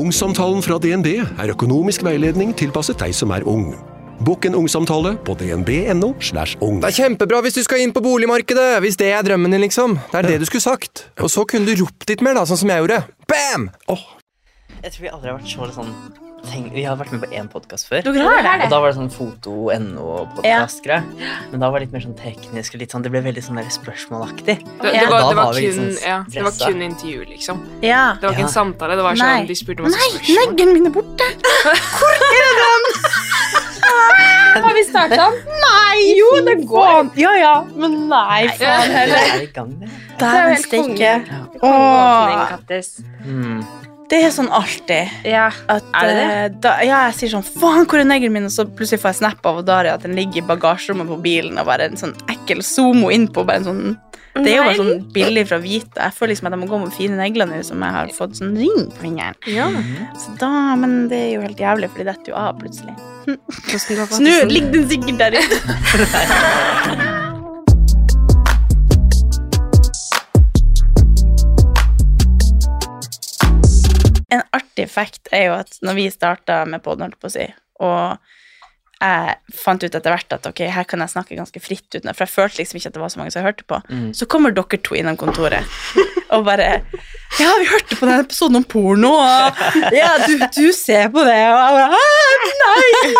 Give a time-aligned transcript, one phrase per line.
[0.00, 3.74] Ungsamtalen fra DNB er økonomisk veiledning tilpasset deg som er ung.
[4.24, 6.14] Bokk en ungsamtale på dnb.no.
[6.24, 6.78] slash ung.
[6.80, 9.98] Det er kjempebra hvis du skal inn på boligmarkedet, hvis det er drømmen din, liksom.
[10.12, 11.04] Det er det du skulle sagt.
[11.20, 13.02] Og så kunne du ropt litt mer, da, sånn som jeg gjorde.
[13.28, 13.68] Bam!
[14.80, 15.92] Jeg tror vi aldri har vært så sånn
[16.46, 18.00] tenk, Vi har vært med på én podkast før.
[18.06, 18.52] Dere har det?
[18.66, 21.02] Og da var det sånn foto.no-podkast-greie.
[21.52, 22.70] Men da var det litt mer sånn teknisk.
[22.74, 24.46] og litt sånn, Det ble veldig sånn spørsmålaktig.
[24.46, 24.56] Det,
[24.94, 25.00] Ja.
[25.00, 27.56] det, var, det, var kun, liksom ja, det var kun intervju, liksom.
[27.82, 28.14] Ja.
[28.20, 28.46] Det var ikke Ja.
[28.46, 28.96] en samtale.
[28.96, 29.38] Det var Nei.
[29.40, 30.36] sånn, De spurte masse Nei, spørsmål.
[30.56, 31.24] neglen min er borte!
[31.98, 32.82] Hvor er den?
[34.62, 35.30] Har vi starta?
[35.46, 37.10] Nei, jo, det går.
[37.16, 39.16] Ja, ja, men nei, faen heller.
[39.16, 39.54] er det.
[40.18, 41.12] Dæven helt stikke.
[41.62, 42.48] Åpning, Åh.
[44.10, 45.08] Det er sånn alltid.
[45.30, 45.46] Ja.
[45.70, 46.26] At, Er det det?
[46.34, 48.44] eh, Da, ja, jeg sier sånn Faen, hvor er neglen min?
[48.48, 51.58] Og så plutselig får jeg snap av Daria at den ligger i bagasjerommet på bilen
[51.62, 53.46] og bare en sånn ekkel somo innpå.
[53.46, 53.84] Bare en sånn
[54.40, 56.04] det er jo bare sånn billig fra Vita.
[56.06, 58.36] Jeg føler liksom at jeg må gå med fine negler nå som jeg har fått
[58.38, 59.34] sånn ring på fingeren.
[59.50, 59.66] ja.
[60.22, 62.94] Så da, Men det er jo helt jævlig, for de detter jo av plutselig.
[63.26, 67.26] Så nå ligger den sikkert der ute.
[74.30, 77.48] En artig fact er jo at når vi starta med poden, holdt på å si,
[77.82, 78.30] og
[79.00, 82.26] jeg fant ut etter hvert at ok, her kan jeg snakke ganske fritt uten For
[82.26, 83.78] jeg følte liksom ikke at det var så mange som hørte på.
[83.88, 84.10] Mm.
[84.16, 85.64] Så kommer dere to innom kontoret
[86.34, 86.66] og bare
[87.40, 89.62] Ja, vi hørte på den episoden om porno, og
[89.96, 92.02] ja, du, du ser på det, og jeg bare
[92.60, 93.14] Nei!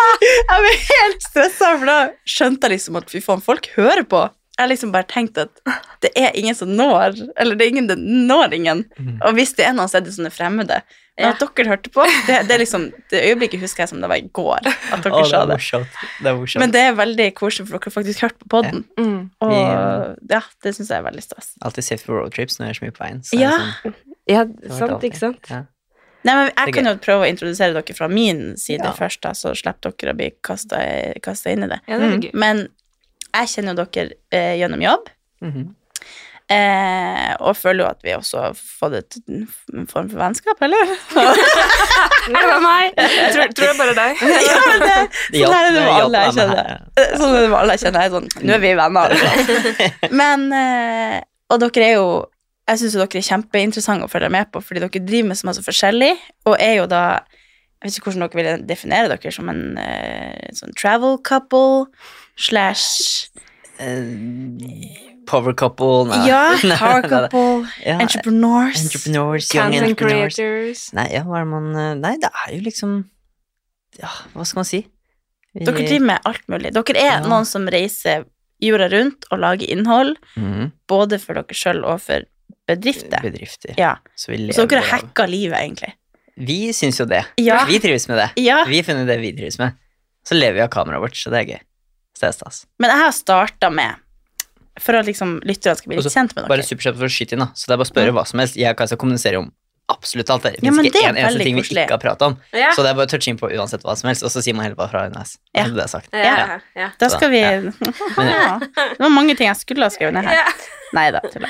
[0.51, 1.97] Jeg ble helt stressa, for da
[2.29, 4.21] skjønte jeg liksom at fy faen, folk hører på.
[4.57, 5.61] Jeg har liksom bare tenkt at
[6.03, 8.83] det er ingen som når, eller det er ingen det når ingen.
[9.25, 10.81] Og hvis det er noen, så er det sånne fremmede.
[11.19, 14.07] Men at dere hørte på, det, det er liksom Det øyeblikket husker jeg som det
[14.09, 14.63] var i går.
[14.65, 15.57] At dere det sa er det.
[16.23, 16.59] Det er.
[16.63, 18.85] Men det er veldig koselig, for dere har faktisk hørt på podden.
[18.97, 19.29] Mm.
[19.41, 21.51] Og Vi- ja, det syns jeg er veldig stas.
[21.61, 23.21] Alltid safe for roadtrips når jeg er så mye på veien.
[23.27, 23.51] Så Ja.
[23.83, 23.93] sånn,
[24.27, 24.45] Ja,
[24.77, 25.45] sant, ikke sant?
[25.49, 25.63] Ja.
[26.23, 28.91] Nei, men Jeg kan jo prøve å introdusere dere fra min side Ja.
[28.93, 31.81] først, da, så slipper dere å bli kasta inn i det.
[31.87, 32.31] Ja, det er.
[32.33, 32.67] Men
[33.33, 35.07] jeg kjenner jo dere eh, gjennom jobb,
[35.43, 35.75] Mhm.
[36.51, 40.91] Eh, og føler jo at vi også har fått et, en form for vennskap, eller?
[42.31, 42.97] Det var meg.
[42.97, 44.21] Tror, tror er bare deg.
[44.49, 44.97] ja, men det,
[45.41, 46.69] sånn er det med alle jeg kjenner.
[46.99, 48.03] Sånn er det med alle jeg kjenner.
[48.03, 49.15] Jeg er sånn, Nå er vi venner.
[49.15, 50.15] Liksom.
[50.21, 51.17] Men, eh,
[51.51, 52.11] og dere er jo
[52.69, 55.65] Jeg syns dere er kjempeinteressante å følge med på, fordi dere driver med så mye
[55.65, 56.11] forskjellig,
[56.47, 57.03] og er jo da
[57.81, 61.87] Jeg vet ikke hvordan dere vil definere dere som en eh, sånn travel couple
[62.37, 63.31] slash
[63.81, 66.25] Eh, Power couple nei.
[66.27, 66.41] Ja,
[66.81, 68.81] power couple, Ja, entrepreneurs.
[68.83, 70.35] Entrepreneurs, young Content entrepreneurs.
[70.35, 70.81] creators.
[70.97, 72.97] Nei, ja, man eh, Nei, det er jo liksom
[74.01, 74.81] Ja, hva skal man si?
[75.55, 76.71] Vi- Dere driver med alt mulig.
[76.75, 78.25] Dere er noen som reiser
[78.61, 80.71] jorda rundt og lager innhold, Mhm.
[80.87, 82.23] både for dere sjøl og for
[82.69, 83.19] bedrifter.
[83.25, 83.73] Bedrifter.
[83.77, 83.95] Ja.
[84.15, 85.93] Så vi Så dere har hacka livet, egentlig.
[86.37, 87.25] Vi syns jo det.
[87.37, 87.65] Ja.
[87.67, 88.29] Vi trives med det.
[88.43, 89.73] Ja, Vi har funnet det vi trives med.
[90.23, 91.59] Så lever vi av kameraet vårt, så det er gøy.
[92.15, 92.65] Så det er stas.
[92.79, 93.95] men jeg har starta med
[94.81, 96.65] For at liksom lytterne skal bli litt Også kjent med Bare dere.
[96.71, 97.51] superkjapt for å skyte inn, da.
[97.53, 98.55] Så det er bare å spørre hva som helst.
[98.57, 99.51] Jeg kan kommunisere om
[99.91, 100.43] absolutt alt.
[100.47, 101.83] Det Ja, finnes ikke det er en eneste ting vi koselig.
[101.85, 102.37] ikke har pratet om.
[102.55, 102.69] Ja.
[102.73, 104.55] Så det er bare å touche inn på uansett hva som helst, og så sier
[104.55, 105.37] man heller bare fra underveis.
[105.53, 105.65] Ja.
[105.67, 106.09] Det sagt.
[106.15, 106.59] Ja.
[106.79, 106.87] ja.
[106.97, 107.51] Da skal vi ja.
[108.17, 108.59] ja.
[108.63, 110.39] Det var mange ting jeg skulle ha skrevet ned her.
[110.41, 110.47] Ja.
[110.95, 111.49] Nei da, tulla.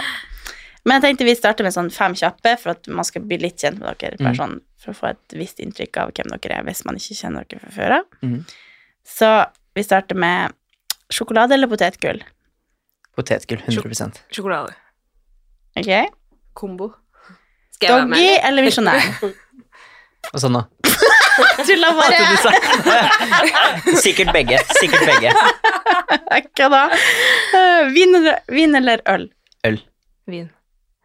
[0.84, 3.62] Men jeg tenkte vi starter med sånn fem kjappe, for at man skal bli litt
[3.62, 4.18] kjent med dere.
[4.18, 4.40] Bare Mm.
[4.42, 7.46] sånn, for å få et visst inntrykk av hvem dere er, hvis man ikke kjenner
[7.48, 8.06] dere fra før av.
[8.26, 8.40] Mm.
[9.06, 9.30] Så
[9.76, 10.52] vi starter med
[11.14, 12.24] sjokolade eller potetgull.
[13.16, 14.76] Potetgull, 100 Sjokolade.
[15.78, 15.92] Ok?
[16.54, 16.92] Kombo.
[17.76, 18.18] Skal jeg være med?
[18.18, 19.10] Doggy eller visjonær?
[20.32, 20.68] Og sånn, da.
[21.66, 22.22] Tulla bare.
[24.04, 24.60] Sikkert begge.
[24.78, 25.34] Sikkert begge.
[26.60, 26.82] Hva da?
[27.92, 29.28] Vin eller, vin eller øl?
[29.68, 29.80] Øl.
[30.32, 30.50] Vin.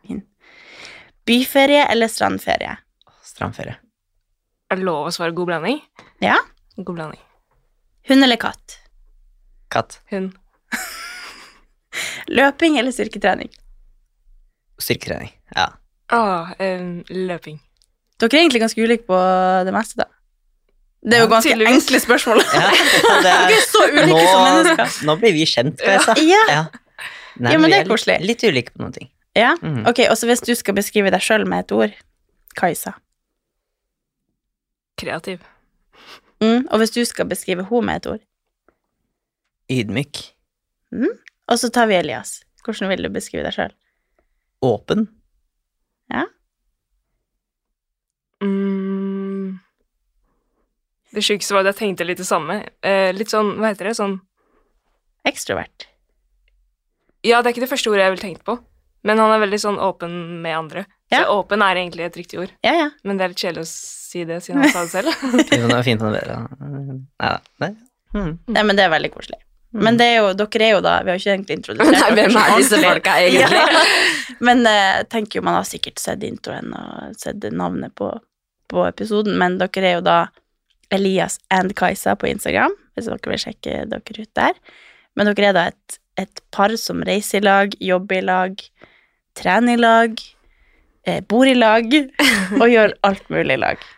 [0.06, 0.22] vin.
[1.26, 2.76] Byferie eller strandferie?
[3.26, 3.78] Strandferie.
[4.70, 5.80] Er det lov å svare god blanding?
[6.22, 6.38] Ja.
[6.76, 7.22] God blanding.
[8.10, 8.78] Hund eller katt?
[9.72, 10.00] Katt.
[10.12, 10.34] Hund.
[12.38, 13.50] Løping eller styrketrening?
[14.82, 15.30] Styrketrening.
[15.56, 15.68] Ja.
[16.12, 17.58] Ah, um, løping.
[18.20, 19.16] Dere er egentlig ganske ulike på
[19.66, 20.06] det meste, da.
[21.06, 22.40] Det er jo ganske ja, enkle spørsmål.
[22.56, 22.70] ja
[23.26, 24.94] Dere er så ulike nå, som mennesker.
[25.06, 26.28] nå blir vi kjent, skal jeg si.
[26.32, 26.42] Ja.
[26.50, 26.62] Ja.
[27.36, 28.16] Nei, Ja, men det er koselig.
[28.24, 29.10] Litt ulike på noen ting.
[29.36, 29.52] ja.
[29.60, 29.82] mm.
[29.90, 31.92] Ok, og så hvis du skal beskrive deg sjøl med et ord
[32.56, 32.94] Kajsa.
[34.96, 35.42] kreativ.
[36.40, 36.64] Mm.
[36.70, 38.22] Og hvis du skal beskrive henne med et ord,
[39.72, 40.20] Ydmyk.
[41.50, 42.40] Og så tar vi Elias.
[42.66, 43.74] Hvordan vil du beskrive deg sjøl?
[44.66, 45.06] Åpen.
[48.42, 49.58] Mm.
[51.10, 52.58] Det sjukeste var at jeg tenkte litt det samme.
[52.84, 54.18] Eh, litt sånn, hva heter det, sånn
[55.26, 55.88] Ekstrovert.
[57.26, 58.54] Ja, det er ikke det første ordet jeg ville tenkt på,
[59.08, 60.12] men han er veldig sånn åpen
[60.44, 60.84] med andre.
[61.10, 61.24] Ja.
[61.24, 62.86] Så åpen er egentlig et riktig ord, Ja, ja.
[63.02, 65.26] men det er litt kjedelig å si det siden han sa det selv.
[65.50, 66.38] Det er fint å dere.
[66.60, 67.40] Nei da.
[67.64, 67.72] Nei.
[68.14, 68.30] Mm.
[68.54, 69.40] Nei, men det er veldig koselig.
[69.82, 72.14] Men det er jo, dere er jo da Vi har jo ikke egentlig introdusert Nei,
[72.16, 73.60] hvem er disse folka egentlig?
[73.60, 73.82] Ja.
[74.46, 78.10] Men jeg tenker jo man har sikkert sett introen og sett navnet på,
[78.70, 80.16] på episoden, men dere er jo da
[80.92, 84.58] Elias and Kajsa på Instagram, hvis dere vil sjekke dere ut der.
[85.16, 88.60] Men dere er da et, et par som reiser i lag, jobber i lag,
[89.38, 90.20] trener i lag,
[91.08, 91.88] eh, bor i lag
[92.60, 93.88] og gjør alt mulig i lag.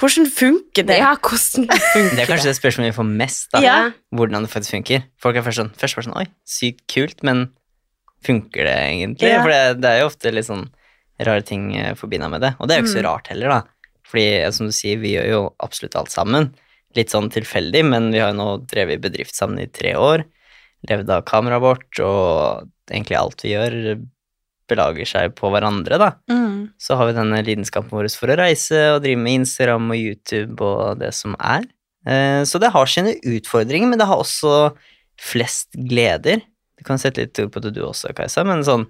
[0.00, 0.96] Hvordan funker det?
[0.98, 3.60] Ja, hvordan funker Det er kanskje det spørsmålet vi får mest, da.
[3.62, 3.76] Ja.
[4.14, 5.04] Hvordan det faktisk funker.
[5.22, 7.44] Folk er først sånn, først sånn Oi, sykt kult, men
[8.24, 9.30] funker det egentlig?
[9.30, 9.42] Ja.
[9.44, 10.66] For det, det er jo ofte litt sånn
[11.22, 11.68] rare ting
[12.00, 12.54] forbinda med det.
[12.58, 13.08] Og det er jo ikke så Mm.
[13.10, 13.60] rart heller, da.
[14.10, 16.50] Fordi eh, som du sier, vi gjør jo absolutt alt sammen.
[16.96, 20.24] Litt sånn tilfeldig, men vi har jo nå drevet i bedrift sammen i tre år.
[20.90, 23.78] Levd av kameraet vårt, og egentlig alt vi gjør,
[24.68, 26.10] belager seg på hverandre, da.
[26.30, 26.70] Mm.
[26.80, 30.60] Så har vi denne lidenskapen vår for å reise og drive med Instagram og YouTube
[30.64, 31.64] og det som er.
[32.06, 34.74] Eh, Så det har sine utfordringer, men det har også
[35.20, 36.40] flest gleder.
[36.78, 38.86] Du kan sette litt ord på det du også, Kajsa, men sånn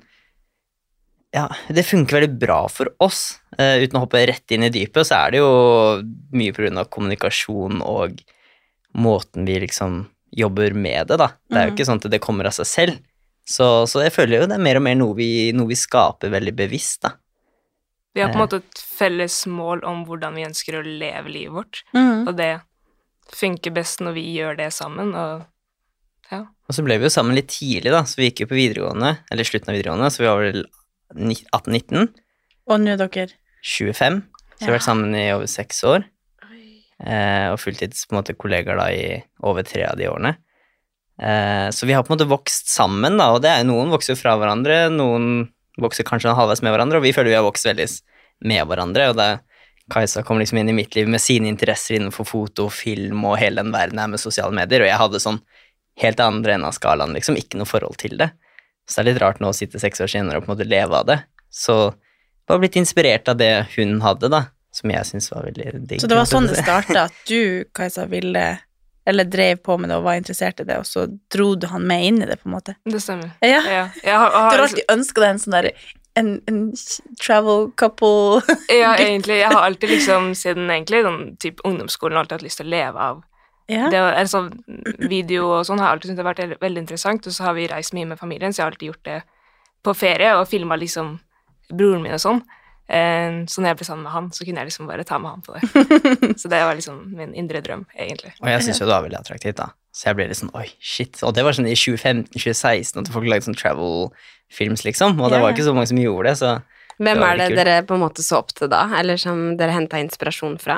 [1.35, 3.41] Ja, det funker veldig bra for oss.
[3.59, 6.79] Eh, Uten å hoppe rett inn i dypet, så er det jo mye på grunn
[6.79, 8.21] av kommunikasjon og
[8.95, 10.05] måten vi liksom
[10.35, 11.33] jobber med det, da.
[11.51, 11.77] Det er jo Mhm.
[11.77, 12.99] ikke sånn at det kommer av seg selv.
[13.45, 16.31] Så, så jeg føler jo det er mer og mer noe vi, noe vi skaper
[16.33, 17.11] veldig bevisst, da.
[18.15, 21.53] Vi har på en måte et felles mål om hvordan vi ønsker å leve livet
[21.57, 22.29] vårt, Mm.
[22.29, 22.53] og det
[23.35, 25.45] funker best når vi gjør det sammen, og
[26.31, 26.39] ja.
[26.69, 29.19] Og så ble vi jo sammen litt tidlig, da, så vi gikk jo på videregående,
[29.31, 30.65] eller slutten av videregående, så vi var vel
[31.53, 32.09] 18-19,
[32.71, 33.27] Og nå er dere
[33.61, 34.79] 25, så vi har Ja.
[34.79, 36.05] vært sammen i over seks år,
[37.05, 40.37] eh, og fulltids på en måte kollegaer da i over tre av de årene.
[41.23, 44.19] Eh, så vi har på en måte vokst sammen, da, og det er noen vokser
[44.19, 45.49] fra hverandre, noen
[45.81, 47.87] vokser kanskje halvveis med hverandre, og vi føler vi har vokst veldig
[48.51, 49.33] med hverandre, og det
[49.93, 53.61] Kajsa kom liksom inn i mitt liv med sine interesser innenfor foto, film og hele
[53.61, 55.43] den verden her med sosiale medier, og jeg hadde sånn
[56.01, 58.31] helt andre enden av skalaen, liksom, ikke noe forhold til det.
[58.89, 60.69] Så det er litt rart nå å sitte seks år senere og på en måte
[60.69, 61.19] leve av det.
[61.53, 61.77] Så
[62.49, 64.43] var blitt inspirert av det hun hadde, da,
[64.75, 66.01] som jeg syns var veldig digg.
[66.03, 68.45] Så det var sånn det jeg starta, at du, Kajsa, ville
[69.07, 71.83] Eller drev på med det og var interessert i det, og så dro du han
[71.87, 72.75] med inn i det, på en måte?
[72.89, 73.35] Det stemmer.
[73.45, 73.61] Ja.
[73.69, 75.73] Ja, jeg har, Du har, har alltid ønska deg en sånn derre
[76.17, 76.61] en, en
[77.21, 78.41] travel couple
[78.71, 82.69] ja, egentlig, jeg har alltid liksom siden egentlig sånn typ ungdomsskolen alltid hatt lyst til
[82.71, 83.23] å leve av
[83.67, 83.89] Ja.
[83.91, 84.01] det.
[84.21, 84.45] Altså,
[85.11, 87.55] video og sånn har alltid syntes det har vært veldig- veldig interessant, og så har
[87.57, 89.23] vi reist mye med familien, så jeg har alltid gjort det
[89.85, 91.19] på ferie og filma liksom
[91.73, 92.43] broren min og sånn.
[92.89, 95.31] Eh, Så når jeg ble sammen med han, så kunne jeg liksom bare ta med
[95.31, 95.63] han på det.
[96.41, 98.35] Så det var liksom min indre drøm, egentlig.
[98.43, 99.71] Og jeg syns jo det var veldig attraktivt, da.
[99.95, 101.23] Så jeg ble litt sånn oi, shit.
[101.23, 105.21] Og det var sånn i 2015-2016 at folk lagde sånn travel-films, liksom.
[105.21, 106.55] Og det var ikke så mange som gjorde det, så
[106.95, 109.57] Hvem Det var er det dere på en måte så opp til da, eller som
[109.59, 110.77] dere henta inspirasjon fra?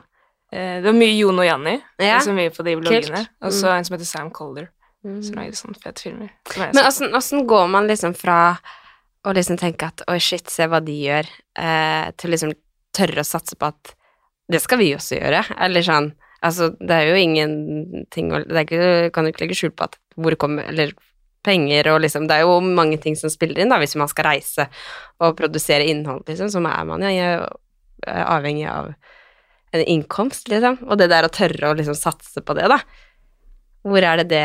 [0.52, 2.20] Eh, Det var mye Jon og Janni Ja.
[2.20, 3.26] som mye på de bloggene.
[3.42, 3.78] Og så Mm.
[3.78, 4.68] en som heter Sam Colder,
[5.02, 6.30] som lagde sånne fete filmer.
[6.56, 6.84] Men
[7.14, 8.58] åssen går man liksom fra
[9.26, 11.28] å liksom tenke at oi, shit, se hva de gjør,
[11.58, 12.54] eh, til liksom
[12.96, 13.92] tørre å satse på at
[14.52, 15.42] det skal vi også gjøre?
[15.66, 16.12] Eller sånn
[16.44, 20.36] Altså, det er jo ingenting å Det kan jo ikke legge skjul på at hvor
[20.38, 20.92] kommer Eller
[21.46, 24.28] penger og liksom Det er jo mange ting som spiller inn, da, hvis man skal
[24.32, 24.68] reise
[25.22, 27.46] og produsere innhold, liksom, så er man jo ja,
[28.04, 28.90] avhengig av
[29.72, 30.80] en innkomst, liksom.
[30.86, 32.80] Og det der å tørre å liksom satse på det, da.
[33.86, 34.44] Hvor er det det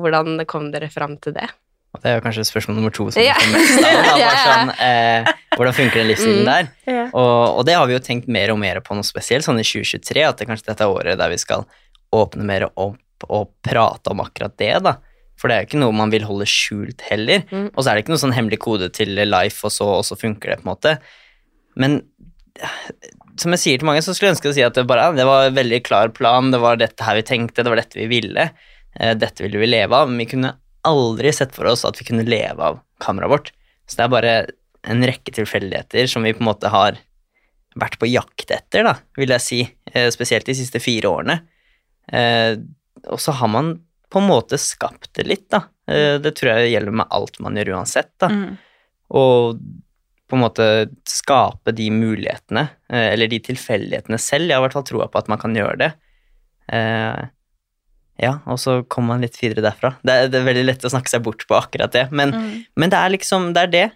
[0.00, 1.48] Hvordan kom dere fram til det?
[1.94, 3.34] Og det er jo kanskje spørsmål nummer to som Ja.
[3.40, 6.50] bare sånn, eh, hvordan funker den livsstilen Mm.
[6.50, 6.68] der?
[6.86, 7.08] Yeah.
[7.12, 9.66] Og, og det har vi jo tenkt mer og mer på noe spesielt, sånn i
[9.66, 11.66] 2023, at det kanskje dette er året der vi skal
[12.14, 14.96] åpne mer opp og prate om akkurat det, da.
[15.40, 17.42] For det er jo ikke noe man vil holde skjult heller.
[17.50, 17.70] Mm.
[17.74, 20.16] Og så er det ikke noe sånn hemmelig kode til life, og så, og så
[20.20, 20.94] funker det, på en måte.
[21.80, 22.02] Men
[23.40, 25.24] som jeg sier til mange, så skulle jeg ønske å si at det bare det
[25.28, 28.08] var en veldig klar plan, det var dette her vi tenkte, det var dette vi
[28.10, 28.50] ville.
[29.00, 30.52] eh, Dette ville vi leve av, men vi kunne
[30.88, 33.52] aldri sett for oss at vi kunne leve av kameraet vårt.
[33.86, 34.34] Så det er bare
[34.88, 36.96] en rekke tilfeldigheter som vi på en måte har
[37.78, 39.60] vært på jakt etter, da, vil jeg si.
[39.94, 41.40] eh, Spesielt de siste fire årene.
[42.12, 42.56] Eh,
[43.08, 45.62] Og så har man på en måte skapt det litt, da.
[45.88, 48.28] Eh, Det tror jeg gjelder med alt man gjør uansett, da.
[48.28, 48.58] Mm.
[49.10, 49.60] Og
[50.30, 50.66] på en måte
[51.08, 54.46] skape de mulighetene, eller de tilfeldighetene selv.
[54.46, 55.92] Jeg har i hvert fall troa på at man kan gjøre det.
[58.20, 59.94] Eh, ja, og så kommer man litt videre derfra.
[60.04, 62.34] Det er, det er veldig lett å snakke seg bort på akkurat det, men,
[62.76, 63.86] men det er liksom, det er det.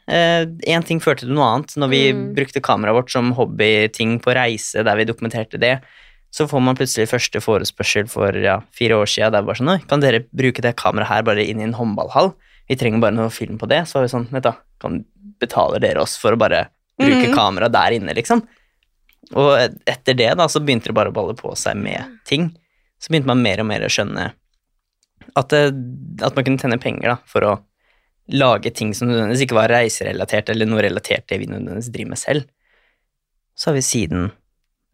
[0.66, 1.76] Én ting førte til noe annet.
[1.76, 2.24] Når vi Mm.
[2.36, 5.74] brukte kameraet vårt som hobbyting på reise, der vi dokumenterte det,
[6.34, 9.32] så får man plutselig første forespørsel for ja, fire år siden.
[9.36, 12.32] Der var sånn, kan dere bruke det kameraet her bare inn i en håndballhall?
[12.66, 13.84] Vi trenger bare noe film på det.
[13.86, 14.50] Så var vi sånn, vet du,
[14.82, 15.04] kan
[15.38, 16.64] betaler dere oss for å bare
[16.98, 17.34] bruke mm.
[17.36, 18.42] kamera der inne, liksom?
[19.34, 19.54] Og
[19.86, 22.50] etter det da, så begynte det bare å balle på seg med ting.
[23.04, 24.30] Så begynte man mer og mer å skjønne
[25.34, 25.62] at, det,
[26.24, 27.54] at man kunne tjene penger da, for å
[28.32, 32.14] lage ting som nødvendigvis ikke var reiserelatert, eller noe relatert til det vi nødvendigvis driver
[32.14, 32.46] med selv.
[33.54, 34.30] Så har vi siden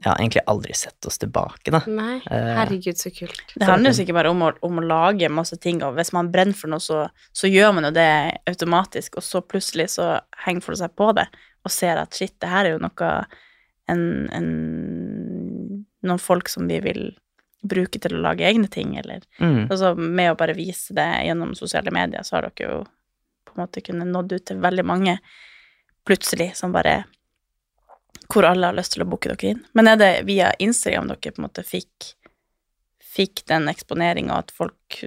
[0.01, 1.83] ja, egentlig aldri sett oss tilbake, da.
[1.87, 3.55] Nei, Eh, herregud, så kult.
[3.55, 6.31] Det handler jo sikkert bare om å, om å lage masse ting, og hvis man
[6.33, 7.05] brenner for noe, så,
[7.37, 8.11] så gjør man jo det
[8.51, 10.15] automatisk, og så plutselig så
[10.47, 11.29] henger folk seg på det,
[11.65, 13.15] og ser at shit, det her er jo noe
[13.91, 14.51] en, en,
[16.01, 17.03] Noen folk som vi vil
[17.61, 19.69] bruke til å lage egne ting, eller Mm.
[19.71, 22.85] Altså med å bare vise det gjennom sosiale medier, så har dere jo
[23.45, 25.19] på en måte kunnet nådd ut til veldig mange
[26.07, 27.05] plutselig, som bare
[28.31, 29.65] Hvor alle har lyst til å booke dere inn.
[29.75, 32.15] Men er det via Instagram dere på en måte fikk
[33.11, 35.01] fikk den eksponeringa, at folk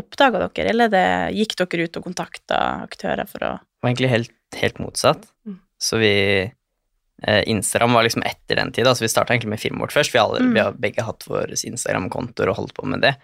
[0.00, 4.12] oppdaga dere, eller det, gikk dere ut og kontakta aktører for å Det var egentlig
[4.14, 5.26] helt, helt motsatt.
[5.44, 5.58] Mm.
[5.76, 6.14] Så vi
[7.22, 10.12] Instagram var liksom etter den tid, altså vi starta egentlig med firmaet vårt først.
[10.12, 10.52] Vi, alle, Mm.
[10.54, 13.14] vi har begge hatt våre Instagram-kontoer og holdt på med det.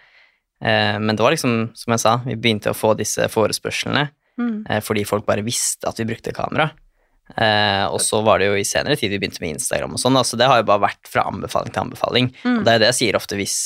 [0.63, 4.65] Eh, men det var liksom, som jeg sa, vi begynte å få disse forespørslene Mm.
[4.69, 6.71] eh, fordi folk bare visste at vi brukte kamera.
[7.37, 10.17] Eh, og så var det jo i senere tid vi begynte med Instagram og sånn,
[10.25, 12.31] så det har jo bare vært fra anbefaling til anbefaling.
[12.43, 12.57] Mm.
[12.59, 13.57] Og det er det jeg sier ofte hvis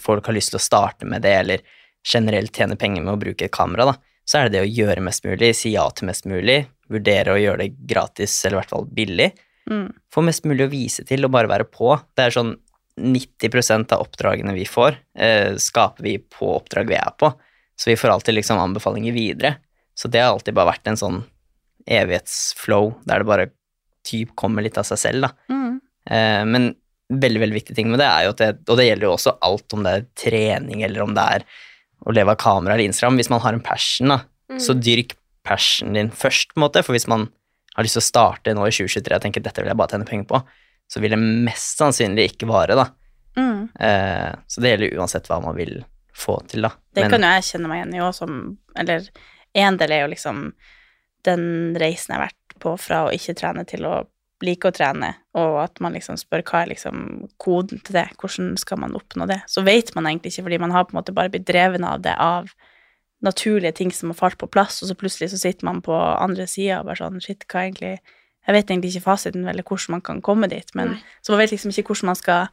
[0.00, 1.60] folk har lyst til å starte med det, eller
[2.04, 3.94] generelt tjene penger med å bruke et kamera, da,
[4.26, 7.40] så er det det å gjøre mest mulig, si ja til mest mulig, vurdere å
[7.40, 9.32] gjøre det gratis, eller i hvert fall billig.
[9.70, 9.88] Mm.
[10.12, 11.94] Få mest mulig å vise til og bare være på.
[12.16, 12.54] Det er sånn
[13.00, 17.32] 90% av oppdragene vi får, eh, skaper vi på oppdrag vi er på.
[17.76, 19.56] Så vi får alltid liksom anbefalinger videre.
[19.98, 21.24] Så det har alltid bare vært en sånn
[21.86, 23.50] evighetsflow, der det bare
[24.06, 25.30] typ kommer litt av seg selv, da.
[25.50, 25.80] Mm.
[26.10, 26.74] Eh, men
[27.12, 29.34] veldig, veldig viktig ting med det er jo at det, og det gjelder jo også
[29.44, 31.46] alt om det er trening, eller om det er
[32.04, 34.20] å leve av kamera eller Instagram, hvis man har en passion, da,
[34.60, 37.28] så dyrk passionen din først, på en måte, for hvis man
[37.74, 40.08] har lyst til å starte nå i 2023 og tenker dette vil jeg bare tjene
[40.08, 40.40] penger på,
[40.90, 42.86] så vil det mest sannsynlig ikke vare, da.
[43.36, 43.68] Mm.
[43.80, 45.80] Eh, så det gjelder uansett hva man vil
[46.14, 46.70] få til, da.
[46.94, 49.08] Det Men- kan jo jeg kjenne meg igjen i òg, som Eller
[49.54, 50.52] en del er jo liksom
[51.24, 54.06] den reisen jeg har vært på fra å ikke trene til å
[54.42, 58.58] like å trene, og at man liksom spør hva er liksom koden til det, hvordan
[58.58, 61.14] skal man oppnå det, så vet man egentlig ikke, fordi man har på en måte
[61.14, 62.50] bare blitt dreven av det av
[63.24, 66.46] naturlige ting som har falt på plass, og så plutselig så sitter man på andre
[66.50, 67.98] sida og bare sånn shit, hva egentlig
[68.44, 70.98] Jeg vet egentlig ikke fasiten, eller hvordan man kan komme dit, men Nei.
[71.24, 72.48] så man vet liksom ikke hvordan man skal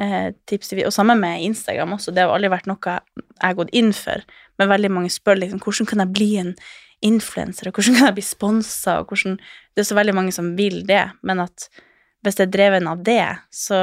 [0.00, 0.78] eh, tipse.
[0.86, 4.24] Og sammen med Instagram også, det har aldri vært noe jeg har gått inn for,
[4.58, 6.54] men veldig mange spør liksom hvordan kan jeg bli en
[7.04, 9.36] influenser, og hvordan kan jeg bli sponsa, og hvordan
[9.76, 11.68] Det er så veldig mange som vil det, men at
[12.24, 13.76] hvis det er dreven av det, så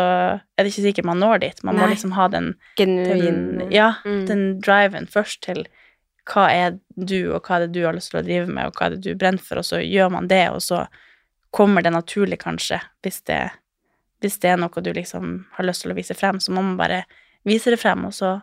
[0.57, 1.61] er det ikke sikkert man når dit.
[1.63, 4.25] Man må liksom ha den, Genuin den Ja, Mm.
[4.25, 5.67] den driven først til
[6.29, 8.77] hva er du, og hva er det du har lyst til å drive med, og
[8.77, 10.85] hva er det du brenner for, og så gjør man det, og så
[11.53, 13.41] kommer det naturlig, kanskje, hvis det,
[14.23, 16.79] hvis det er noe du liksom har lyst til å vise frem, så må man
[16.79, 17.03] bare
[17.47, 18.37] vise det frem, og så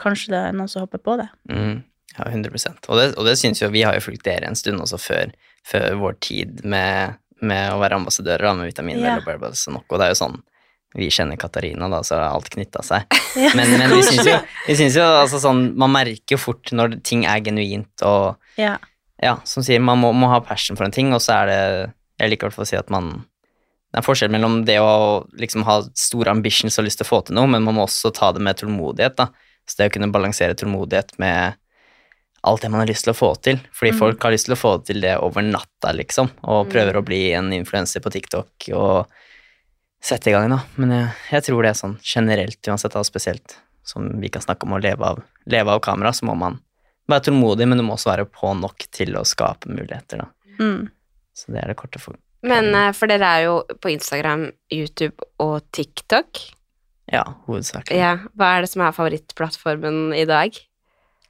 [0.00, 1.28] kanskje det er noen som hopper på det.
[1.50, 1.82] Mm,
[2.14, 2.54] ja, 100
[2.88, 5.34] Og det, og det syns jo Vi har jo fulgt dere en stund også før,
[5.66, 9.18] før vår tid med, med å være ambassadører da, med Vitamin ja.
[9.18, 9.86] og Barbers og noe.
[9.90, 10.40] Og det er jo sånn
[10.94, 13.06] Vi kjenner Katarina, da, så har alt knytta seg.
[13.34, 14.36] Ja, Men, men vi syns jo,
[14.68, 18.76] vi synes jo altså sånn Man merker jo fort når ting er genuint og Ja.
[19.22, 21.58] Ja, som sier, man må, må ha passion for en ting, og så er det
[22.22, 23.08] Jeg liker i hvert fall å si at man
[23.90, 27.20] Det er forskjell mellom det å liksom ha store ambitions og lyst til å få
[27.26, 29.28] til noe, men man må også ta det med tålmodighet, da.
[29.66, 31.58] Så det å kunne balansere tålmodighet med
[32.44, 33.60] alt det man har lyst til å få til.
[33.72, 33.98] Fordi mm.
[33.98, 36.72] folk har lyst til å få til det over natta, liksom, og Mm.
[36.74, 39.06] prøver å bli en influenser på TikTok og
[40.04, 40.60] sette i gang, da.
[40.80, 44.68] Men jeg, jeg tror det er sånn generelt, uansett, og spesielt som vi kan snakke
[44.68, 46.58] om å leve av, leve av kamera, så må man
[47.10, 50.28] være tålmodig, men du må også være på nok til å skape muligheter, da.
[50.60, 50.90] Mm.
[51.34, 55.26] Så det er det korte for Men eh, for dere er jo på Instagram, YouTube
[55.42, 56.40] og TikTok.
[57.12, 57.98] Ja, hovedsakelig.
[57.98, 60.56] Ja, hva er det som er favorittplattformen i dag?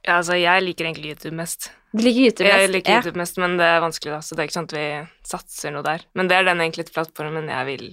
[0.05, 1.71] Ja, altså, jeg liker egentlig YouTube mest.
[1.95, 2.97] Du liker YouTube Jeg liker Ja.
[3.01, 4.87] YouTube mest, men det er vanskelig, da, så det er ikke sånn at vi
[5.31, 6.03] satser noe der.
[6.15, 7.85] Men det er den egentlig plattformen jeg vil,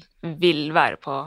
[0.42, 1.18] vil være på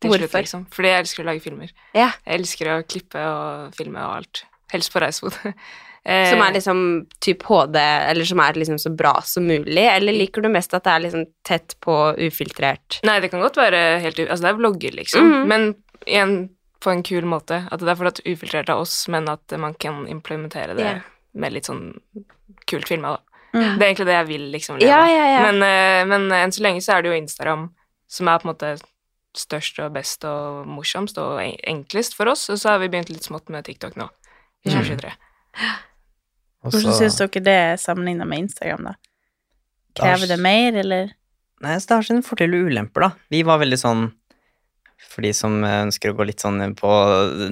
[0.00, 0.66] til slutt, liksom.
[0.72, 1.70] Fordi jeg elsker å lage filmer.
[1.96, 2.10] Ja.
[2.26, 4.44] Jeg elsker å klippe og filme og alt.
[4.72, 5.36] Helst på reisefot.
[6.06, 6.80] Eh, Som er liksom
[7.18, 10.84] typ HD, eller som er liksom så bra som mulig, eller liker du mest at
[10.86, 13.00] det er liksom tett på, ufiltrert?
[13.02, 14.20] Nei, det kan godt være helt.
[14.28, 15.26] Altså, det er vlogger, liksom.
[15.26, 15.48] Mhm.
[15.50, 15.66] Men
[16.06, 16.36] igjen
[16.78, 17.58] på en kul måte.
[17.72, 20.94] At det er fortsatt ufiltrert av oss, men at man kan implementere det Ja.
[21.36, 21.94] Med litt sånn
[22.66, 23.40] kult filma, da.
[23.56, 23.78] Mm.
[23.78, 24.78] Det er egentlig det jeg vil, liksom.
[24.80, 24.90] leve.
[24.90, 25.40] Ja, ja, ja.
[25.46, 27.68] Men, eh, men enn så lenge så er det jo Instagram
[28.08, 28.72] som er på en måte
[29.36, 33.24] størst og best og morsomst og enklest for oss, og så har vi begynt litt
[33.28, 34.08] smått med TikTok nå.
[34.66, 35.12] I 2023.
[35.12, 35.74] Mm.
[36.66, 38.94] Hvordan så- syns dere det er sammenligna med Instagram, da?
[39.94, 41.10] Det har- Krever det mer, eller?
[41.60, 43.10] Nei, så det har sine fordeler og ulemper, da.
[43.30, 44.12] Vi var veldig sånn
[44.96, 46.90] For de som ønsker å gå litt sånn på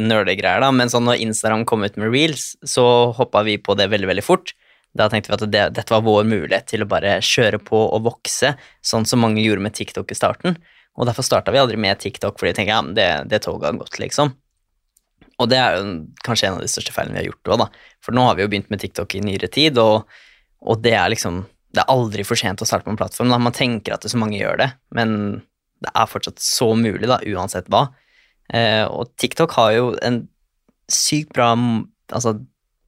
[0.01, 2.85] nerdegreier, da, men sånn når Instagram kom ut med reels, så
[3.17, 4.55] hoppa vi på det veldig, veldig fort.
[4.95, 8.05] Da tenkte vi at det, dette var vår mulighet til å bare kjøre på og
[8.07, 10.59] vokse, sånn som mange gjorde med TikTok i starten.
[10.95, 13.81] Og derfor starta vi aldri med TikTok, fordi vi tenkte ja, det, det toget har
[13.81, 14.31] gått, liksom.
[15.43, 15.89] Og det er jo
[16.23, 17.89] kanskje en av de største feilene vi har gjort òg, da.
[18.05, 20.07] For nå har vi jo begynt med TikTok i nyere tid, og,
[20.63, 23.33] og det er liksom Det er aldri for sent å starte på en plattform.
[23.33, 23.41] Da.
[23.43, 25.41] Man tenker at det så mange gjør det, men
[25.85, 27.87] det er fortsatt så mulig, da, uansett hva.
[28.53, 30.25] Eh, og TikTok har jo en
[30.93, 31.53] sykt bra
[32.13, 32.39] altså,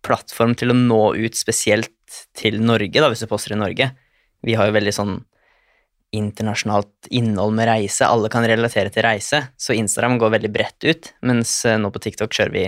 [0.07, 1.93] plattform til å nå ut spesielt
[2.39, 3.91] til Norge, da, hvis du poster i Norge.
[4.47, 5.17] Vi har jo veldig sånn
[6.17, 8.07] internasjonalt innhold med reise.
[8.07, 12.03] Alle kan relatere til reise, så Instagram går veldig bredt ut, mens eh, nå på
[12.05, 12.67] TikTok kjører vi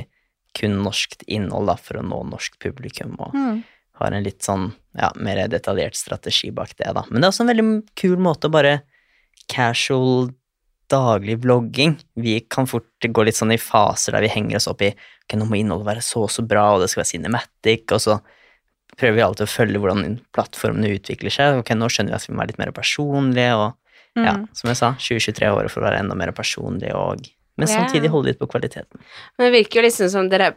[0.58, 3.62] kun norskt innhold da, for å nå norsk publikum, og Mm.
[3.98, 7.02] har en litt sånn ja, mer detaljert strategi bak det, da.
[7.10, 7.66] Men det er også en veldig
[7.98, 8.82] kul måte å bare
[9.46, 10.30] casual
[10.88, 11.98] daglig vlogging.
[12.16, 15.36] Vi kan fort gå litt sånn i faser der vi henger oss opp i ok,
[15.36, 18.18] nå må innholdet være så og så bra, og det skal være cinematic, og så
[18.98, 21.60] prøver vi alltid å følge hvordan plattformene utvikler seg.
[21.60, 23.74] Ok, nå skjønner vi at vi må være litt mer personlige, og
[24.16, 24.48] ja, Mm.
[24.56, 27.20] som jeg sa, 2023 er året for å være enda mer personlig, og
[27.58, 29.00] men samtidig holde litt på kvaliteten.
[29.36, 30.52] Men det virker jo liksom som dere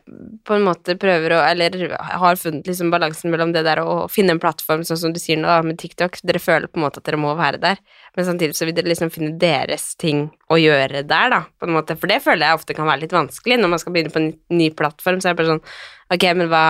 [0.46, 4.36] på en måte prøver å, eller har funnet liksom balansen mellom det der å finne
[4.36, 6.20] en plattform, sånn som du sier nå da, med TikTok.
[6.22, 7.82] Dere føler på en måte at dere må være der,
[8.18, 11.76] men samtidig så vil dere liksom finne deres ting å gjøre der, da, på en
[11.80, 11.98] måte.
[11.98, 14.32] For det føler jeg ofte kan være litt vanskelig når man skal begynne på en
[14.62, 15.18] ny plattform.
[15.24, 15.66] Så er det bare sånn,
[16.14, 16.64] ok, men hva,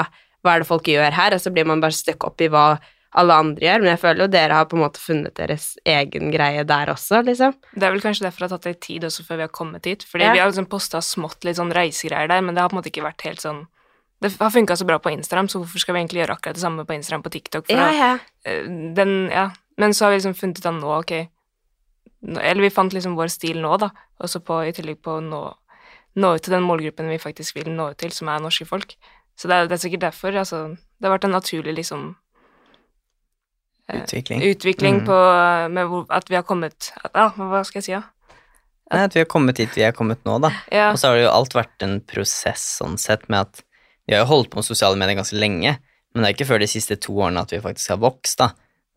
[0.45, 1.35] hva er det folk gjør her?
[1.35, 2.69] Og så blir man bare stuck opp i hva
[3.13, 6.31] alle andre gjør, men jeg føler jo dere har på en måte funnet deres egen
[6.31, 7.53] greie der også, liksom.
[7.75, 9.85] Det er vel kanskje derfor det har tatt litt tid også før vi har kommet
[9.85, 10.05] hit.
[10.07, 10.31] Fordi Ja.
[10.33, 12.91] vi har liksom posta smått litt sånn reisegreier der, men det har på en måte
[12.93, 13.67] ikke vært helt sånn
[14.21, 16.61] Det har funka så bra på Instagram, så hvorfor skal vi egentlig gjøre akkurat det
[16.61, 17.65] samme på Instagram på TikTok?
[17.65, 18.19] For Ja, ja.
[18.45, 19.49] eh, den, ja.
[19.77, 21.27] Men så har vi liksom funnet ut av nå, ok
[22.39, 23.89] Eller vi fant liksom vår stil nå, da,
[24.21, 25.41] og så på, i tillegg på å nå,
[26.21, 28.93] nå ut til den målgruppen vi faktisk vil nå ut til, som er norske folk.
[29.35, 32.15] Så det er, det er sikkert derfor, altså Det har vært en naturlig liksom
[33.99, 34.41] Utvikling.
[34.43, 35.05] Utvikling Mm.
[35.05, 35.17] på
[35.71, 38.03] med hvor, at vi har kommet at, Ja, hva skal jeg si, da?
[38.91, 40.49] Nei, at vi har kommet dit vi er kommet nå, da.
[40.71, 40.91] Ja.
[40.91, 43.61] Og så har det jo alt vært en prosess sånn sett med at
[44.07, 45.77] vi har jo holdt på med sosiale medier ganske lenge,
[46.13, 48.49] men det er ikke før de siste to årene at vi faktisk har vokst, da.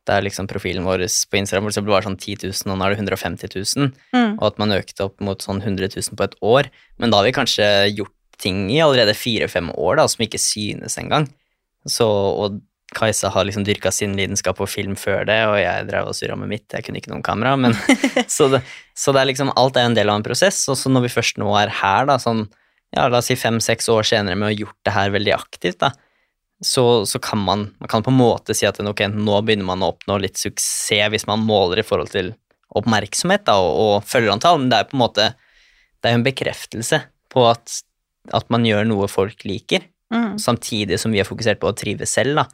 [0.04, 0.98] Det er liksom profilen vår
[1.30, 4.35] på Instagram for eksempel var sånn 10 000, og nå er det 150 000, Mm.
[4.38, 6.68] og at man økte opp mot sånn 100 000 på et år.
[6.98, 10.98] Men da har vi kanskje gjort ting i allerede fire-fem år da, som ikke synes
[10.98, 11.28] engang.
[11.87, 12.61] Så, og
[12.94, 16.37] Kajsa har liksom dyrka sin lidenskap på film før det, og jeg drev og surra
[16.38, 17.76] med mitt, jeg kunne ikke noe kamera, men
[18.37, 18.62] så, det,
[18.96, 21.14] så det er liksom, alt er en del av en prosess, og så når vi
[21.16, 22.46] først nå er her, da, sånn,
[22.94, 25.80] ja, la oss si fem-seks år senere med å ha gjort det her veldig aktivt,
[25.83, 25.92] da,
[26.64, 29.83] så, så kan man, man kan på en måte si at ok, nå begynner man
[29.83, 32.30] å oppnå litt suksess hvis man måler i forhold til
[32.74, 35.33] oppmerksomhet da, og, og følgerantall, men det er på en måte,
[36.00, 37.02] det er en bekreftelse
[37.35, 37.83] på at,
[38.35, 40.38] at man gjør noe folk liker, Mm.
[40.38, 42.44] samtidig som vi har fokusert på å trive selv, da.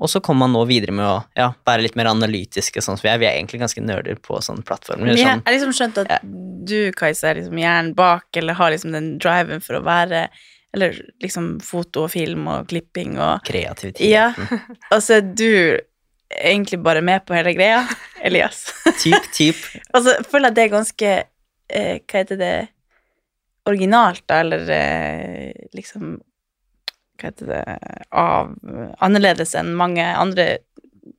[0.00, 3.04] Og så kommer man nå videre med å ja, være litt mer analytiske, sånn som
[3.04, 3.18] vi er.
[3.20, 5.10] Vi er egentlig ganske nerder på sånne plattformer.
[5.10, 6.24] Men jeg Sånn, har liksom skjønt at
[6.70, 10.28] du, Kajsa, er liksom hjernen bak, eller har liksom den driven for å være
[10.70, 14.04] Eller liksom foto og film og klipping og kreativitet.
[14.06, 14.28] Ja.
[14.94, 15.50] Og så er du
[16.30, 17.82] egentlig bare med på hele greia,
[18.26, 18.68] Elias.
[19.02, 19.58] Typ, typ.
[19.94, 22.54] Og så føler jeg at det er ganske eh, Hva heter det
[23.66, 26.20] Originalt, da, eller eh, liksom
[27.20, 27.62] Hva heter det
[28.16, 28.54] av,
[29.04, 30.58] Annerledes enn mange andre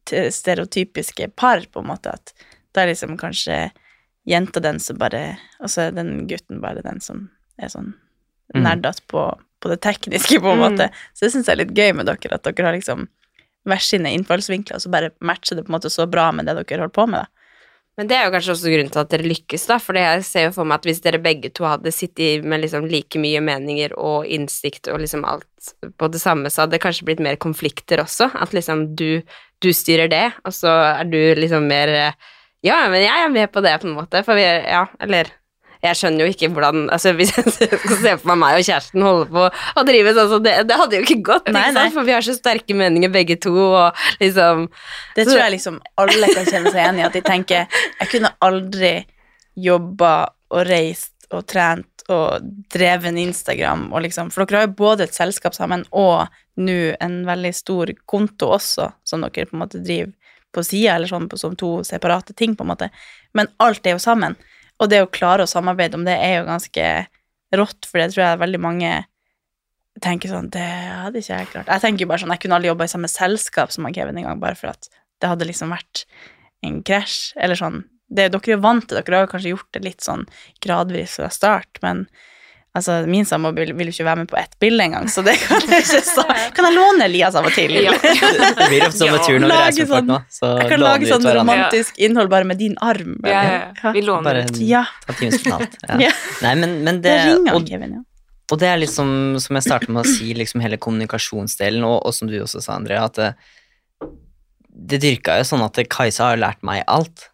[0.09, 2.13] stereotypiske par, på en måte.
[2.17, 2.33] At
[2.73, 3.71] da er liksom kanskje
[4.27, 7.93] jenta den som bare Og så er den gutten bare den som er sånn
[8.53, 8.63] Mm.
[8.65, 9.21] nerdete på,
[9.61, 10.73] på det tekniske, på en Mm.
[10.73, 10.89] måte.
[11.15, 13.07] Så det syns jeg er litt gøy med dere, at dere har liksom
[13.65, 16.57] hver sine innfallsvinkler, og så bare matcher det på en måte så bra med det
[16.67, 17.21] dere holder på med.
[17.21, 17.25] da.
[17.99, 20.45] Men det er jo kanskje også grunnen til at dere lykkes, da, for jeg ser
[20.47, 23.93] jo for meg at hvis dere begge to hadde sittet med liksom like mye meninger
[23.99, 28.01] og innsikt og liksom alt på det samme, så hadde det kanskje blitt mer konflikter
[28.01, 29.21] også, at liksom du,
[29.61, 32.29] du styrer det, og så er du liksom mer eh,
[32.61, 35.29] Ja, men jeg er med på det, på en måte, for vi er Ja, eller
[35.81, 37.51] Jeg skjønner jo ikke hvordan altså Hvis jeg
[37.83, 40.77] skal se for meg meg og kjæresten holde på å drive sånn, så det, det
[40.81, 44.03] hadde jo ikke gått, Nei, ikke for vi har så sterke meninger begge to, og
[44.21, 44.67] liksom
[45.17, 48.33] Det tror jeg liksom alle kan kjenne seg igjen i, at de tenker jeg kunne
[48.45, 48.93] aldri
[49.57, 50.13] jobba
[50.51, 55.07] og reist og trent og drevet en Instagram og liksom For dere har jo både
[55.07, 56.27] et selskap sammen og
[56.61, 60.11] nå en veldig stor konto også, som dere på en måte driver
[60.51, 62.89] på sida, eller sånn som to separate ting, på en måte.
[63.37, 64.35] Men alt er jo sammen.
[64.81, 66.85] Og det å klare å samarbeide om det er jo ganske
[67.57, 68.91] rått, for det tror jeg veldig mange
[70.01, 71.69] tenker sånn Det hadde ikke jeg klart.
[71.69, 74.29] Jeg tenker jo bare sånn, jeg kunne aldri jobba i samme selskap som Kevin en
[74.29, 74.89] gang, bare for at
[75.21, 76.05] det hadde liksom vært
[76.65, 77.83] en krasj, eller sånn.
[78.11, 80.25] Det, dere er vant til Dere har kanskje gjort det litt sånn
[80.63, 82.07] gradvis fra start, men
[82.77, 85.61] altså, min samboer vil, vil ikke være med på ett bilde engang, så det kan
[85.67, 86.25] jeg ikke så.
[86.55, 87.73] Kan jeg låne Elias av og til?
[87.83, 87.93] Ja.
[88.01, 90.19] Det blir ofte sånn med tur når vi reiser med folk sånn- nå.
[90.37, 93.17] Så Jeg kan lage sånn romantisk romantisk innhold bare med din arm.
[93.27, 93.91] Ja, ja, ja.
[93.95, 94.61] Vi låner Bare ut.
[94.63, 94.85] Ja.
[95.51, 95.97] Ja.
[96.07, 96.11] Ja.
[96.45, 98.03] Nei, men, men Det det ringer og, Kevin, ja.
[98.51, 99.11] og det er liksom,
[99.43, 102.75] som jeg startet med å si, liksom hele kommunikasjonsdelen, og, og som du også sa,
[102.79, 103.31] Andrea, at det,
[104.91, 107.27] det dyrka jo sånn at Kajsa har lært meg alt.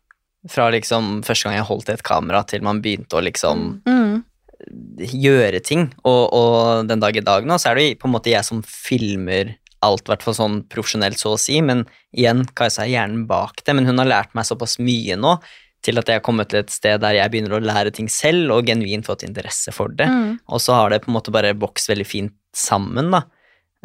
[0.49, 4.23] Fra liksom første gang jeg holdt i et kamera, til man begynte å liksom Mm.
[4.97, 5.87] Gjøre ting.
[6.03, 8.63] Og, og den dag i dag nå, så er det på en måte jeg som
[8.65, 11.59] filmer alt, i sånn profesjonelt, så å si.
[11.65, 15.37] Men igjen, Kajsa er hjernen bak det, men hun har lært meg såpass mye nå
[15.85, 18.51] til at jeg har kommet til et sted der jeg begynner å lære ting selv,
[18.55, 20.09] og genuint fått interesse for det.
[20.09, 20.37] Mm.
[20.49, 23.23] Og så har det på en måte bare vokst veldig fint sammen, da.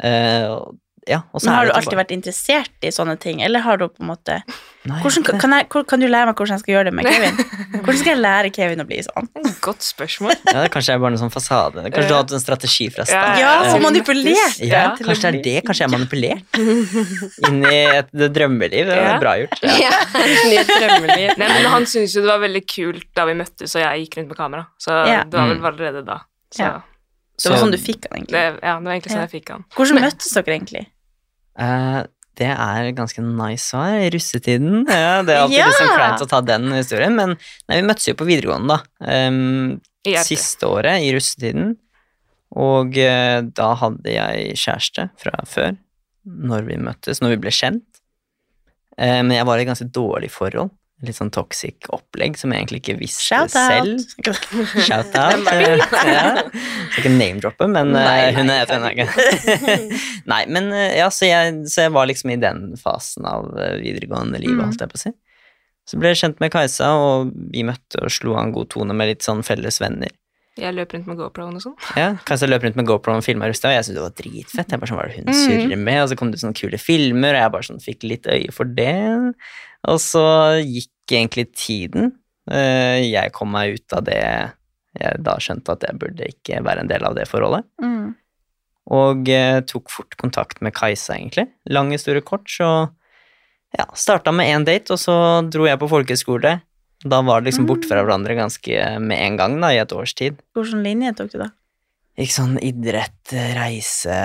[0.03, 0.73] Uh,
[1.07, 3.77] ja, og så Men har du alltid tilbake- vært interessert i sånne ting, eller har
[3.77, 4.41] du på en måte
[4.85, 7.37] Nei, hvordan, kan, jeg, kan du lære meg hvordan jeg skal gjøre det med Kevin?
[7.83, 9.27] Hvordan skal jeg lære Kevin å bli sånn?
[9.63, 10.33] Godt spørsmål.
[10.51, 11.83] ja, det kanskje er bare noe sånn fasade.
[11.87, 13.39] Kanskje du har hatt en strategi fra start.
[13.39, 14.59] Ja, og så manipulert!
[14.59, 15.55] Ja, kanskje det er det.
[15.67, 16.59] Kanskje jeg er manipulert
[17.47, 18.85] inn i et det drømmeliv.
[18.91, 19.07] Det Ja.
[19.15, 19.59] er bra gjort.
[19.63, 19.91] Ja.
[20.53, 21.33] Ja, drømmeliv.
[21.39, 24.17] Nei, men han syntes jo det var veldig kult da vi møttes og jeg gikk
[24.19, 24.65] rundt med kamera.
[24.79, 25.23] Så Ja.
[25.23, 25.65] det var vel Mm.
[25.71, 26.19] allerede da.
[26.53, 26.81] Så Ja.
[27.41, 28.41] Det var sånn du fikk han, det, egentlig.
[28.63, 29.27] ja, det var egentlig sånn Ja.
[29.27, 29.63] jeg fikk han.
[29.75, 30.83] Hvordan møttes dere egentlig?
[31.59, 32.01] Uh,
[32.39, 33.95] det er ganske nice svar.
[34.01, 34.83] I russetiden.
[34.89, 35.65] Ja, det er alltid Ja!
[35.69, 37.35] litt sånn kleint å ta den historien, men
[37.69, 39.23] nei, vi møttes jo på videregående, da.
[39.29, 39.81] Um,
[40.25, 41.75] siste året i russetiden.
[42.53, 45.75] Og uh, da hadde jeg kjæreste fra før,
[46.25, 47.85] når vi møttes, når vi ble kjent.
[48.97, 50.69] Uh, men jeg var i et ganske dårlig forhold.
[51.03, 53.97] Litt sånn toxic opplegg som jeg egentlig ikke visste Shout selv.
[54.23, 54.37] out!
[54.85, 55.49] Shout out.
[55.51, 55.81] eh,
[56.13, 56.29] ja.
[56.93, 59.07] Skal ikke name-droppe, men eh, Nei, nei, hun er et henne.
[60.31, 63.75] Nei, men eh, ja, så jeg, så jeg var liksom i den fasen av eh,
[63.83, 64.67] videregående livet, Mm.
[64.69, 65.11] holdt jeg på å si.
[65.89, 68.95] Så ble jeg kjent med Kajsa, og vi møtte og slo av en god tone
[68.95, 70.13] med litt sånn felles venner.
[70.55, 71.75] Jeg løp rundt med GoPro-en og sånn.
[71.99, 74.71] Ja, Kajsa løp rundt med GoPro og filma Rusta, og jeg syntes det var dritfett.
[74.71, 75.41] Jeg bare sånn, Hva er det hun Mm.
[75.43, 75.99] surrer med?
[76.05, 78.69] Og så kom det sånne kule filmer, og jeg bare sånn fikk litt øye for
[78.79, 78.95] det.
[79.91, 80.23] Og så
[80.63, 82.11] gikk egentlig tiden.
[82.51, 84.19] Eh, Jeg kom meg ut av det
[84.93, 87.65] jeg da skjønte at jeg burde ikke være en del av det forholdet.
[87.81, 88.13] Mm.
[88.93, 91.47] Og eh, tok fort kontakt med Kajsa, egentlig.
[91.71, 92.89] Lang historie kort, så
[93.73, 95.15] ja, starta med én date, og så
[95.49, 96.59] dro jeg på folkehøyskole.
[97.03, 100.13] Da var det liksom borte fra hverandre ganske med en gang, da, i et års
[100.15, 100.37] tid.
[100.55, 101.49] Hvilken linje tok du, da?
[102.13, 104.15] Ikke sånn idrett, reise,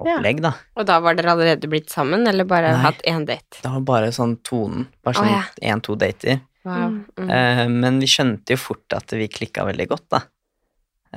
[0.00, 0.50] opplegg, da.
[0.74, 2.80] Og da var dere allerede blitt sammen, eller bare Nei.
[2.88, 3.60] hatt én date?
[3.60, 4.88] Det var bare sånn tonen.
[5.06, 5.44] Bare sånn ja.
[5.70, 6.40] én-to dater.
[6.66, 6.98] Wow.
[7.14, 7.30] Mm.
[7.30, 10.24] Eh, men vi skjønte jo fort at vi klikka veldig godt, da.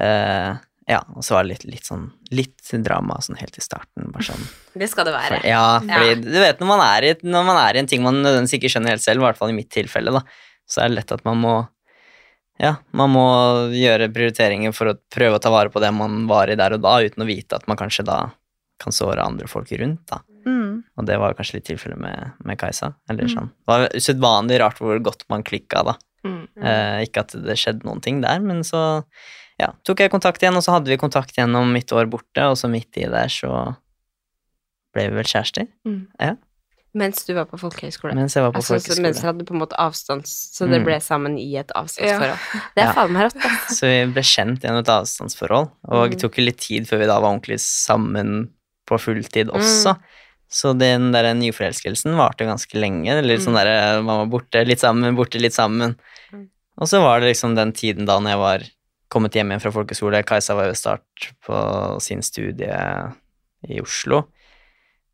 [0.06, 0.54] Eh,
[0.94, 4.10] ja, og så var det litt, litt sånn litt drama sånn helt i starten.
[4.14, 4.48] Bare sånn
[4.80, 5.40] Det skal det være.
[5.40, 8.04] for, Ja, fordi du vet når man, er i, når man er i en ting
[8.06, 10.24] man nødvendigvis ikke skjønner helt selv, i hvert fall i mitt tilfelle, da,
[10.70, 11.56] så er det lett at man må
[12.62, 13.24] ja, man må
[13.74, 16.82] gjøre prioriteringer for å prøve å ta vare på det man var i der og
[16.86, 18.20] da, uten å vite at man kanskje da
[18.84, 20.22] kan såre andre folk rundt, da.
[20.46, 20.84] Mm.
[21.00, 22.94] Og det var kanskje litt tilfellet med, med Kajsa.
[23.10, 23.32] Eller Mm.
[23.32, 23.48] sånn.
[23.50, 25.94] Det var usedvanlig rart hvor godt man klikka da.
[26.26, 26.48] Mm.
[26.62, 29.04] Eh, ikke at det skjedde noen ting der, men så
[29.60, 32.58] ja, tok jeg kontakt igjen, og så hadde vi kontakt gjennom mitt år borte, og
[32.60, 33.76] så midt i der så
[34.94, 35.68] ble vi vel kjærester.
[36.94, 38.14] Mens du var på folkehøyskole.
[38.14, 39.02] Mens jeg var på Altså, så folkehøyskole.
[39.02, 40.34] mens dere hadde på en måte avstands...
[40.54, 40.86] Så dere Mm.
[40.86, 42.38] ble sammen i et avstandsforhold.
[42.76, 42.94] Det er Ja.
[42.94, 43.50] faen meg rått, da.
[43.78, 46.22] Så vi ble kjent gjennom et avstandsforhold, og det Mm.
[46.22, 48.50] tok jo litt tid før vi da var ordentlig sammen
[48.86, 49.58] på fulltid Mm.
[49.58, 49.98] også.
[50.54, 53.10] Så den der nyforelskelsen varte ganske lenge.
[53.10, 55.96] det Litt sånn der man var borte, litt sammen, borte, litt sammen.
[56.32, 56.48] Mm.
[56.78, 58.60] Og så var det liksom den tiden da når jeg var
[59.10, 62.70] kommet hjem igjen fra folkeskole, Kajsa var jo start på sin studie
[63.68, 64.28] i Oslo,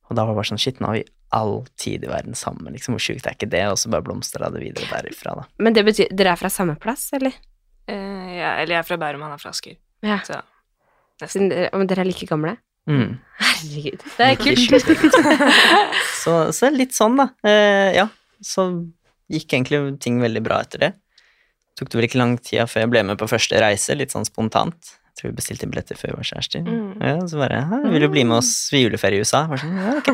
[0.10, 1.04] og da var det bare sånn shit, nå har vi
[1.36, 3.66] all tid i verden sammen, liksom, hvor sjukt er ikke det?
[3.70, 5.46] Og så bare blomstra det videre derifra, da.
[5.62, 7.36] Men det betyr Dere er fra samme plass, eller?
[7.90, 9.78] Eh, ja, eller jeg er fra Bærum, han er fra Asker.
[10.06, 10.20] Ja.
[10.26, 10.40] Så
[11.22, 11.50] nesten.
[11.52, 12.56] men dere er like gamle?
[12.90, 13.20] Mm.
[13.38, 14.88] Herregud, det er kult.
[16.24, 17.30] så, så litt sånn, da.
[17.46, 18.08] Eh, ja,
[18.42, 18.70] så
[19.30, 20.92] gikk egentlig ting veldig bra etter det.
[21.78, 24.28] tok det vel ikke lang tid før jeg ble med på første reise, litt sånn
[24.28, 24.96] spontant.
[25.20, 26.62] Tror vi bestilte billetter før vi var kjærester.
[26.64, 26.92] Mm.
[27.04, 29.74] Ja, så bare «Hæ, 'Vil du bli med oss ved juleferie i USA?' Var sånn,
[29.76, 30.08] ja, ok.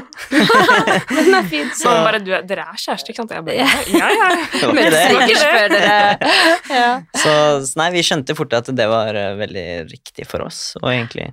[1.14, 1.76] Men det er fint.
[1.78, 3.36] Så bare du, Dere er kjærester, ikke sant?
[3.36, 4.30] Jeg bare, ja, ja.
[4.66, 6.32] Det var ikke det.
[6.80, 6.90] ja.
[7.22, 7.36] Så,
[7.70, 11.30] så nei, vi skjønte fort at det var eh, veldig riktig for oss, og egentlig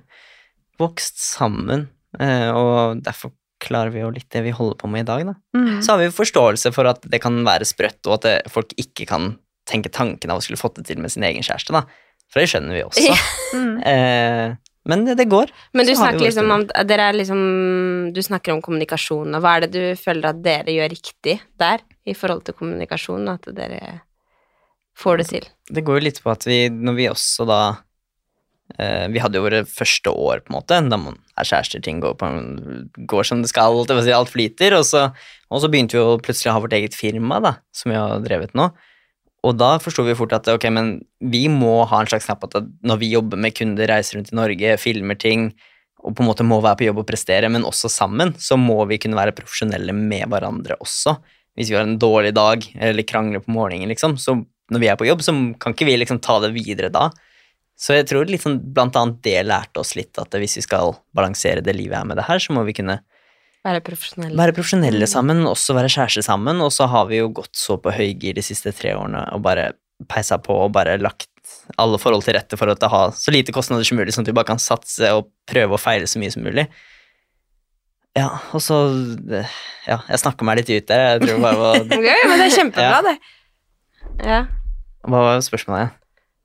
[0.81, 1.87] vokst sammen,
[2.21, 3.33] eh, og derfor
[3.63, 5.37] klarer vi jo litt det vi holder på med i dag, da.
[5.57, 5.81] Mm.
[5.81, 9.33] Så har vi forståelse for at det kan være sprøtt, og at folk ikke kan
[9.65, 11.87] tenke tanken av å skulle fått det til med sin egen kjæreste, da.
[12.33, 13.17] For det skjønner vi også.
[13.53, 13.73] Mm.
[13.85, 14.55] Eh,
[14.89, 15.51] men det, det går.
[15.77, 16.65] Men du snakker liksom om.
[16.89, 17.43] Dere er liksom
[18.15, 21.83] Du snakker om kommunikasjon, og hva er det du føler at dere gjør riktig der
[22.09, 24.01] i forhold til kommunikasjon, at dere
[24.99, 25.47] får det til?
[25.71, 27.59] Det går jo litt på at vi, når vi også da
[28.75, 32.01] eh, Vi hadde jo våre første år, på en måte, da man er kjærester, ting
[32.03, 32.31] går, på,
[33.09, 35.07] går som det skal, det si alt flyter, og så,
[35.49, 38.19] og så begynte vi jo plutselig å ha vårt eget firma, da, som vi har
[38.25, 38.67] drevet nå.
[39.43, 42.61] Og da forsto vi fort at ok, men vi må ha en slags knapp at
[42.85, 45.49] når vi jobber med kunder, reiser rundt i Norge, filmer ting,
[46.03, 48.79] og på en måte må være på jobb og prestere, men også sammen, så må
[48.89, 51.17] vi kunne være profesjonelle med hverandre også.
[51.55, 54.39] Hvis vi har en dårlig dag eller krangler på morgenen, liksom, så
[54.71, 57.09] når vi er på jobb, så kan ikke vi liksom ta det videre da.
[57.79, 61.63] Så jeg tror liksom blant annet det lærte oss litt at hvis vi skal balansere
[61.65, 62.99] det livet er med det her, så må vi kunne
[63.63, 64.35] Være profesjonelle.
[64.37, 67.93] være profesjonelle sammen, også være kjærester sammen, og så har vi jo gått så på
[67.95, 69.69] høygir de siste tre årene og bare
[70.11, 71.29] peisa på og bare lagt
[71.79, 74.35] alle forhold til rette for å ha så lite kostnader som mulig, sånn at vi
[74.35, 76.67] bare kan satse og prøve å feile så mye som mulig.
[78.17, 78.75] Ja, og så
[79.87, 81.17] Ja, jeg snakka meg litt ut der.
[81.17, 83.01] Jeg tror bare var, ja, men det er kjempebra, Ja.
[83.01, 83.15] det.
[84.27, 84.41] Ja.
[85.07, 85.95] Hva var spørsmålet?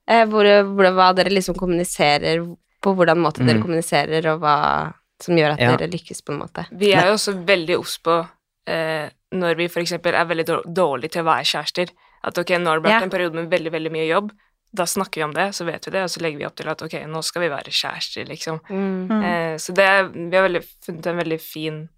[0.09, 2.41] Eh, hvor, hvor, hva dere liksom kommuniserer,
[2.83, 3.63] på hvordan måte dere Mm.
[3.67, 5.77] kommuniserer, og hva som gjør at Ja.
[5.77, 6.67] dere lykkes, på en måte.
[6.71, 8.29] Vi er jo også veldig obs på
[8.69, 11.91] eh, når vi eksempel er veldig dårlige til å være kjærester.
[12.25, 13.03] At ok, nå har det vært Ja.
[13.03, 14.33] en periode med veldig, veldig mye jobb.
[14.75, 16.69] Da snakker vi om det, så vet vi det, og så legger vi opp til
[16.69, 18.61] at ok, nå skal vi være kjærester, liksom.
[18.69, 19.09] Mm.
[19.09, 19.23] Mm.
[19.25, 21.89] Eh, så det vi har veldig, funnet en veldig fin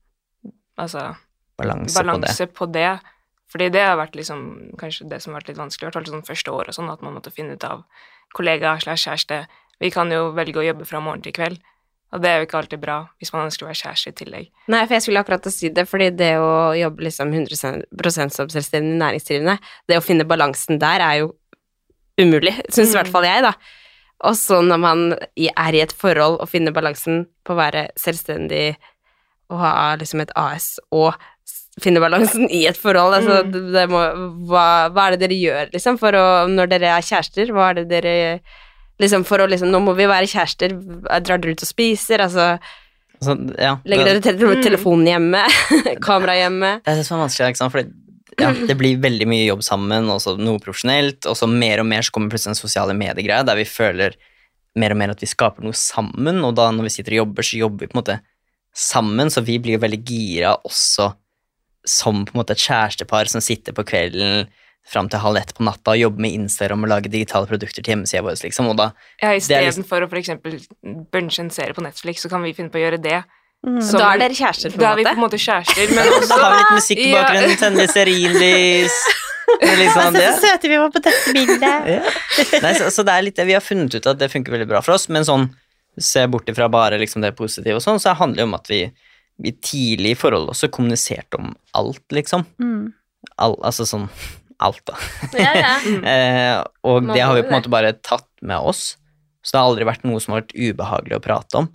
[0.78, 1.16] altså,
[1.58, 2.54] Balanse, på det.
[2.54, 3.00] på det.
[3.50, 6.12] Fordi det har vært liksom, kanskje det som har vært litt vanskelig, i hvert fall
[6.14, 7.82] sånn første år og sånn, at man måtte finne ut av
[8.32, 9.46] kollega slash kjæreste.
[9.80, 11.58] Vi kan jo velge å jobbe fra morgen til kveld,
[12.10, 14.46] og det er jo ikke alltid bra hvis man ønsker å være kjæreste i tillegg.
[14.72, 17.60] Nei, for jeg skulle akkurat si det, fordi det å jobbe liksom 100
[18.34, 21.28] som selvstendig næringsdrivende, det å finne balansen der er jo
[22.20, 23.54] umulig, syns i hvert fall jeg, da.
[24.28, 25.04] Og så når man
[25.38, 28.74] er i et forhold og finner balansen på å være selvstendig
[29.50, 31.14] og ha liksom et AS og
[31.80, 33.52] finne balansen i et forhold, altså Mm.
[33.54, 34.02] det, det må,
[34.50, 37.78] hva, hva er det dere gjør, liksom, for å, når dere er kjærester, hva er
[37.80, 38.14] det dere
[39.00, 42.52] Liksom for å liksom Nå må vi være kjærester, drar dere ut og spiser, altså
[43.22, 45.44] Så, ja, Legger dere te telefonen hjemme?
[46.06, 46.78] Kamera hjemme?
[46.84, 47.74] det er det som er vanskelig, ikke sant?
[47.74, 47.88] Fordi
[48.40, 52.06] ja, det blir veldig mye jobb sammen, også noe profesjonelt, og så mer og mer
[52.06, 54.14] så kommer plutselig den sosiale mediegreia, der vi føler
[54.80, 57.46] mer og mer at vi skaper noe sammen, og da når vi sitter og jobber,
[57.46, 58.18] så jobber vi på en måte
[58.76, 61.10] sammen, så vi blir jo veldig gira også
[61.88, 64.48] som på en måte et kjærestepar som sitter på kvelden
[64.90, 67.94] fram til halv ett på natta og jobbe med Instagram og lage digitale produkter til
[67.94, 68.88] hjemmesida vår, liksom, og da
[69.22, 70.60] Ja, Det er liksom- Istedenfor å for eksempel
[71.12, 73.22] bunche en serie på Netflix, så kan vi finne på å gjøre det.
[73.66, 73.82] Mm.
[73.82, 76.28] Som- Da er dere kjærester, på Da er vi på en måte kjærester, men også
[76.28, 77.22] Da har vi litt musikk i Ja.
[77.24, 78.96] bakgrunnen, tenner litt stearinlys
[79.60, 80.14] er liksom.
[80.14, 81.60] Så søte vi var på dette bildet.
[81.90, 82.60] Ja.
[82.62, 84.68] Nei, så, så det er litt det vi har funnet ut at det funker veldig
[84.70, 85.48] bra for oss, men sånn,
[85.98, 88.90] se bort ifra bare liksom det positive og sånn, så handler det om at vi,
[89.42, 92.46] vi tidlig i forholdet også kommuniserte om alt, liksom.
[92.62, 92.92] Mm.
[93.38, 94.08] All, altså sånn
[94.66, 94.96] alt, da.
[95.40, 95.74] Ja, ja.
[96.14, 98.96] Eh, og Man det har vi på en måte bare tatt med oss,
[99.42, 101.68] så det har aldri vært noe som har vært ubehagelig å prate om.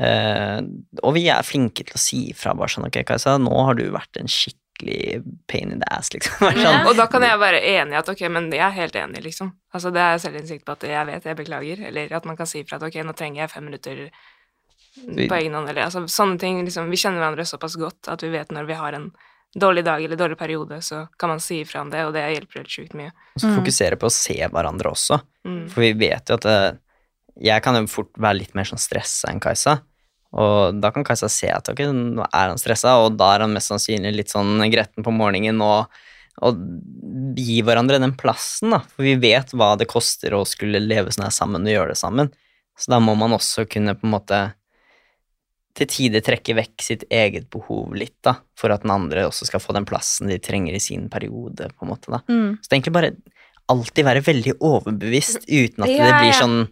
[0.00, 0.60] Eh,
[1.04, 3.84] og vi er flinke til å si ifra bare sånn, ok, Kajsa, nå har du
[3.94, 6.34] vært en skikkelig pain in the ass, liksom.
[6.48, 6.64] Bare Ja.
[6.72, 6.88] sånn.
[6.90, 9.52] Og da kan jeg være enig i at ok, men jeg er helt enig, liksom.
[9.74, 12.64] Altså Det er selvinnsikt på at jeg vet, jeg beklager, eller at man kan si
[12.64, 14.02] ifra at ok, nå trenger jeg fem minutter
[14.94, 16.60] på egen hånd, eller altså sånne ting.
[16.66, 19.08] liksom, Vi kjenner hverandre såpass godt at vi vet når vi har en
[19.54, 22.62] dårlig dag eller dårlig periode, så kan man si ifra om det, og det hjelper
[22.62, 23.12] helt sjukt mye.
[23.34, 25.20] Og så fokusere på å se hverandre også.
[25.46, 25.64] Mm.
[25.72, 26.70] For vi vet jo at eh,
[27.48, 29.78] jeg kan jo fort være litt mer sånn stressa enn Kajsa.
[30.34, 33.54] Og da kan Kajsa se at ok, nå er han stressa, og da er han
[33.54, 35.92] mest sannsynlig litt sånn gretten på morgenen og,
[36.42, 36.58] og
[37.38, 38.82] gi hverandre den plassen, da.
[38.94, 42.00] For vi vet hva det koster å skulle leve sånn her sammen og gjøre det
[42.02, 42.32] sammen.
[42.78, 44.40] Så da må man også kunne på en måte
[45.74, 49.60] til tider trekke vekk sitt eget behov litt, da, for at den andre også skal
[49.60, 52.20] få den plassen de trenger i sin periode, på en måte, da.
[52.30, 52.58] Mm.
[52.62, 53.10] Så det er egentlig bare
[53.72, 56.38] alltid være veldig overbevist uten at Ja, det blir ja.
[56.38, 56.68] sånn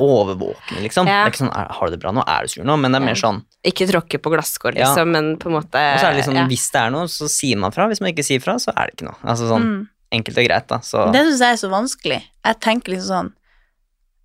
[0.00, 1.06] overvåkende, liksom.
[1.06, 1.22] Ja.
[1.24, 3.00] Det er ikke sånn 'har du det bra nå', 'er du sur nå', men det
[3.02, 4.86] er mer sånn Ikke tråkke på glasskår, Ja.
[4.86, 6.46] liksom, men på en måte Og så er det liksom, ja.
[6.46, 7.86] hvis det er noe, så sier man fra.
[7.88, 9.16] Hvis man ikke sier fra, så er det ikke noe.
[9.22, 9.88] Altså sånn, Mm.
[10.12, 10.78] enkelt og greit, da.
[10.78, 12.22] Så Det syns jeg er så vanskelig.
[12.44, 13.32] Jeg tenker liksom sånn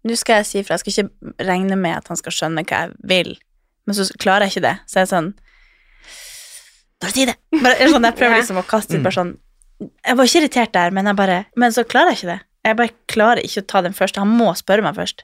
[0.05, 2.87] Nå skal jeg si fra, jeg skal ikke regne med at han skal skjønne hva
[2.87, 3.37] jeg vil,
[3.87, 4.73] men så klarer jeg ikke det.
[4.85, 5.29] Så jeg er sånn
[7.01, 7.37] Da si det!
[7.63, 9.33] Bare, sånn, jeg prøver liksom å kaste ut bare sånn
[9.79, 12.39] Jeg var ikke irritert der, men jeg bare Men så klarer jeg ikke det.
[12.67, 14.19] Jeg bare klarer ikke å ta den først.
[14.19, 15.23] Han må spørre meg først.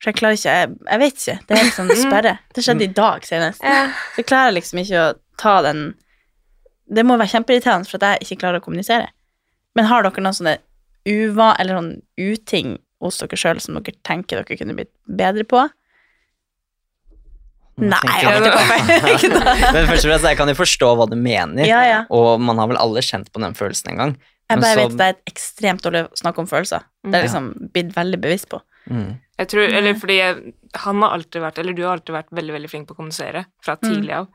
[0.00, 1.38] For jeg klarer ikke Jeg, jeg vet ikke.
[1.46, 2.34] Det er liksom sperre.
[2.56, 3.60] Det skjedde i dag senest.
[3.62, 5.84] Så jeg klarer liksom ikke å ta den
[6.90, 9.10] Det må være kjempeirriterende for at jeg ikke klarer å kommunisere.
[9.78, 10.56] Men har dere noen sånne
[11.06, 15.62] uva, eller sånn uting hos dere sjøl som dere tenker dere kunne blitt bedre på?
[17.78, 18.50] Nei, jeg da.
[19.74, 22.00] Men først og fremst, jeg kan jo forstå hva du mener, Ja, ja.
[22.10, 24.16] og man har vel alle kjent på den følelsen en gang.
[24.50, 26.82] Jeg bare så- vet det er et ekstremt dårlig å snakke om følelser.
[27.06, 28.60] Det er liksom blitt veldig bevisst på.
[28.90, 29.20] Mm.
[29.38, 32.52] Jeg tror, eller fordi jeg, han har alltid vært, eller du har alltid vært veldig,
[32.58, 33.86] veldig flink på å kommunisere fra Mm.
[33.88, 34.28] tidlig av.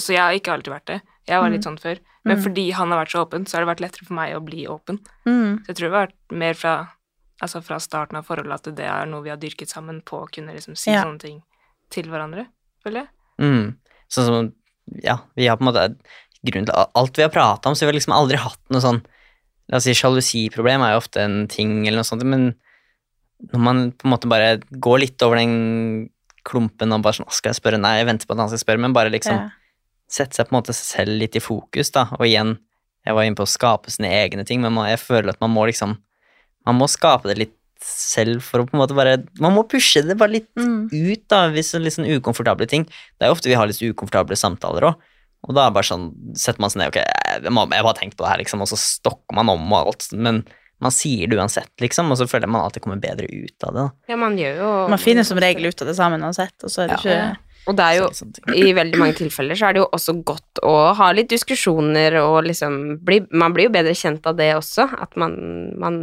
[0.00, 1.00] Så jeg har ikke alltid vært det.
[1.28, 1.98] Jeg var litt sånn før.
[2.24, 2.42] Men Mm.
[2.42, 4.66] fordi han har vært så åpen, så har det vært lettere for meg å bli
[4.66, 4.98] åpen.
[5.26, 5.60] Mm.
[5.62, 6.88] Så jeg tror det har vært mer fra,
[7.42, 10.30] altså fra starten av forholdet at det er noe vi har dyrket sammen på å
[10.32, 11.04] kunne liksom si Ja.
[11.04, 11.42] sånne ting
[11.90, 12.46] til hverandre,
[12.84, 13.08] føler jeg.
[13.40, 13.76] Mm.
[14.10, 14.52] Sånn som
[15.04, 15.96] Ja, vi har på en måte
[16.48, 19.02] grunn til alt vi har prata om, så vi har liksom aldri hatt noe sånn
[19.68, 22.54] La oss si sjalusiproblem er jo ofte en ting, eller noe sånt, men
[23.52, 26.08] når man på en måte bare går litt over den
[26.48, 27.76] klumpen og bare sånn «Å, Skal jeg spørre?
[27.82, 29.50] Nei, jeg venter på at han skal spørre, men bare liksom Ja.
[30.08, 32.06] sette seg på en måte selv litt i fokus, da.
[32.16, 32.56] Og igjen,
[33.04, 35.66] jeg var inne på å skape sine egne ting, men jeg føler at man må
[35.68, 35.98] liksom
[36.66, 40.02] Man må skape det litt selv for å på en måte bare Man må pushe
[40.06, 40.88] det bare litt Mm.
[40.92, 42.84] ut, da, hvis det er litt sånn ukomfortable ting.
[42.84, 44.94] Det er jo ofte vi har litt ukomfortable samtaler òg.
[45.46, 48.16] Og da er det bare sånn, setter man seg ned ok, jeg, har bare tenkt
[48.18, 50.08] på det her, liksom, og så stokker man om og alt.
[50.12, 50.42] Men
[50.82, 53.74] man sier det uansett, liksom, og så føler jeg man alltid kommer bedre ut av
[53.74, 53.84] det.
[53.84, 53.90] da.
[54.10, 56.82] Ja, man gjør jo Man finner som regel ut av det sammen uansett, og så
[56.82, 57.36] er det ikke
[57.68, 58.06] Og det er jo,
[58.54, 62.44] i veldig mange tilfeller så er det jo også godt å ha litt diskusjoner og
[62.46, 65.34] liksom bli, Man blir jo bedre kjent av det også, at man,
[65.78, 65.98] man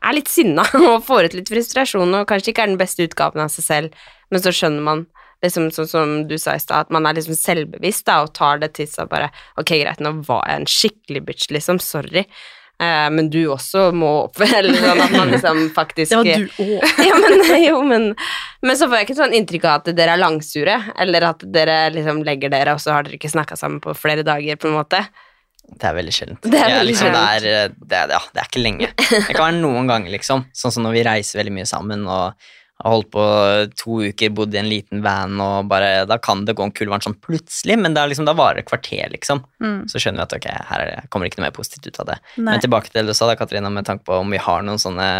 [0.00, 3.44] er litt sinna og får ut litt frustrasjon og kanskje ikke er den beste utgaven
[3.44, 5.06] av seg selv, men så skjønner man
[5.44, 8.62] liksom sånn som du sa i stad, at man er liksom selvbevisst da, og tar
[8.62, 9.30] det til seg bare
[9.60, 12.24] Ok, greit, nå var jeg en skikkelig bitch, liksom, sorry.
[12.82, 16.64] Eh, men du også må opp Eller sånn at man liksom faktisk Det var du
[16.64, 16.96] òg.
[17.06, 18.08] ja, men, jo, men,
[18.66, 21.78] men så får jeg ikke sånn inntrykk av at dere er langsure, eller at dere
[21.94, 24.78] liksom legger dere, og så har dere ikke snakka sammen på flere dager, på en
[24.80, 25.04] måte.
[25.64, 26.44] Det er veldig sjeldent.
[26.52, 27.14] Det er liksom.
[27.14, 28.90] Det er, det, er, ja, det er ikke lenge.
[28.98, 30.44] Det kan være noen ganger, liksom.
[30.54, 32.52] Sånn som når vi reiser veldig mye sammen og
[32.84, 33.24] har holdt på
[33.78, 36.90] to uker, bodd i en liten van, og bare Da kan det gå en kul
[36.90, 39.44] varm sånn plutselig, men det er liksom, da varer det kvarter, liksom.
[39.62, 39.84] Mm.
[39.90, 42.12] Så skjønner vi at ok, her er det, kommer ikke noe mer positivt ut av
[42.12, 42.18] det.
[42.36, 42.50] Nei.
[42.52, 44.82] Men tilbake til det du sa, da, Katarina, med tanke på om vi har noen
[44.82, 45.10] sånne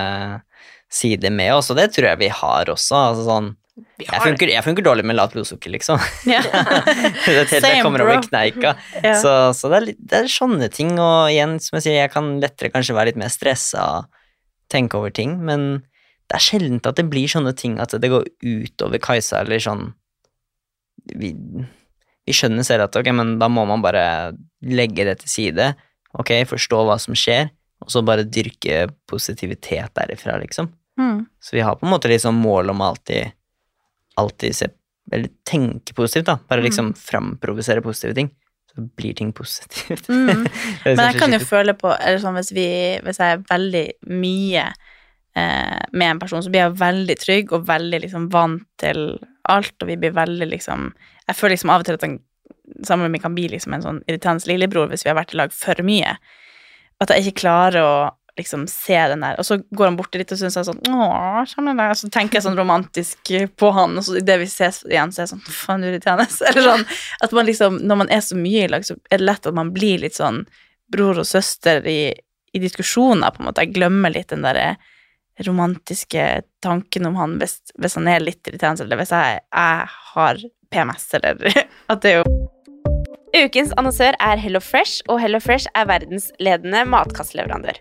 [0.93, 3.01] sider med oss, og det tror jeg vi har også.
[3.11, 5.99] altså sånn jeg funker, jeg funker dårlig med lavt blodsukker, liksom.
[6.31, 6.45] Yeah.
[7.27, 8.75] det, det, Same, kommer over kneika.
[9.03, 9.17] Ja.
[9.19, 12.13] Så, så det, er litt, det er sånne ting, og igjen, som jeg sier, jeg
[12.15, 14.23] kan lettere kanskje være litt mer stressa og
[14.73, 15.83] tenke over ting, men
[16.31, 19.91] det er sjelden at det blir sånne ting at det går utover Kajsa, eller sånn
[21.13, 21.35] vi,
[22.25, 24.07] vi skjønner selv at ok, men da må man bare
[24.65, 25.69] legge det til side,
[26.17, 27.51] ok, forstå hva som skjer,
[27.85, 30.71] og så bare dyrke positivitet derifra, liksom.
[31.01, 31.25] Mm.
[31.43, 33.35] Så vi har på en måte liksom mål om alltid,
[34.21, 34.71] alltid se,
[35.13, 36.39] eller tenke positivt, da.
[36.49, 38.31] Bare liksom framprovosere positive ting.
[38.75, 40.09] Så blir ting positivt.
[40.09, 40.47] Mm.
[40.85, 42.69] Men jeg kan jo føle på eller sånn, hvis, vi,
[43.05, 44.65] hvis jeg er veldig mye
[45.37, 49.07] eh, med en person, så blir jeg veldig trygg og veldig liksom vant til
[49.53, 50.89] alt, og vi blir veldig liksom
[51.29, 52.19] Jeg føler liksom av og til at han
[52.85, 55.39] sammen med meg kan bli liksom en sånn irriterende lillebror hvis vi har vært i
[55.41, 56.17] lag for mye.
[57.03, 57.95] At jeg ikke klarer å
[58.39, 61.45] liksom se den der, og så går han borti litt og syns jeg sånn Åh,
[61.47, 61.95] der.
[61.99, 65.27] Så tenker jeg sånn romantisk på han, og så idet vi ses igjen, så er
[65.27, 66.27] jeg sånn Faen, irriterende.
[66.51, 66.87] Eller sånn
[67.23, 69.57] at man liksom Når man er så mye i lag, så er det lett at
[69.57, 70.43] man blir litt sånn
[70.91, 72.11] bror og søster i,
[72.53, 73.65] i diskusjoner, på en måte.
[73.65, 74.75] Jeg glemmer litt den derre
[75.43, 80.45] romantiske tanken om han hvis, hvis han er litt irriterende, eller hvis jeg, jeg har
[80.75, 81.41] PMS, eller
[81.93, 82.51] at det er jo
[83.35, 87.81] Ukens annonsør er Hello Fresh, og Hello Fresh er verdens ledende matkastleverandør.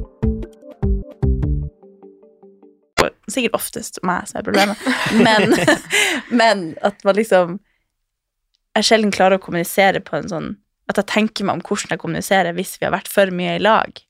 [3.31, 5.55] Sikkert oftest meg som er problemet, men,
[6.41, 7.59] men at man liksom
[8.77, 10.49] Jeg sjelden klarer å kommunisere på en sånn
[10.91, 13.63] At jeg tenker meg om hvordan jeg kommuniserer hvis vi har vært for mye i
[13.63, 14.01] lag.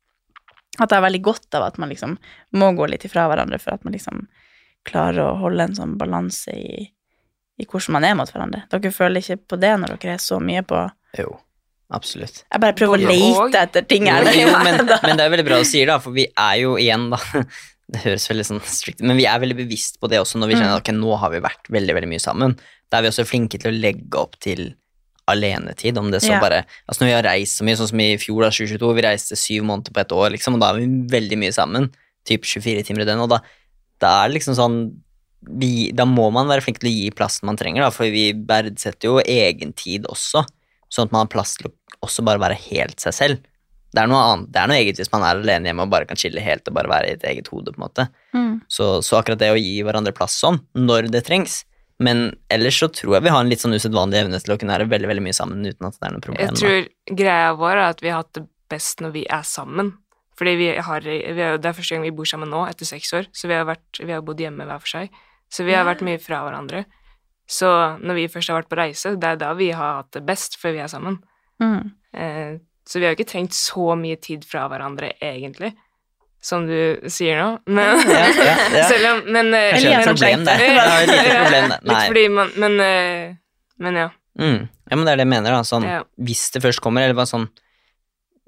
[0.80, 2.16] At jeg har veldig godt av at man liksom
[2.58, 4.24] må gå litt ifra hverandre for at man liksom
[4.88, 6.88] klarer å holde en sånn balanse i,
[7.62, 8.64] i hvordan man er mot hverandre.
[8.72, 10.80] Dere føler ikke på det når dere er så mye på
[11.20, 11.36] Jo,
[11.94, 12.44] absolutt.
[12.48, 15.60] Jeg bare prøver å lete etter ting Jo, jo, men, men det er veldig bra
[15.62, 17.22] du sier, da, for vi er jo igjen, da
[17.92, 20.56] Det høres veldig sånn strict men vi er veldig bevisst på det også når vi
[20.56, 22.56] kjenner at okay, nå har vi vært veldig veldig mye sammen.
[22.88, 24.70] Da er vi også flinke til å legge opp til
[25.32, 26.42] alenetid, om det så yeah.
[26.42, 29.06] bare Altså når vi har reist så mye, sånn som i fjor, da, 2022, vi
[29.06, 31.88] reiste syv måneder på et år, liksom, og da er vi veldig mye sammen.
[32.28, 33.42] Typ 24 timer i døgnet, og da,
[34.04, 34.82] da er det liksom sånn
[35.42, 38.28] vi, Da må man være flink til å gi plassen man trenger, da, for vi
[38.48, 40.44] verdsetter jo egen tid også,
[40.92, 41.76] sånn at man har plass til å
[42.06, 43.48] også bare være helt seg selv.
[43.92, 46.08] Det er noe annet, det er noe eget hvis man er alene hjemme og bare
[46.08, 48.08] kan chille helt og bare være i et eget hode, på en måte.
[48.32, 48.54] Mm.
[48.72, 51.62] Så, så akkurat det å gi hverandre plass sånn, når det trengs.
[52.02, 54.74] Men ellers så tror jeg vi har en litt sånn usedvanlig evne til å kunne
[54.74, 56.48] være veldig veldig mye sammen uten at det er noe problem.
[56.48, 56.62] Jeg da.
[56.62, 59.92] tror greia vår er at vi har hatt det best når vi er sammen.
[60.40, 63.12] Fordi vi har, vi har, Det er første gang vi bor sammen nå, etter seks
[63.14, 65.20] år, så vi har, vært, vi har bodd hjemme hver for seg.
[65.52, 66.86] Så vi har vært mye fra hverandre.
[67.52, 67.68] Så
[68.02, 70.56] når vi først har vært på reise, det er da vi har hatt det best,
[70.58, 71.20] før vi er sammen.
[71.62, 71.92] Mm.
[72.16, 72.54] Eh,
[72.88, 75.72] så vi har jo ikke trengt så mye tid fra hverandre, egentlig,
[76.42, 77.50] som du sier nå.
[77.70, 78.88] Men, Ja, ja, ja.
[78.92, 80.64] selv om Men Kanskje et problem der.
[80.64, 81.80] Det er et lite problem det.
[81.92, 82.02] Nei.
[82.08, 83.36] fordi man Men, eh,
[83.82, 84.10] men ja.
[84.40, 84.62] Mm.
[84.90, 85.64] Ja, men det er det jeg mener, da.
[85.68, 86.04] Sånn, Ja.
[86.18, 87.50] Hvis det først kommer, eller bare sånn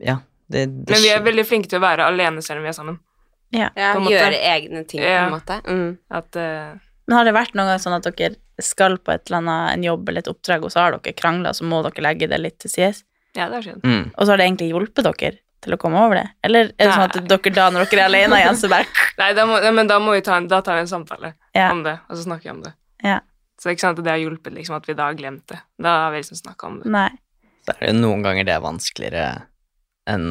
[0.02, 0.20] Ja,
[0.50, 2.78] det, det Men vi er veldig flinke til å være alene selv om vi er
[2.78, 3.00] sammen.
[3.54, 5.60] Ja, gjøre egne ting, på en måte.
[5.70, 5.98] Mm.
[6.10, 6.74] At uh,
[7.06, 9.86] Men har det vært noen gang sånn at dere skal på et eller annet, en
[9.86, 12.58] jobb eller et oppdrag, og så har dere krangla, så må dere legge det litt
[12.64, 13.04] til sides?
[13.36, 13.82] Ja, det er synd.
[13.84, 14.04] mm.
[14.14, 16.26] Og så har det egentlig hjulpet dere til å komme over det?
[16.44, 18.86] Eller er det sånn at dere da, når dere er alene igjen, så bare
[19.22, 21.34] Nei, da må, ja, men da må vi ta en, da tar vi en samtale
[21.56, 21.70] Ja.
[21.72, 22.74] om det, og så snakker vi om det.
[23.04, 23.20] Ja.
[23.58, 25.46] Så det er ikke sant at det har hjulpet liksom, at vi da har glemt
[25.48, 25.60] det.
[25.82, 26.92] Da har vi liksom snakka om det.
[26.92, 27.10] Nei.
[27.64, 29.28] Så er det noen ganger det er vanskeligere
[30.12, 30.26] enn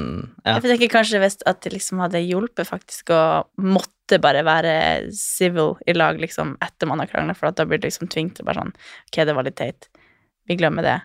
[0.44, 0.58] ja.
[0.58, 3.20] Jeg tenker kanskje hvis at det liksom hadde hjulpet faktisk å
[3.56, 4.74] måtte bare være
[5.16, 8.36] civil i lag liksom etter man har krangla, for at da blir det liksom tvunget
[8.36, 9.88] til bare sånn Ok, det var litt teit.
[10.50, 10.98] Vi glemmer det.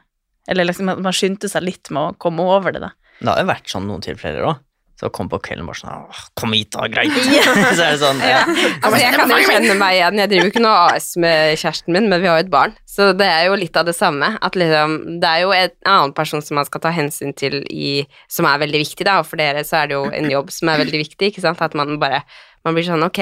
[0.47, 2.93] Eller liksom at man skyndte seg litt med å komme over det, da.
[3.19, 4.63] Det har jo vært sånn noen tilfeller òg.
[4.97, 6.05] Så kom på kvelden bare sånn
[6.39, 7.13] Kom hit, da, greit.
[7.77, 8.39] så er det sånn ja.
[8.47, 10.21] Altså, jeg kan jo kjenne meg igjen.
[10.23, 12.73] Jeg driver jo ikke noe AS med kjæresten min, men vi har jo et barn.
[12.89, 14.31] Så det er jo litt av det samme.
[14.41, 17.91] At liksom, det er jo en annen person som man skal ta hensyn til i
[18.31, 19.19] Som er veldig viktig, da.
[19.21, 21.61] Og for dere så er det jo en jobb som er veldig viktig, ikke sant.
[21.61, 22.23] At man bare
[22.65, 23.21] Man blir sånn ok.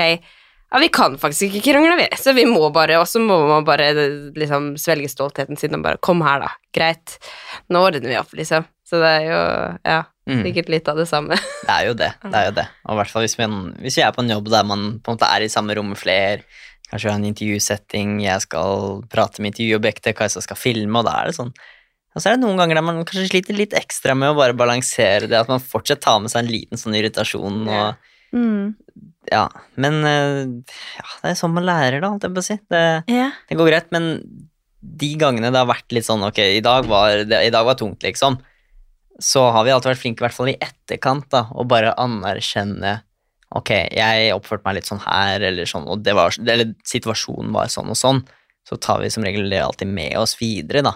[0.74, 3.64] Ja, vi kan faktisk ikke krangle, vi, så vi må bare Og så må man
[3.68, 3.92] bare
[4.36, 6.50] liksom svelge stoltheten sin og bare Kom her, da.
[6.76, 7.18] Greit.
[7.70, 8.66] Nå ordner vi opp, liksom.
[8.86, 9.40] Så det er jo
[9.86, 10.40] Ja, Mm.
[10.42, 11.36] sikkert litt av det samme.
[11.38, 12.08] Det er jo det.
[12.24, 12.64] det er jo det.
[12.90, 15.28] Og i hvert fall hvis vi, er på en jobb der man på en måte
[15.30, 16.40] er i samme rom med flere,
[16.90, 21.30] kanskje har en intervjusetting, jeg skal prate med intervjuobjektet, Kajsa skal filme, og da er
[21.30, 21.54] det sånn
[22.16, 24.58] Og så er det noen ganger der man kanskje sliter litt ekstra med å bare
[24.58, 27.96] balansere det, at man fortsatt tar med seg en liten sånn irritasjon og
[28.36, 28.74] Mm.
[29.32, 29.46] Ja.
[29.82, 30.42] Men eh,
[31.00, 32.60] ja, det er sånn man lærer, da, holdt jeg på å si.
[32.72, 33.38] Det, yeah.
[33.50, 34.12] det går greit, men
[34.86, 37.78] de gangene det har vært litt sånn ok, i dag var, det, i dag var
[37.80, 38.38] tungt, liksom,
[39.24, 43.00] så har vi alltid vært flinke, i hvert fall i etterkant, da, å bare anerkjenne
[43.56, 47.72] ok, jeg oppførte meg litt sånn her, eller sånn, og det var, eller situasjonen var
[47.72, 48.22] sånn og sånn,
[48.66, 50.96] så tar vi som regel det alltid med oss videre, da.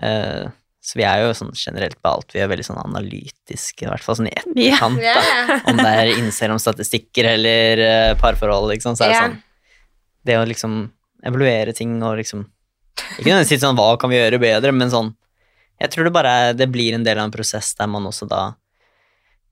[0.00, 0.46] Eh,
[0.80, 2.32] Så vi er jo sånn generelt på alt.
[2.32, 5.02] Vi er veldig sånn analytiske, i hvert fall sånn i etterkant.
[5.02, 5.26] Yeah.
[5.28, 5.66] Yeah.
[5.68, 9.26] Om det er innser om statistikker eller eh, parforhold, liksom, så er det yeah.
[9.28, 9.42] sånn
[10.24, 10.78] Det å liksom
[11.28, 12.46] evaluere ting og liksom
[13.18, 15.12] Ikke nødvendigvis sånn hva kan vi gjøre bedre, men sånn
[15.80, 18.28] Jeg tror det bare er, det blir en del av en prosess der man også
[18.28, 18.40] da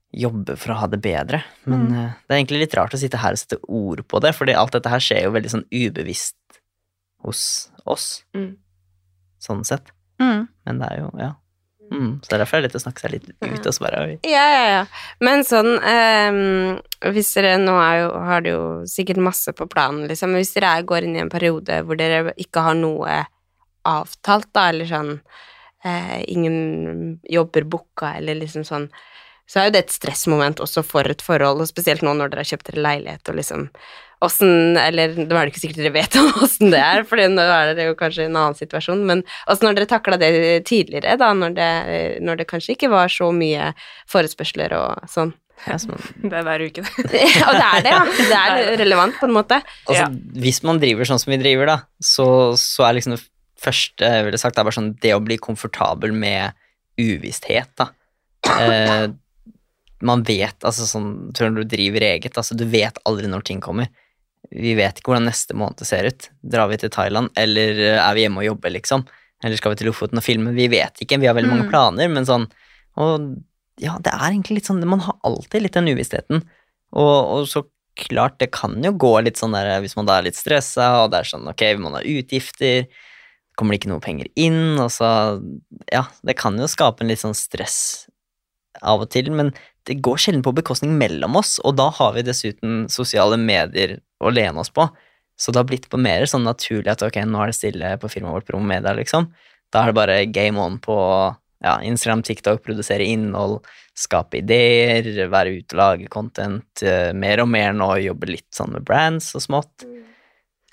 [0.09, 1.43] jobber for å ha det bedre.
[1.69, 1.93] Men Mm.
[1.93, 4.55] eh, det er egentlig litt rart å sitte her og sette ord på det, fordi
[4.57, 6.35] alt dette her skjer jo veldig sånn ubevisst
[7.21, 8.55] hos oss, Mm.
[9.39, 9.91] sånn sett.
[10.19, 10.47] Mm.
[10.67, 11.33] Men det er jo, ja.
[11.89, 13.81] Mm, så det er derfor det er litt å snakke seg litt ut og så
[13.81, 14.11] bare oi.
[14.29, 14.81] Ja, ja, ja.
[15.25, 16.77] Men sånn ehm,
[17.15, 20.29] Hvis dere nå jo, har det jo sikkert masse på planen, liksom.
[20.29, 23.23] men Hvis dere er, går inn i en periode hvor dere ikke har noe
[23.89, 28.85] avtalt, da, eller sånn eh, Ingen jobber booka, eller liksom sånn
[29.49, 32.45] Så er jo det et stressmoment også for et forhold, og spesielt nå når dere
[32.45, 33.65] har kjøpt dere leilighet og liksom
[34.19, 37.69] Åssen Eller nå er det ikke sikkert dere vet åssen det er, for nå er
[37.71, 40.31] dere jo kanskje i en annen situasjon, men åssen har dere takla det
[40.67, 41.69] tidligere, da, når det,
[42.25, 43.71] når det kanskje ikke var så mye
[44.11, 45.31] forespørsler og sånn?
[45.67, 47.23] Ja, man, Det er hver uke, det.
[47.47, 48.03] og det er det, ja.
[48.19, 49.59] Det er relevant, på en måte.
[49.87, 50.07] altså, Ja.
[50.39, 52.27] Hvis man driver sånn som vi driver, da, så,
[52.59, 53.23] så er liksom det
[53.59, 56.55] første jeg ville sagt, det er bare sånn det å bli komfortabel med
[56.99, 57.89] uvisshet, da.
[58.55, 59.09] Eh,
[60.07, 63.59] man vet, altså sånn, tror når du driver eget, altså du vet aldri når ting
[63.63, 63.89] kommer.
[64.51, 66.29] Vi vet ikke hvordan neste måned ser ut.
[66.41, 69.03] Drar vi til Thailand, eller eh, er vi hjemme og jobber, liksom?
[69.43, 70.53] Eller skal vi til Lofoten og filme?
[70.55, 71.71] Vi vet ikke, vi har veldig mange Mm.
[71.71, 72.47] planer, men sånn
[72.99, 73.37] Og
[73.79, 76.41] ja, det er egentlig litt sånn Man har alltid litt den uvissheten.
[76.91, 77.63] Og, og så
[77.95, 81.11] klart, det kan jo gå litt sånn der hvis man da er litt stressa, og
[81.11, 82.87] det er sånn ok, man har utgifter,
[83.59, 85.09] kommer det ikke noe penger inn, og så
[85.91, 88.07] Ja, det kan jo skape en litt sånn stress
[88.81, 89.53] av og til, men
[89.85, 94.31] det går sjelden på bekostning mellom oss, og da har vi dessuten sosiale medier å
[94.33, 94.87] lene oss på.
[95.39, 98.09] Så det har blitt på mer sånn naturlig at ok, nå er det stille på
[98.11, 99.29] firmaet vårt på Media, liksom.
[99.71, 100.97] Da er det bare game on på
[101.63, 103.59] ja, Instagram, TikTok, produsere innhold,
[103.99, 106.83] skape ideer, være ute lage content.
[106.83, 109.85] eh, Mer og mer nå jobbe litt sånn med brands og smått.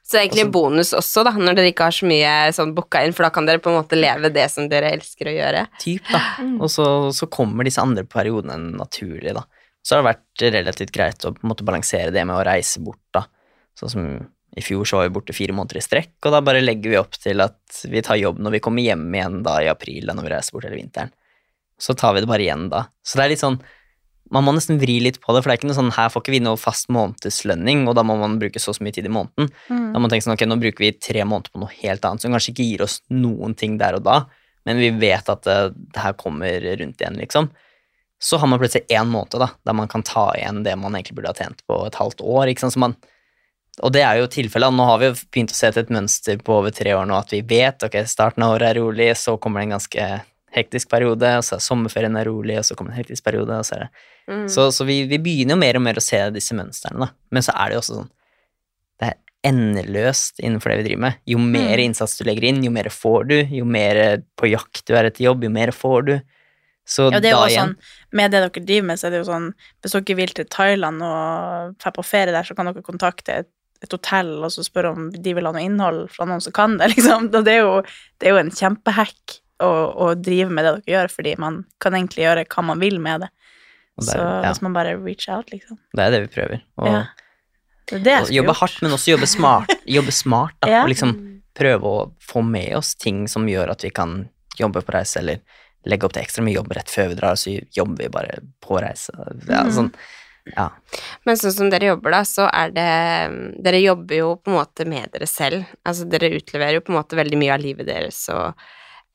[0.07, 3.15] Så egentlig en bonus også, da, når dere ikke har så mye sånn booka inn,
[3.15, 5.65] for da kan dere på en måte leve det som dere elsker å gjøre.
[5.83, 6.21] Typ, da.
[6.63, 9.43] Og så, så kommer disse andre periodene naturlig, da.
[9.83, 12.83] Så har det vært relativt greit å på en måte balansere det med å reise
[12.87, 13.25] bort, da.
[13.77, 14.09] Sånn som
[14.57, 17.01] i fjor så var vi borte fire måneder i strekk, og da bare legger vi
[17.01, 20.17] opp til at vi tar jobb når vi kommer hjem igjen da i april, da
[20.17, 21.13] når vi reiser bort hele vinteren.
[21.77, 22.87] Så tar vi det bare igjen da.
[23.05, 23.61] Så det er litt sånn
[24.35, 26.25] man må nesten vri litt på det, for det er ikke noe sånn her får
[26.25, 29.13] ikke vi noe fast månedslønning, og da må man bruke så så mye tid i
[29.13, 29.53] måneden.
[29.71, 29.85] Mm.
[29.93, 32.25] Da må man tenke sånn, ok, nå bruker vi tre måneder på noe helt annet,
[32.25, 34.25] som kanskje ikke gir oss noen ting der og da,
[34.67, 35.59] men vi vet at det,
[35.95, 37.53] det her kommer rundt igjen, liksom.
[38.19, 41.19] Så har man plutselig én måned da, der man kan ta igjen det man egentlig
[41.19, 42.49] burde ha tjent på et halvt år.
[42.51, 42.97] ikke sant, så man,
[43.85, 44.73] Og det er jo tilfellet.
[44.73, 47.19] Nå har vi jo begynt å se til et mønster på over tre år nå,
[47.19, 50.07] at vi vet ok, starten av året er rolig, så kommer det en ganske
[50.57, 53.59] hektisk periode, og så er sommerferien er rolig, og så kommer det en hektisk periode,
[53.59, 53.91] og så er det
[54.27, 54.49] Mm.
[54.51, 57.07] så, så vi, vi begynner jo mer og mer å se disse mønstrene, da.
[57.31, 58.09] Men så er det jo også sånn
[58.99, 61.19] Det er endeløst innenfor det vi driver med.
[61.31, 61.85] Jo mer Mm.
[61.85, 63.37] innsats du legger inn, jo mer får du.
[63.55, 66.21] Jo mer på jakt du er etter jobb, jo mer får du.
[66.89, 67.77] Så Ja, det er jo igjen sånn,
[68.13, 69.47] Med det dere driver med, så er det jo sånn
[69.83, 73.49] Hvis dere vil til Thailand og drar på ferie der, så kan dere kontakte et,
[73.87, 76.77] et hotell og så spørre om de vil ha noe innhold fra noen som kan
[76.81, 76.91] det.
[76.95, 77.31] liksom.
[77.33, 77.83] Det er jo,
[78.21, 79.71] det er jo en kjempehack å,
[80.07, 83.25] å drive med det dere gjør, fordi man kan egentlig gjøre hva man vil med
[83.25, 83.31] det.
[83.97, 84.43] Det Så ja.
[84.51, 85.79] hvis man bare reach out, liksom.
[85.97, 86.61] Det er det vi prøver.
[86.83, 87.05] Og, Ja.
[87.87, 88.59] Det det og jobbe gjort.
[88.65, 89.71] hardt, men også jobbe smart.
[89.97, 91.13] Jobbe smart da, og liksom
[91.55, 94.25] prøve å få med oss ting som gjør at vi kan
[94.59, 95.39] jobbe på reise, eller
[95.87, 98.81] legge opp til ekstra mye jobb rett før vi drar, så jobber vi bare på
[98.83, 99.15] reise.
[99.47, 99.71] Ja, Mhm.
[99.77, 99.93] sånn,
[100.55, 100.69] ja.
[101.27, 102.91] Men sånn som dere jobber, da, så er det
[103.67, 105.67] Dere jobber jo på en måte med dere selv.
[105.87, 108.53] Altså, dere utleverer jo på en måte veldig mye av livet deres, og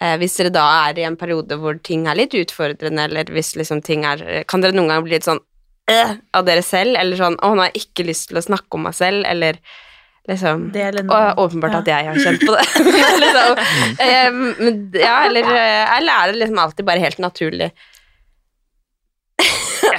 [0.01, 3.53] eh, hvis dere da er i en periode hvor ting er litt utfordrende, eller hvis
[3.59, 5.39] liksom ting er Kan dere noen gang bli litt sånn
[5.91, 8.77] øh, av dere selv, eller sånn 'Å, nå har jeg ikke lyst til å snakke
[8.77, 9.61] om meg selv', eller
[10.29, 10.67] liksom
[11.09, 12.65] Og åpenbart at jeg har kjent på det.
[13.23, 13.63] liksom,
[14.05, 17.71] eh, men, ja, eller, eh, eller er det liksom alltid bare helt naturlig?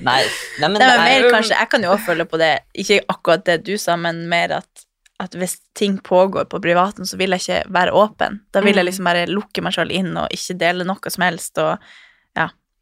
[0.04, 0.20] nei,
[0.62, 2.52] nei men det er mer kanskje, Jeg kan jo også føle på det,
[2.84, 4.84] ikke akkurat det du sa, men mer at,
[5.24, 8.42] at hvis ting pågår på privaten, så vil jeg ikke være åpen.
[8.54, 8.90] Da vil jeg Mm.
[8.92, 11.58] liksom bare lukke meg selv inn og ikke dele noe som helst.
[11.58, 11.78] Og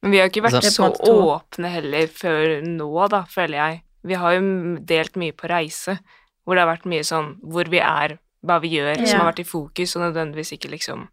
[0.04, 3.82] Men vi har ikke vært Altså- så åpne heller før nå, da, føler jeg.
[4.06, 5.98] Vi har jo delt mye på reise,
[6.46, 9.40] hvor det har vært mye sånn hvor vi er, hva vi gjør, som har vært
[9.42, 11.08] i fokus, og nødvendigvis ikke liksom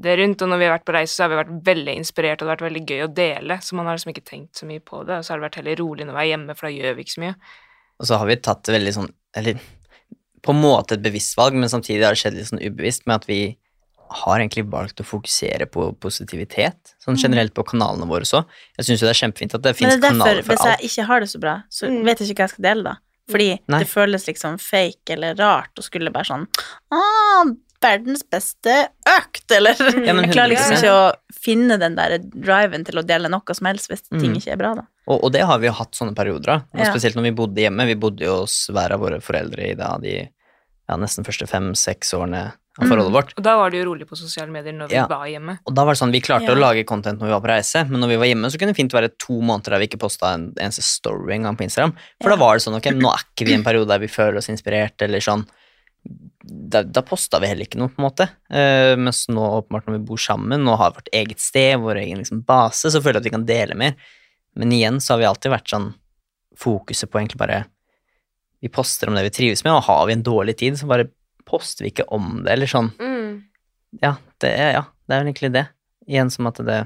[0.00, 0.42] det rundt.
[0.42, 2.50] Og når vi har vært på reise, så har vi vært veldig inspirert, og det
[2.50, 5.04] har vært veldig gøy å dele, så man har liksom ikke tenkt så mye på
[5.06, 5.18] det.
[5.18, 7.04] Og så har det vært heller rolig når vi er hjemme, for da gjør vi
[7.06, 7.34] ikke så mye.
[8.00, 9.58] Og så har vi tatt det veldig sånn Eller
[10.42, 13.14] på en måte et bevisst valg, men samtidig har det skjedd litt sånn ubevisst med
[13.16, 13.56] at vi
[14.14, 17.22] har egentlig valgt å fokusere på positivitet, sånn Mm.
[17.22, 18.44] generelt på kanalene våre så.
[18.78, 20.12] Jeg syns jo det er kjempefint at det fins kanaler for alt.
[20.12, 20.80] Men det er derfor, hvis alt.
[20.80, 22.04] jeg ikke har det så bra, så Mm.
[22.04, 22.96] vet jeg ikke hva jeg skal dele, da.
[23.30, 23.78] Fordi Nei.
[23.78, 26.46] det føles liksom fake eller rart å skulle bare sånn
[26.92, 28.74] Å, verdens beste
[29.12, 31.12] økt, eller Ja, Jeg klarer liksom ikke å
[31.44, 34.40] finne den der driven til å dele noe som helst hvis ting Mm.
[34.40, 34.86] ikke er bra, da.
[35.06, 36.62] Og, og det har vi jo hatt sånne perioder av.
[36.72, 36.88] Ja.
[36.90, 37.84] Spesielt når vi bodde hjemme.
[37.86, 42.14] Vi bodde jo hos hver av våre foreldre i da de ja, nesten første fem-seks
[42.16, 42.88] årene av Mm.
[42.90, 43.32] forholdet vårt.
[43.38, 45.52] Og da var det jo rolig på sosiale medier når vi var hjemme.
[45.64, 46.54] Og da var det sånn, Vi klarte Ja.
[46.56, 48.72] å lage content når vi var på reise, men når vi var hjemme, så kunne
[48.74, 51.92] det fint være to måneder der vi ikke posta en eneste story engang på Instagram.
[52.20, 52.34] For Ja.
[52.36, 54.38] da var det sånn, ok, nå er ikke vi i en periode der vi føler
[54.38, 55.46] oss inspirert, eller sånn.
[56.44, 58.26] Da, da posta vi heller ikke noe, på en måte.
[58.52, 62.20] Uh, mens nå, åpenbart, når vi bor sammen og har vårt eget sted, vår egen
[62.20, 63.94] liksom, base, så føler jeg at vi kan dele mer.
[64.58, 65.88] Men igjen så har vi alltid vært sånn
[66.60, 67.64] fokuset på egentlig bare
[68.62, 71.08] Vi poster om det vi trives med, og har vi en dårlig tid, så bare
[71.44, 72.92] poster vi ikke om det, eller sånn.
[73.00, 73.42] Mm.
[74.00, 75.66] Ja, det er, ja, det er vel egentlig det.
[76.08, 76.78] Igjen som at det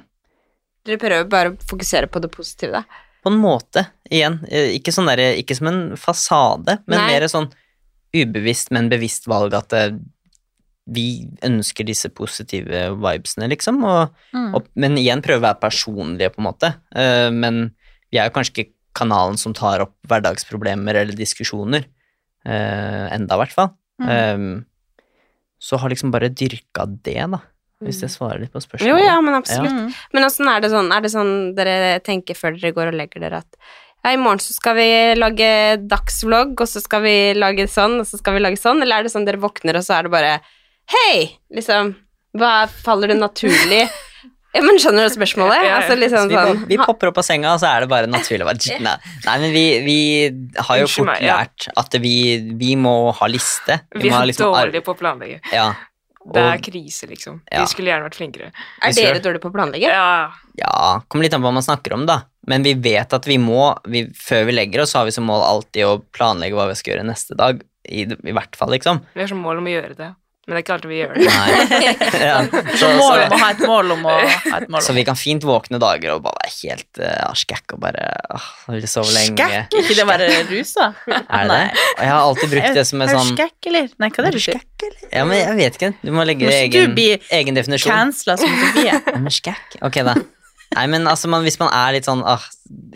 [0.86, 3.04] Dere prøver bare å fokusere på det positive, da.
[3.22, 4.38] På en måte, igjen.
[4.48, 7.08] eh, Ikke, sånn der, ikke som en fasade, men Nei.
[7.12, 7.50] mer sånn
[8.16, 9.98] ubevisst, men bevisst valg at eh,
[10.88, 13.82] vi ønsker disse positive vibesene, liksom.
[13.84, 14.54] Og, Mm.
[14.56, 16.70] og, men igjen prøve å være personlige, på en måte.
[16.96, 17.74] Uh, men
[18.10, 21.84] vi er jo kanskje ikke kanalen som tar opp hverdagsproblemer eller diskusjoner.
[22.48, 23.70] Uh, enda, i hvert fall.
[24.00, 24.08] Mm.
[24.08, 25.04] Eh,
[25.60, 27.40] så har liksom bare dyrka det, da.
[27.84, 28.90] Hvis jeg svarer litt på spørsmålet.
[28.90, 29.70] Jo, ja, men absolutt.
[29.70, 30.06] Ja.
[30.14, 30.88] Men åssen er det sånn?
[30.94, 33.58] Er det sånn dere tenker før dere går og legger dere at
[34.08, 34.88] ja, i morgen så skal vi
[35.18, 35.52] lage
[35.90, 39.08] dagsvlogg, og så skal vi lage sånn, og så skal vi lage sånn, eller er
[39.08, 40.34] det sånn dere våkner, og så er det bare
[40.88, 41.28] Hei!
[41.52, 41.92] Liksom,
[42.40, 43.86] hva faller det naturlig?
[44.56, 45.58] Ja, men skjønner du spørsmålet?
[45.60, 45.72] Ja, ja.
[45.82, 48.46] Altså liksom vi, sånn vi popper opp av senga, og så er det bare naturlig
[48.48, 48.94] bare Nei,
[49.26, 49.98] nei men vi, vi
[50.56, 52.14] har jo fort lært at vi,
[52.58, 53.76] vi må ha liste.
[53.92, 55.42] Vi må ha er liksom dårlige på å planlegge.
[55.52, 55.68] Ja.
[56.34, 57.40] Det er krise, liksom.
[57.48, 57.62] Ja.
[57.62, 58.50] De skulle gjerne vært flinkere.
[58.84, 59.92] Er dere dårlige på å planlegge?
[59.92, 62.20] Ja, ja, kommer litt an på hva man snakker om, da.
[62.48, 65.26] Men vi vet at vi må, vi, før vi legger oss, så har vi som
[65.28, 67.60] mål alltid å planlegge hva vi skal gjøre neste dag.
[67.88, 69.00] I, I hvert fall, liksom.
[69.14, 70.10] vi har som mål om å gjøre det.
[70.48, 71.24] Men det er ikke alltid vi gjør det.
[71.28, 71.78] Nei.
[72.24, 72.36] ja.
[72.80, 75.02] Så mål om så, å ha et mål om å ha et mål så vi
[75.04, 78.06] kan fint våkne dager og bare være helt uh, skækk og bare
[78.38, 79.36] åh, vil sove lenge.
[79.36, 79.76] Skækk?
[79.82, 80.86] Ikke det å være rusa?
[81.10, 81.84] Er det det?
[81.84, 83.90] Jeg har alltid brukt det som en Er du sånn skækk, eller?
[84.00, 84.96] Nei, hva er det du eller?
[85.12, 85.92] Ja, men jeg vet ikke.
[86.00, 87.92] Du må legge egen, du bli egen definisjon.
[87.92, 88.94] Cancela som Sofie.
[88.96, 89.76] Ja, men skækk.
[89.84, 90.16] Ok, da.
[90.78, 92.42] Nei, men altså, man, hvis man er litt sånn ah,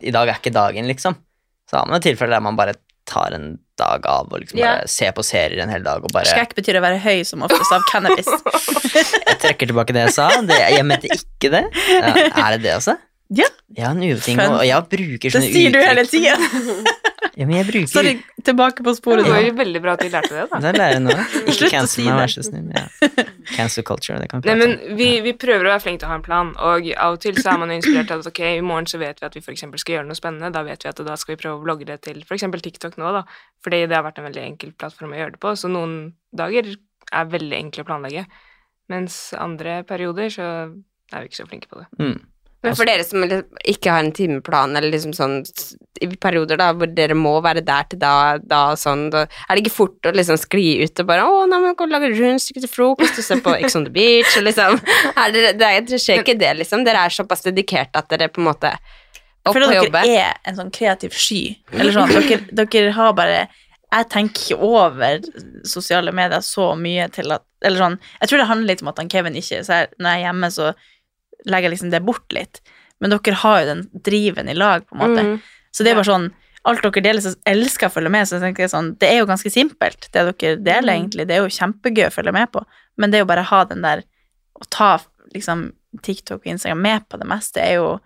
[0.05, 1.21] I dag er ikke dagen, liksom.
[1.69, 2.77] Så har man et tilfelle der man bare
[3.09, 3.47] tar en
[3.79, 4.91] dag av og liksom bare yeah.
[4.91, 7.73] ser på serier en hel dag og bare Skrekk betyr å være høy som oftest
[7.75, 8.29] av cannabis.
[9.29, 10.29] Jeg trekker tilbake det jeg sa.
[10.47, 11.63] Det, jeg mente ikke det.
[11.89, 12.95] Ja, er det det, altså?
[13.33, 13.47] Ja.
[13.73, 14.53] Jeg har en uting, Fun.
[14.59, 16.11] og jeg bruker Det sier sier du hele uttrykk.
[16.11, 16.99] tida.
[17.33, 18.11] Ja, men jeg bruker Sorry,
[18.45, 20.59] tilbake på sporet Det var jo veldig bra at vi lærte det, da.
[20.61, 21.15] Det lærer jeg nå.
[21.53, 22.67] Ikke cancel meg, vær så snill.
[22.77, 22.83] Ja.
[23.55, 24.99] Cancel culture, det kan vi Nei, prate men om.
[24.99, 27.39] vi, vi prøver å være flinke til å ha en plan, og av og til
[27.41, 29.81] så er man inspirert av at ok, i morgen så vet vi at vi eksempel
[29.81, 31.97] skal gjøre noe spennende, da vet vi at da skal vi prøve å vlogge det
[32.05, 33.25] til eksempel TikTok nå, da,
[33.65, 35.97] fordi det har vært en veldig enkel plattform å gjøre det på, så noen
[36.37, 38.27] dager er veldig enkle å planlegge,
[38.93, 40.51] mens andre perioder så
[41.15, 41.89] er vi ikke så flinke på det.
[42.03, 42.19] Mm.
[42.63, 45.41] Men for dere som liksom ikke har en timeplan, eller liksom sånn
[46.03, 49.65] i perioder da, hvor dere må være der til da, da sånn, da er det
[49.65, 52.71] ikke fort å liksom skli ut og bare 'Å, nå må og lage rundstykke til
[52.71, 54.79] frokost og se på Ex on the Beach', og liksom
[55.17, 56.85] er det, det skjer ikke det, liksom.
[56.87, 58.75] Dere er såpass dedikerte at dere på en måte
[59.43, 61.43] opp føler på dere er en sånn kreativ sky.
[61.75, 63.43] Eller sånn, dere, dere har bare
[63.93, 65.19] Jeg tenker ikke over
[65.69, 69.03] sosiale medier så mye til at Eller sånn Jeg tror det handler litt om at
[69.03, 70.71] han Kevin ikke så Når jeg er hjemme, så
[71.49, 72.61] legger jeg liksom det bort litt.
[73.03, 75.27] Men dere har jo den driven i lag, på en måte.
[75.27, 75.37] Mm.
[75.75, 76.31] Så det er bare sånn
[76.63, 78.29] Alt dere deler, så elsker jeg å følge med.
[78.29, 81.27] Så jeg tenker sånn, Det er jo ganske simpelt, det dere deler, egentlig.
[81.27, 82.63] Det er jo kjempegøy å følge med på.
[83.03, 84.05] Men det er jo bare å ha den der
[84.55, 84.91] Å ta
[85.35, 85.73] liksom
[86.05, 87.99] TikTok og Instagram med på det meste, er jo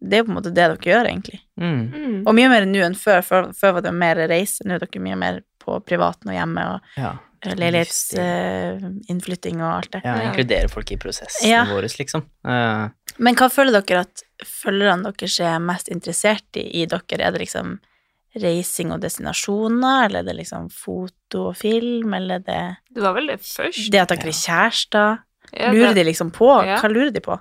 [0.00, 1.42] Det er jo på en måte det dere gjør, egentlig.
[1.60, 2.24] Mm.
[2.24, 3.20] Og mye mer nå enn før.
[3.20, 6.64] Før, før var det mer reise, nå er dere mye mer på privaten og hjemme
[6.72, 7.18] og Ja.
[7.46, 10.00] Leilighetsinnflytting og alt det.
[10.04, 11.62] ja, inkludere folk i prosessen Ja.
[11.70, 12.22] vår, liksom.
[12.46, 12.88] Uh.
[13.18, 17.20] Men hva føler dere at følgerne deres er mest interessert i i dere?
[17.20, 17.78] Er det liksom
[18.40, 23.12] reising og destinasjoner, eller er det liksom foto og film, eller er det Det var
[23.14, 23.90] vel det først.
[23.90, 25.18] det at dere er kjærester?
[25.52, 26.62] Ja, Lurer de liksom på?
[26.64, 26.76] Ja.
[26.78, 27.40] Hva lurer de på?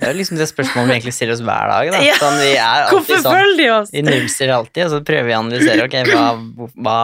[0.00, 1.90] det er liksom det spørsmålet vi egentlig stiller oss hver dag.
[1.92, 1.98] Da.
[2.08, 2.14] Ja.
[2.16, 3.90] Sånn, vi er alltid Hvorfor sånn følger de oss?
[3.92, 6.24] Vi nullstiller alltid, og så prøver vi å analysere ok, hva,
[6.80, 7.00] hva,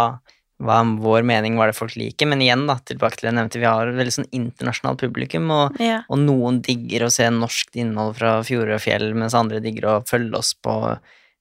[0.62, 2.26] hva er vår mening, hva er det folk liker.
[2.26, 5.50] Men igjen, da, tilbake til det jeg nevnte, vi har et veldig sånn internasjonalt publikum,
[5.52, 6.02] og, Ja.
[6.08, 10.06] og noen digger å se norskt innhold fra fjorder og fjell, mens andre digger å
[10.08, 10.98] følge oss på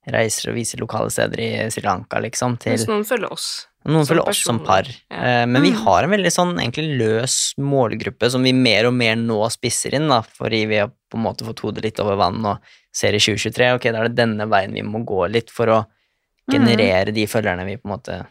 [0.08, 3.68] reiser og vise lokale steder i Sri Lanka, liksom, til Mens noen følger oss.
[3.88, 4.84] Noen Som følger oss som par.
[4.84, 5.44] ja.
[5.44, 5.84] Eh, Men vi Mm.
[5.86, 10.08] har en veldig sånn egentlig løs målgruppe som vi mer og mer nå spisser inn,
[10.10, 12.58] da, fordi vi har på en måte fått hodet litt over vann og
[12.92, 15.86] ser i 2023 ok, da er det denne veien vi må gå litt for å
[16.52, 18.26] generere de følgerne vi på en måte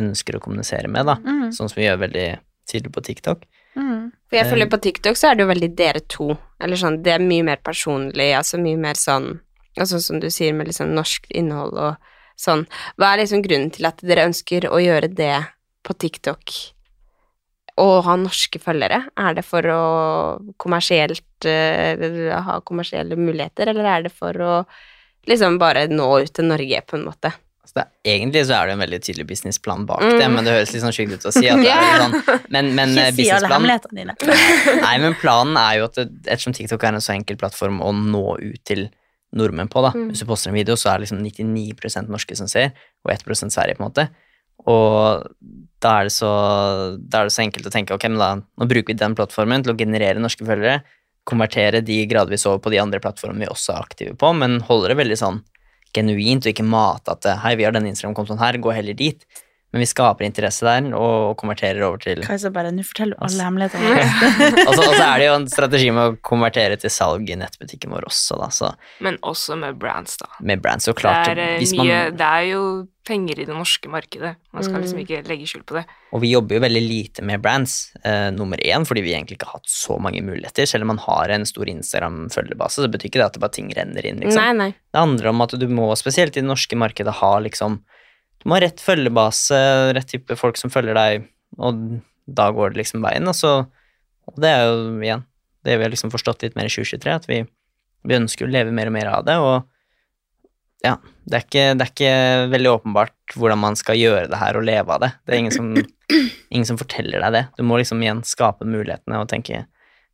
[0.00, 1.18] ønsker å kommunisere med, da.
[1.22, 1.52] Mm.
[1.54, 2.28] Sånn som vi gjør veldig
[2.70, 3.44] tydelig på TikTok.
[3.74, 4.12] Mm.
[4.28, 6.28] For jeg følger føler på TikTok så er det jo veldig dere to.
[6.62, 9.36] Eller sånn, det er mye mer personlig, altså mye mer sånn
[9.74, 12.60] Altså som du sier, med liksom norsk innhold og sånn.
[12.94, 15.34] Hva er liksom grunnen til at dere ønsker å gjøre det
[15.82, 16.54] på TikTok
[17.82, 19.00] og ha norske følgere?
[19.18, 19.80] Er det for å
[20.62, 24.52] kommersielt eh, ha kommersielle muligheter, eller er det for å
[25.26, 27.34] liksom bare nå ut til Norge, på en måte?
[27.64, 30.18] Så det, egentlig så er det en veldig tydelig businessplan bak Mm.
[30.20, 32.16] det, men det høres litt sånn skyggt ut å si at det er sånn
[32.52, 33.64] Men, men eh, businessplan.
[34.84, 37.92] Nei, men planen er jo at det, ettersom TikTok er en så enkel plattform å
[37.96, 38.88] nå ut til
[39.34, 39.94] nordmenn på, da.
[39.96, 40.10] Mm.
[40.12, 42.70] Hvis du poster en video, så er det liksom 99% norske som ser,
[43.02, 44.04] og 1% Sverige, på en måte.
[44.70, 45.24] Og
[45.82, 46.30] da er, det så,
[46.94, 49.74] er det så enkelt å tenke ok, men da, nå bruker vi den plattformen til
[49.74, 50.84] å generere norske følgere,
[51.28, 54.92] konvertere de gradvis over på de andre plattformene vi også er aktive på, men holder
[54.92, 55.42] det veldig sånn
[55.94, 59.24] genuint og ikke mate at hei, vi har denne Instagram-kontoen her, gå heller dit.
[59.74, 63.40] Men vi skaper interesse der og konverterer over til Kajsa bare Nå forteller du Altså.
[63.40, 64.64] alle hemmelighetene.
[64.68, 67.34] og så, og så er det jo en strategi med å konvertere til salg i
[67.40, 68.48] nettbutikken vår også, da.
[68.54, 68.70] Så
[69.02, 70.30] Men også med brands, da.
[70.40, 71.26] med brands, så klart.
[71.26, 72.64] det, er, eh, mye, man, det er jo
[73.04, 74.36] penger i det norske markedet.
[74.54, 75.02] Man skal liksom Mm.
[75.04, 75.82] ikke legge skjul på det.
[76.14, 79.50] og vi jobber jo veldig lite med brands, eh, nummer én, fordi vi egentlig ikke
[79.50, 80.64] har hatt så mange muligheter.
[80.70, 83.68] Selv om man har en stor Instagram-følgebase, så betyr ikke det at det bare ting
[83.76, 84.40] renner inn, liksom.
[84.40, 84.70] Nei, nei.
[84.94, 87.80] Det handler om at du må, spesielt i det norske markedet, ha liksom
[88.44, 89.56] Du må ha rett følgebase,
[89.96, 91.24] rett type folk som følger deg,
[91.56, 91.78] og
[92.28, 93.28] da går det liksom veien.
[93.30, 93.54] Og så
[94.24, 95.24] Og det er jo igjen
[95.64, 97.42] det vi har liksom forstått litt mer i 2023, at vi,
[98.08, 99.66] vi ønsker å leve mer og mer av det, og
[100.84, 100.94] ja,
[101.28, 104.64] det er, ikke, det er ikke veldig åpenbart hvordan man skal gjøre det her og
[104.64, 105.10] leve av det.
[105.24, 105.70] Det er ingen som,
[106.52, 107.44] ingen som forteller deg det.
[107.56, 109.62] Du må liksom igjen skape mulighetene og tenke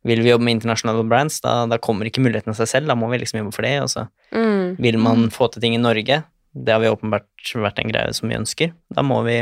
[0.07, 2.95] vil vi jobbe med internasjonale brands, da, da kommer ikke mulighetene av seg selv, da
[2.97, 3.75] må vi liksom jobbe for det.
[3.83, 4.77] Og så Mm.
[4.79, 6.21] vil man få til ting i Norge,
[6.51, 9.39] det har vi åpenbart vært en greie som vi ønsker, da må vi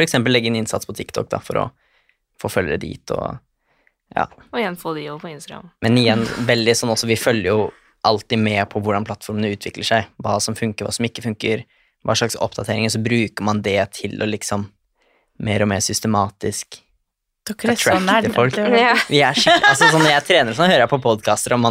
[0.00, 1.68] eksempel legge inn innsats på TikTok da, for å
[2.40, 3.38] få følgere dit og
[4.10, 4.24] ja.
[4.50, 5.68] Og igjen få de over på Instagram.
[5.84, 7.68] Men igjen, veldig sånn også, vi følger jo
[8.02, 11.62] alltid med på hvordan plattformene utvikler seg, hva som funker, hva som ikke funker,
[12.02, 14.66] hva slags oppdateringer, så bruker man det til å liksom
[15.46, 16.80] mer og mer systematisk
[17.50, 18.92] Dere er så er Ja.
[19.08, 21.66] Vi er skikkelig, altså sånn Når jeg trener sånn, hører jeg på podkaster om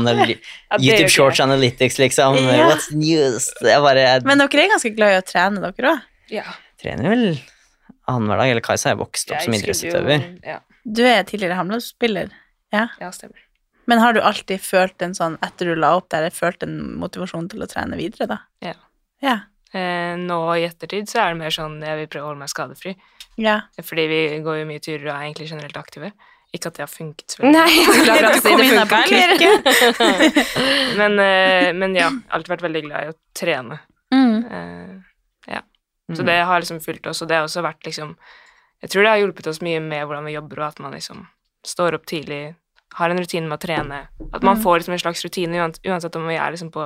[0.79, 1.39] YouTube Shorts.
[1.43, 2.37] Analytics, liksom.
[2.43, 2.67] Ja.
[2.69, 3.49] What's news?
[3.63, 6.07] Jeg bare jeg Men dere er ganske glad i å trene, dere òg.
[6.29, 6.45] Ja.
[6.81, 7.27] trener vel
[8.09, 8.53] annenhver dag.
[8.53, 10.25] Eller Kajsa er vokst opp Jeg som idrettsutøver.
[10.45, 12.33] Ja, Du er tidligere Hamlet-spiller.
[12.73, 12.87] Ja.
[13.01, 13.39] ja, stemmer.
[13.89, 17.47] Men har du alltid følt en sånn, etter du la opp der, følt en motivasjon
[17.49, 18.37] til å trene videre, da?
[18.61, 18.75] Ja.
[19.25, 19.37] Ja.
[19.73, 22.49] Eh, nå i ettertid så er det mer sånn jeg vil prøve å holde meg
[22.49, 22.95] skadefri.
[23.37, 23.59] ja.
[23.83, 26.11] Fordi vi går jo mye turer og er egentlig generelt aktive.
[26.51, 27.53] Ikke at det har funket så veldig.
[27.53, 27.69] Nei,
[28.41, 28.99] si det funka,
[30.99, 33.77] men, eh, men ja, alltid vært veldig glad i å trene.
[34.13, 34.37] Mm.
[34.49, 34.95] Eh,
[35.53, 35.61] ja.
[36.15, 38.15] Så det har liksom fulgt oss, og det har også vært liksom
[38.81, 41.25] Jeg tror det har hjulpet oss mye med hvordan vi jobber, og at man liksom
[41.67, 42.55] står opp tidlig,
[42.95, 43.97] har en rutine med å trene.
[44.33, 44.63] At man Mm.
[44.63, 46.85] får liksom en slags rutine uansett om vi er liksom på,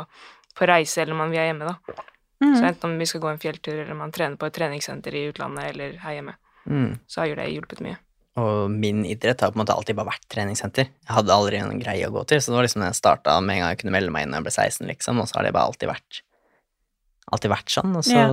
[0.58, 1.94] på reise eller om vi er hjemme, da.
[2.44, 2.56] Mm.
[2.60, 5.28] Så enten om vi skal gå en fjelltur, eller man trener på et treningssenter i
[5.32, 6.34] utlandet eller her hjemme,
[6.68, 7.00] Mm.
[7.08, 7.98] så har jo det hjulpet mye.
[8.40, 10.88] Og min idrett har på en måte alltid bare vært treningssenter.
[10.90, 13.56] Jeg hadde aldri noen greie å gå til, så det var liksom jeg starta med
[13.56, 15.44] en gang jeg kunne melde meg inn da jeg ble 16, liksom, og så har
[15.44, 16.22] det bare alltid vært
[17.34, 17.96] alltid vært sånn.
[17.98, 18.28] Og så Ja.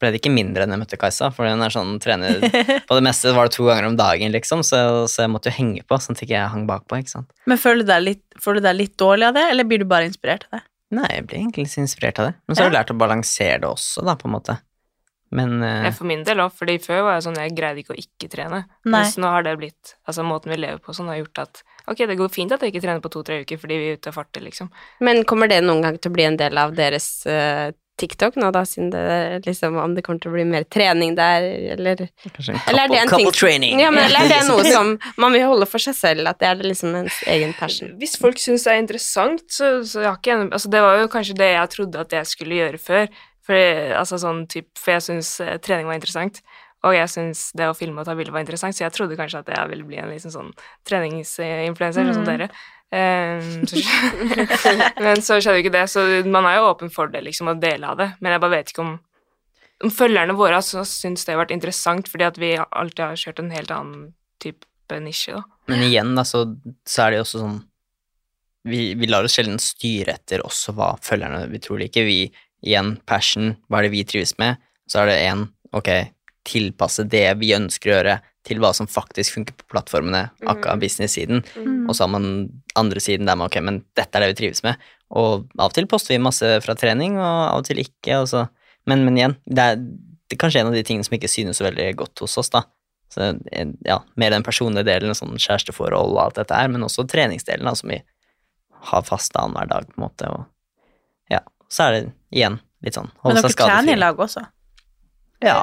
[0.00, 2.40] ble det ikke mindre enn jeg møtte Kajsa, for hun er sånn trener
[2.88, 5.56] På det meste var det to ganger om dagen, liksom, så, så jeg måtte jo
[5.58, 7.30] henge på, sånn at jeg ikke hang bakpå, ikke sant.
[7.46, 8.24] Men føler du, deg litt,
[8.62, 10.62] deg litt dårlig av det, eller blir du bare inspirert av det?
[10.96, 12.34] Nei, jeg ble egentlig litt inspirert av det.
[12.46, 14.56] Men så har jeg lært å balansere det også, da, på en måte.
[15.30, 15.86] Men uh...
[15.94, 18.64] For min del òg, fordi før var jeg sånn jeg greide ikke å ikke trene.
[18.82, 18.92] Nei.
[18.96, 22.02] Mens nå har det blitt Altså måten vi lever på sånn har gjort at ok,
[22.10, 24.16] det går fint at jeg ikke trener på to-tre uker fordi vi er ute og
[24.18, 24.72] farter, liksom.
[25.06, 27.70] Men kommer det noen gang til å bli en del av deres eh,
[28.00, 31.44] TikTok nå, da, siden det liksom Om det kommer til å bli mer trening der,
[31.76, 33.80] eller kanskje en Eller er det en couple ting- training.
[33.84, 36.48] Ja, men eller er det noe som man vil holde for seg selv, at det
[36.50, 37.92] er liksom ens egen passion?
[38.00, 40.98] Hvis folk syns det er interessant, så, så jeg har ikke en Altså det var
[41.02, 43.06] jo kanskje det jeg trodde at jeg skulle gjøre før.
[43.50, 43.56] For,
[43.98, 46.40] altså sånn typ, for jeg syns eh, trening var interessant.
[46.86, 49.40] Og jeg syns det å filme og ta bilder var interessant, så jeg trodde kanskje
[49.42, 50.52] at jeg ville bli en liksom sånn
[50.88, 52.30] treningsinfluenser, sånn som Mhm.
[52.38, 52.48] dere.
[52.90, 53.62] Ehm,
[55.04, 57.58] men så skjedde jo ikke det, så man er jo åpen for det, liksom, å
[57.60, 58.10] dele av det.
[58.20, 58.98] Men jeg bare vet ikke om
[59.80, 63.40] om følgerne våre altså, syns det har vært interessant, fordi at vi alltid har kjørt
[63.40, 64.10] en helt annen
[64.42, 65.44] type nisje, da.
[65.70, 66.42] Men igjen, da, så,
[66.88, 67.58] så er det jo også sånn
[68.68, 72.04] vi, vi lar oss sjelden styre etter også hva følgerne vi tror liker.
[72.04, 72.26] Vi,
[72.66, 74.60] igjen, passion, hva er det vi trives med?
[74.90, 75.88] Så er det én, ok,
[76.44, 78.18] tilpasse det vi ønsker å gjøre,
[78.48, 81.42] til hva som faktisk funker på plattformene, akkurat business-siden.
[81.56, 81.84] Mm.
[81.88, 82.26] Og så har man
[82.80, 84.80] andre siden der man ok, men dette er det vi trives med.
[85.10, 88.22] Og av og til poster vi masse fra trening, og av og til ikke.
[88.22, 88.46] Og så.
[88.88, 91.60] Men, men igjen, det er, det er kanskje en av de tingene som ikke synes
[91.60, 92.64] så veldig godt hos oss, da.
[93.10, 93.32] Så
[93.84, 97.74] ja, mer den personlige delen, sånn kjæresteforhold og alt dette her, men også treningsdelen, da,
[97.76, 97.98] som vi
[98.90, 100.30] har fast annenhver dag, på en måte.
[100.30, 103.80] Og ja, så er det igjen litt sånn Men holde dere seg skadefri.
[103.82, 104.44] trener i lag også?
[105.44, 105.58] Ja.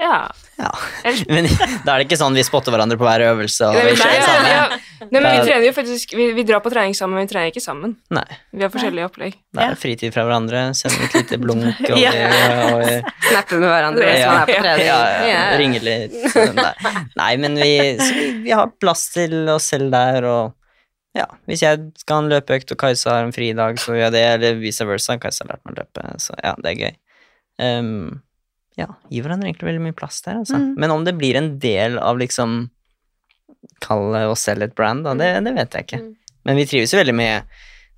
[0.00, 0.30] Ja.
[0.58, 0.70] ja.
[1.28, 1.46] Men
[1.84, 4.54] da er det ikke sånn vi spotter hverandre på hver øvelse og Nei, kjører nei,
[4.54, 4.62] ja.
[5.04, 7.52] Nei, men vi trener jo faktisk Vi, vi drar på trening sammen, men vi trener
[7.52, 7.92] ikke sammen.
[8.16, 8.24] Nei.
[8.56, 9.36] Vi har forskjellige opplegg.
[9.54, 12.10] Det er fritid fra hverandre, sender et lite blunk og, Ja.
[12.72, 12.82] og
[13.28, 14.88] Snappe med hverandre mens man er på trening.
[14.88, 15.46] Ja, ja, Ja.
[15.60, 16.18] ringer litt.
[16.58, 20.54] Nei, nei men vi, vi, vi har plass til oss selv der, og
[21.14, 24.14] ja, hvis jeg skal ha en løpeøkt og Kajsa har en fridag, så gjør jeg
[24.16, 25.14] det, eller vice versa.
[25.22, 26.94] Kajsa har lært meg å løpe, så ja, det er gøy.
[27.62, 28.22] Um,
[28.80, 30.58] ja, gir hverandre egentlig veldig mye plass der, altså.
[30.60, 30.74] Mm.
[30.82, 32.70] Men om det blir en del av liksom
[33.84, 36.00] Kalle oss selv et brand, da, det, det vet jeg ikke.
[36.44, 37.48] Men vi trives jo veldig med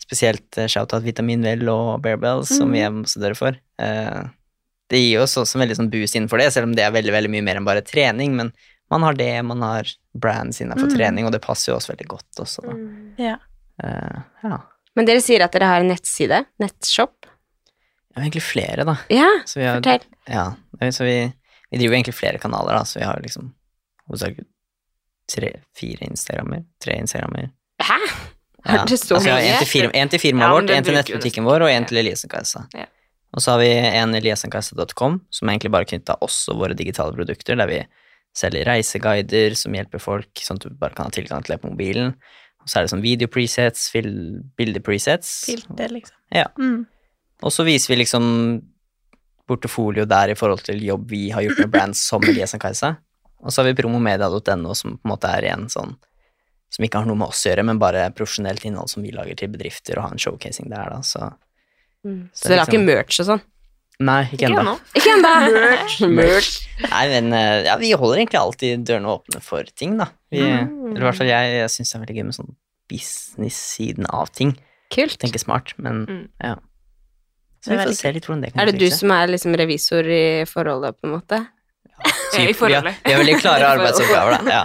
[0.02, 3.58] spesielt eh, shout-out Vitaminvel og Bearbells, som vi er ambassadører for.
[3.82, 4.20] Eh,
[4.90, 7.10] det gir oss også en veldig sånn boost innenfor det, selv om det er veldig,
[7.16, 8.52] veldig mye mer enn bare trening, men
[8.92, 10.94] man har det, man har brands innenfor Mm.
[10.94, 12.76] trening, og det passer jo oss veldig godt også, da.
[13.18, 13.36] Ja.
[13.82, 14.60] Eh, ja.
[14.94, 17.26] Men dere sier at dere har en nettside, nettshop.
[18.16, 18.96] Vi har egentlig flere, da.
[19.12, 20.04] Ja, Så vi har, fortell.
[20.32, 20.46] Ja,
[20.90, 21.16] så vi,
[21.70, 23.50] vi driver egentlig flere kanaler, da, så vi har liksom
[24.08, 24.46] hovedsakelig
[25.28, 27.50] tre, fire Instagrammer, tre Instagrammer.
[27.82, 27.98] Hæ?
[28.66, 28.80] Ja.
[28.82, 29.90] Er det så altså, mye?
[29.94, 32.64] en til, firmaet Ja, vårt, en til nettbutikken vår, og en til Eliassen-kassa.
[32.74, 32.86] Ja.
[33.36, 36.74] Og så har vi en eliassenkassa.com, som er egentlig bare knyttet til oss og våre
[36.78, 37.82] digitale produkter, der vi
[38.36, 41.70] selger reiseguider som hjelper folk, sånn at du bare kan ha tilgang til det på
[41.74, 42.14] mobilen.
[42.64, 45.44] Og så er det sånn video-presets, fil- bilde-presets.
[45.50, 46.16] Filter, liksom.
[46.34, 46.48] Ja.
[46.58, 46.86] Mm.
[47.44, 48.62] Og så viser vi liksom
[49.46, 52.96] portefolio der i forhold til jobb vi har gjort med brands som Eliassenkassa.
[53.44, 55.94] Og så har vi promomedia.no, som på en måte er en sånn
[56.72, 59.36] som ikke har noe med oss å gjøre, men bare profesjonelt innhold som vi lager
[59.38, 61.32] til bedrifter, og har en showcasing der, da, så
[62.06, 62.28] Mm.
[62.32, 63.40] Så Så dere har liksom- ikke merch og sånn?
[63.98, 64.74] Nei, ikke ennå.
[64.94, 66.10] Ikke ennå!
[66.20, 66.68] merch.
[66.90, 70.06] Nei, men eh, ja, vi holder egentlig alltid dørene åpne for ting, da.
[70.30, 70.90] Vi, Mm.
[70.94, 72.54] Eller i hvert fall jeg, jeg syns det er veldig gøy med sånn
[72.88, 74.54] business-siden av ting.
[74.94, 75.18] Kult.
[75.18, 76.28] Tenke smart, men Mm.
[76.44, 76.54] ja.
[77.66, 80.06] Så vi får se litt hvordan det kan Er det du som er liksom revisor
[80.06, 81.40] i forholdet, på en måte?
[82.36, 82.94] Typ, I forholdet.
[83.02, 84.60] vi har veldig klare arbeidsoppgaver, da.
[84.60, 84.64] Ja.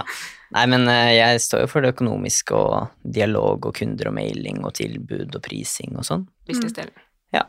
[0.52, 4.58] Nei, men eh, jeg står jo for det økonomiske og dialog og kunder og mailing
[4.66, 6.24] og tilbud og prising og sånn.
[6.48, 6.92] Businessdelen.
[7.32, 7.42] Ja.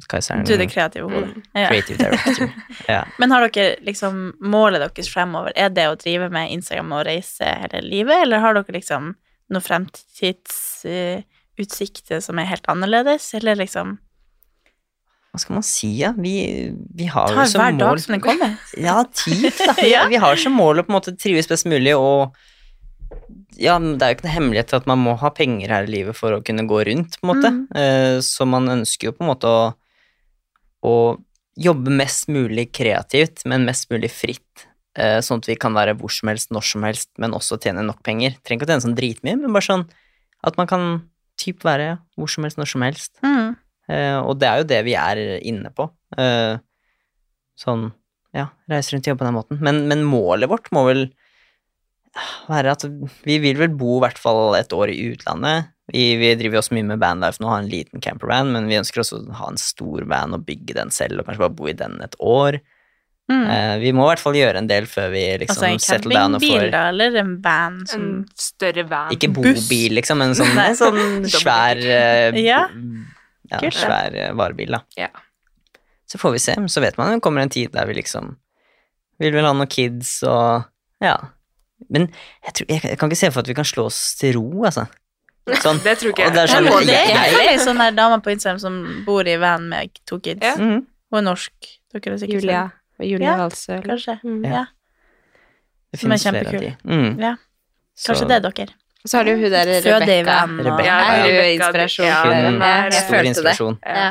[0.00, 1.34] er Du er det kreative hodet.
[1.36, 1.42] Mm.
[1.52, 1.68] Ja.
[1.68, 2.48] creative director.
[2.88, 3.02] Ja.
[3.18, 7.44] Men har dere liksom målet deres fremover, er det å drive med Instagram og reise
[7.44, 9.14] hele livet, eller har dere liksom
[9.52, 13.98] noen fremtidsutsikter som er helt annerledes, eller liksom
[15.32, 16.10] Hva skal man si, ja?
[16.12, 16.32] Vi,
[16.92, 18.56] vi har tar jo som hver mål dag som den kommer?
[18.88, 19.72] Ja, tid, da.
[19.78, 20.02] Vi, Ja.
[20.12, 22.36] vi har som mål å på en måte trives best mulig, og
[23.60, 26.16] ja, det er jo ikke noe hemmelighet at man må ha penger her i livet
[26.18, 27.50] for å kunne gå rundt, på en måte.
[27.52, 27.62] Mm.
[27.76, 29.62] Eh, Så man ønsker jo på en måte å,
[30.88, 30.94] å
[31.60, 34.66] jobbe mest mulig kreativt, men mest mulig fritt.
[34.96, 37.84] eh, Sånn at vi kan være hvor som helst, når som helst, men også tjene
[37.84, 38.36] nok penger.
[38.44, 39.84] Trenger ikke å tjene sånn dritmye, men bare sånn
[40.44, 40.86] at man kan
[41.40, 43.12] typ være hvor som helst, når som helst.
[43.24, 43.54] Mm.
[43.90, 45.88] Eh, og det er jo det vi er inne på.
[46.18, 46.54] Eh,
[47.58, 47.88] sånn,
[48.36, 49.60] ja, reise rundt og jobbe på den måten.
[49.64, 51.06] Men, men målet vårt må vel
[52.48, 52.84] være at
[53.24, 55.72] vi vil vel bo i hvert fall et år i utlandet.
[55.92, 59.02] Vi, vi driver også mye med bandlife nå, har en liten campervan, men vi ønsker
[59.02, 61.76] også å ha en stor van og bygge den selv, og kanskje bare bo i
[61.76, 62.60] den et år.
[63.30, 63.44] Mm.
[63.48, 66.16] Eh, vi må i hvert fall gjøre en del før vi liksom altså en settle
[66.16, 69.12] down og får da, eller en van som En større van.
[69.14, 70.72] Ikke bobil, liksom, men sånn, Nei.
[70.78, 72.64] sånn svær eh, Ja.
[73.60, 74.80] Ja, svær eh, varebil, da.
[74.96, 75.08] Ja.
[76.06, 76.54] Så får vi se.
[76.68, 78.36] Så vet man det kommer en tid der vi liksom
[79.20, 80.64] vil vel ha noen kids og
[81.02, 81.16] Ja.
[81.90, 82.08] Men
[82.44, 84.64] jeg, tror, jeg, jeg kan ikke se for at vi kan slå oss til ro,
[84.64, 84.86] altså.
[85.58, 85.80] Sånn.
[85.82, 86.54] Det tror ikke Og det er jeg.
[86.54, 88.76] sånn, det er jeg, ei sånn der dame på Instagram som
[89.06, 90.40] bor i van med to kids.
[90.46, 90.54] Ja.
[90.54, 90.84] Mhm.
[91.12, 91.52] Hun er norsk.
[91.92, 92.60] Dere er sikkert Julia.
[93.02, 93.72] Julia Ja, Valsø.
[93.80, 93.96] eller?
[93.96, 94.14] Kanskje.
[94.22, 94.44] Mm.
[94.46, 94.62] Ja.
[95.92, 96.60] det Som er finnes flere av kjempekul.
[96.60, 96.94] de.
[96.94, 97.20] Mm.
[97.20, 97.32] Ja.
[98.06, 98.68] Kanskje Så- det er dere.
[99.02, 100.34] Og så har du hun der Rebekka.
[100.86, 103.78] Ja, er jo inspirasjon ja, hun er Jeg Stor inspirasjon.
[103.82, 104.10] Ja.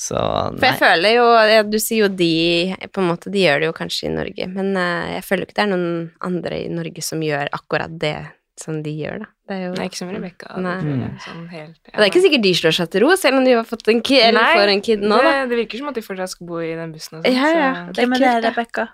[0.00, 2.28] Så For jeg føler jo ja, Du sier jo de
[2.94, 5.56] på en måte, De gjør det jo kanskje i Norge, men uh, jeg føler ikke
[5.58, 5.88] det er noen
[6.24, 8.14] andre i Norge som gjør akkurat det
[8.60, 9.28] som de gjør, da.
[9.48, 10.50] Det er jo Nei, ikke som Rebekka.
[10.60, 11.04] Mm.
[11.24, 11.62] Sånn ja.
[11.72, 14.02] Det er ikke sikkert de slår seg til ro, selv om de har fått en
[14.04, 15.46] kid, eller Nei, får en kid nå, det, da.
[15.50, 17.34] det virker som at de fortsatt skal bo i den bussen og sånn.
[17.34, 17.70] Ja, ja.
[17.86, 18.50] så- Det er er kult, det.
[18.50, 18.84] Rebekka?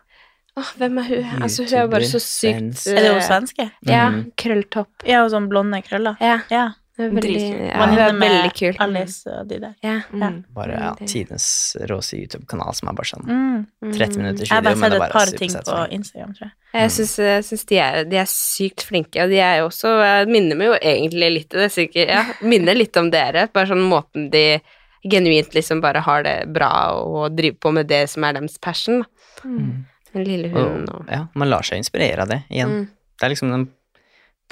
[0.57, 1.43] Åh, hvem er hun?
[1.45, 2.87] Altså, hun er bare så sykt.
[2.89, 3.71] Er det hun svenske?
[3.87, 4.07] Ja,
[4.41, 5.05] krølltopp.
[5.05, 6.17] Ja, og sånn blonde krøller?
[6.25, 6.41] Ja.
[6.51, 6.67] Ja.
[6.97, 8.69] Det er veldig, ja, hun er er veldig.
[8.81, 9.75] Alice og de der.
[9.85, 9.99] Ja.
[10.17, 10.39] Mm.
[10.57, 11.49] Bare ja, tidenes
[11.91, 13.67] råeste YouTube-kanal som er bare sånn Mm.
[13.93, 15.67] 30 minutter Jeg har video, bare men sett det et bare par er ting supersett.
[15.69, 16.55] på Instagram, tror jeg.
[16.81, 17.13] Jeg syns,
[17.51, 20.67] syns de, er, de er sykt flinke, og de er jo også Jeg minner meg
[20.71, 23.45] jo egentlig litt det, sikkert, ja, minner litt om dere.
[23.53, 24.61] Bare sånn måten de
[25.05, 29.05] genuint liksom bare har det bra og driver på med det som er deres passion.
[29.45, 29.85] Mm.
[30.17, 32.73] Den lille hunden og Og, ja, man lar seg inspirere av det igjen.
[32.73, 32.89] Mm.
[33.21, 33.67] Det er liksom den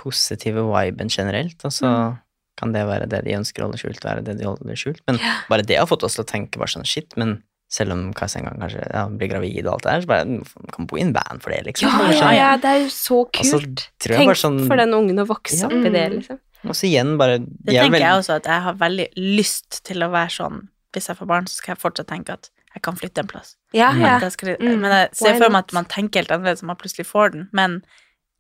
[0.01, 2.19] positive viben generelt, og så Mm.
[2.57, 5.01] kan det være det de ønsker å holde skjult, være det de holder skjult.
[5.07, 8.13] Men bare det har fått oss til å tenke bare sånn shit, men selv om
[8.15, 10.87] Kajsa en gang kanskje ja, blir gravid og alt det der, så bare man kan
[10.87, 11.89] bo i en band for det, liksom.
[11.89, 12.37] Ja, ja, sånn.
[12.37, 13.89] ja, det er jo så kult.
[13.99, 15.67] Tenk sånn- for den ungen å vokse Ja.
[15.67, 16.19] opp i det, Mm.
[16.21, 16.39] liksom.
[16.65, 19.09] Og så igjen, bare Det de er tenker veldig- jeg også, at jeg har veldig
[19.17, 22.51] lyst til å være sånn Hvis jeg får barn, så skal jeg fortsatt tenke at
[22.75, 23.57] jeg kan flytte en plass.
[23.73, 24.17] Ja, ja.
[24.17, 24.81] At jeg skal, Mm.
[24.81, 27.49] Men jeg ser for meg at man tenker helt annerledes når man plutselig får den,
[27.53, 27.85] men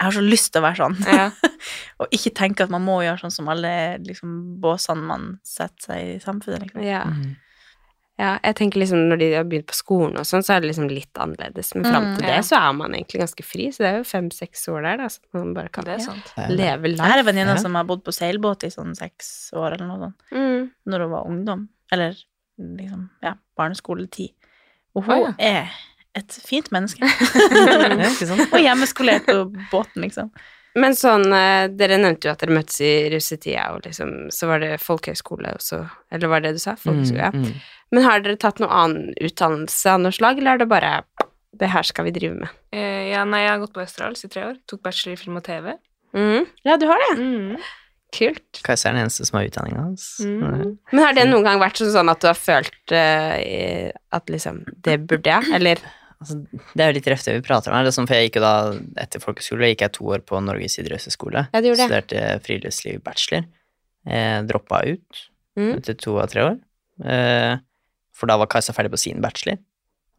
[0.01, 0.97] jeg har så lyst til å være sånn.
[1.07, 1.30] Ja.
[2.01, 3.70] og ikke tenke at man må gjøre sånn som alle
[4.03, 6.62] liksom, båsene man setter seg i samfunnet.
[6.66, 6.82] Liksom.
[6.82, 7.05] Ja.
[7.07, 7.37] Mm.
[8.18, 8.32] ja.
[8.43, 10.91] Jeg tenker liksom når de har begynt på skolen og sånn, så er det liksom
[10.91, 11.70] litt annerledes.
[11.78, 12.35] Men fram Mm, til ja.
[12.37, 15.09] det så er man egentlig ganske fri, så det er jo fem-seks år der, da,
[15.14, 16.35] så man bare kan Det er sant.
[16.51, 17.62] leve Jeg har en venninne Ja.
[17.62, 20.70] som har bodd på seilbåt i sånn seks år eller noe sånt, Mm.
[20.87, 21.68] når hun var ungdom.
[21.93, 22.14] Eller
[22.59, 24.35] liksom, ja, barneskoletid.
[24.95, 25.73] Og hun er
[26.15, 27.03] et fint menneske.
[27.95, 28.47] Ja, sant?
[28.53, 29.41] og hjemmeskolert på
[29.73, 30.31] båten, liksom.
[30.79, 34.63] Men sånn, eh, dere nevnte jo at dere møttes i russetida, og liksom, så var
[34.63, 35.85] det folkehøyskole, også,
[36.15, 36.75] Eller var det det du sa?
[36.79, 37.31] Folkehøyskole, ja.
[37.35, 37.69] Mm, mm.
[37.95, 40.93] Men har dere tatt noen annen utdannelse av noe slag, eller er det bare
[41.55, 42.55] det her skal vi drive med?
[42.75, 44.59] Eh, ja, nei, jeg har gått på Østerdals i tre år.
[44.71, 45.71] Tok bachelor i film og TV.
[46.15, 46.47] Mm.
[46.67, 47.13] Ja, du har det.
[47.23, 47.63] Mm.
[48.15, 48.61] Kult.
[48.62, 50.05] Kajsa er den eneste som har utdanninga hans.
[50.23, 50.79] Mm.
[50.93, 55.01] Men har det noen gang vært sånn- at du har følt uh, at liksom Det
[55.09, 55.83] burde jeg, eller
[56.25, 56.39] Altså,
[56.73, 57.85] det er jo litt røft det vi prater om her.
[57.85, 58.53] Er sånn, for jeg gikk jo da,
[59.03, 61.43] Etter folkeskole gikk jeg to år på Norges idrettshøgskole.
[61.53, 61.61] Ja.
[61.77, 63.45] Studerte friluftsliv bachelor.
[64.07, 65.25] Eh, droppa ut
[65.59, 65.75] Mm.
[65.77, 66.57] etter to av tre år.
[67.05, 67.59] Eh,
[68.15, 69.59] for da var Kajsa ferdig på sin bachelor.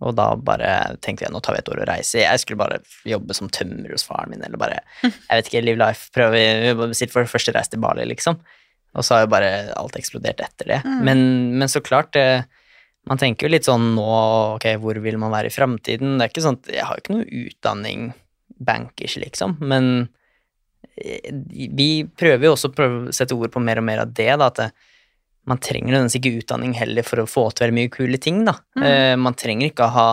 [0.03, 0.71] Og da bare
[1.03, 2.19] tenkte jeg nå tar vi et år og reise.
[2.19, 5.79] Jeg skulle bare jobbe som tømrer hos faren min, eller bare jeg vet ikke, live
[5.81, 6.09] life.
[6.15, 8.41] Prøve sitt for første reise til Bali, liksom.
[8.95, 10.81] Og så har jo bare alt eksplodert etter det.
[10.87, 10.99] Mm.
[11.07, 11.23] Men,
[11.61, 12.45] men så klart, det,
[13.09, 14.05] man tenker jo litt sånn nå,
[14.57, 16.15] ok, hvor vil man være i framtiden?
[16.15, 18.05] Det er ikke sånn at jeg har jo ikke noe utdanning
[18.65, 20.07] bankers, liksom, men
[20.95, 24.47] eh, vi prøver jo også å sette ord på mer og mer av det, da,
[24.47, 24.69] at det,
[25.49, 28.57] man trenger nødvendigvis ikke utdanning heller for å få til veldig mye kule ting, da.
[28.81, 30.07] Eh, man trenger ikke å ha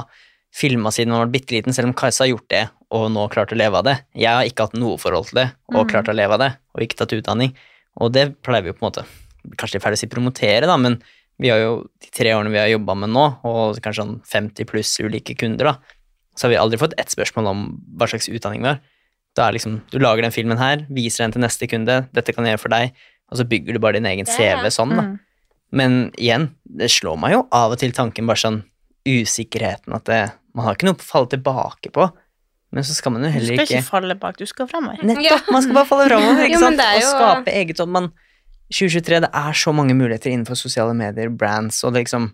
[0.52, 3.54] filma siden man var bitte liten, selv om Kajsa har gjort det og nå klart
[3.54, 3.96] å leve av det.
[4.12, 6.84] Jeg har ikke hatt noe forhold til det og klart å leve av det, og
[6.84, 7.54] ikke tatt utdanning.
[8.00, 9.08] Og det pleier vi jo på en måte
[9.58, 11.00] Kanskje er ferdig å si promotere, da, men
[11.42, 14.68] vi har jo de tre årene vi har jobba med nå, og kanskje sånn 50
[14.70, 15.96] pluss ulike kunder, da,
[16.38, 17.64] så har vi aldri fått ett spørsmål om
[17.98, 18.78] hva slags utdanning vi har.
[19.34, 22.46] Da er liksom, Du lager den filmen her, viser den til neste kunde, dette kan
[22.46, 23.02] jeg gjøre for deg,
[23.32, 25.06] og så bygger du bare din egen CV sånn, da.
[25.08, 25.18] Mm.
[25.72, 28.58] Men igjen, det slår meg jo av og til tanken bare sånn
[29.08, 30.18] usikkerheten at det,
[30.54, 32.10] man har ikke noe å falle tilbake på,
[32.72, 35.00] men så skal man jo heller ikke Du skal ikke falle bak, du skal framover.
[35.04, 35.48] Nettopp!
[35.52, 36.80] Man skal bare falle framover, ikke sant?
[36.84, 37.08] Jo, jo...
[37.08, 38.10] Og skape eget man
[38.72, 42.30] 2023, det er så mange muligheter innenfor sosiale medier, brands, og det liksom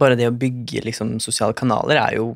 [0.00, 2.32] Bare det å bygge liksom sosiale kanaler er jo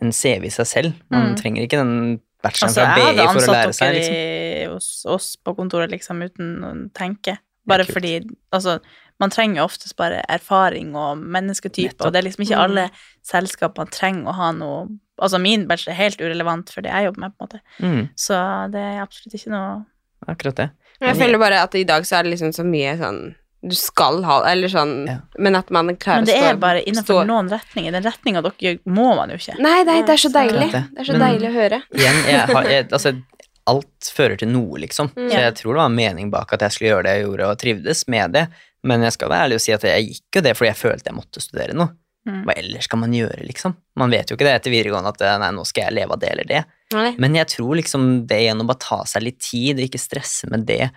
[0.00, 0.94] en CV i seg selv.
[1.12, 1.36] Man Mm.
[1.36, 3.98] trenger ikke den bacheloren Altså, fra jeg BI hadde for å ansatt lære seg, dere
[4.00, 4.14] liksom.
[4.14, 7.38] i- hos oss på kontoret liksom uten å tenke.
[7.66, 8.20] Bare fordi
[8.52, 8.78] Altså,
[9.18, 12.06] man trenger jo oftest bare erfaring og mennesketype, Nettopp.
[12.06, 12.90] og det er liksom ikke alle
[13.24, 17.06] selskap man trenger å ha noe Altså, min bachelor er helt urelevant for det jeg
[17.06, 17.60] jobber med, på en måte.
[17.80, 19.86] Mm, Så det er absolutt ikke noe
[20.28, 20.70] akkurat det.
[21.00, 23.34] Jeg føler bare at i dag så er det liksom så mye sånn
[23.68, 25.18] du skal ha, eller sånn Ja.
[25.38, 27.92] Men at man klarer Men det å stå er bare innenfor stå- noen retninger.
[27.92, 29.58] Den retninga dere gjør, må man jo ikke.
[29.58, 30.70] Nei, nei, det er så deilig.
[30.72, 30.84] det.
[30.94, 31.82] Det er så Men- deilig å høre.
[31.94, 33.22] Igjen, jeg har, jeg, altså,
[33.66, 35.10] alt fører til noe, liksom.
[35.16, 35.28] Mm.
[35.30, 37.50] Så jeg tror det var en mening bak at jeg skulle gjøre det jeg gjorde,
[37.50, 38.48] og trivdes med det.
[38.84, 41.06] Men jeg skal være ærlig og si at jeg gikk jo det fordi jeg følte
[41.10, 41.88] jeg måtte studere noe.
[42.28, 42.44] Mm.
[42.44, 43.76] Hva ellers skal man gjøre, liksom?
[43.96, 46.30] Man vet jo ikke det etter videregående at nei, nå skal jeg leve av det
[46.30, 46.64] eller det.
[46.92, 47.14] Nei.
[47.18, 50.48] Men jeg tror liksom det gjennom å bare ta seg litt tid, og ikke stresse
[50.50, 50.90] med det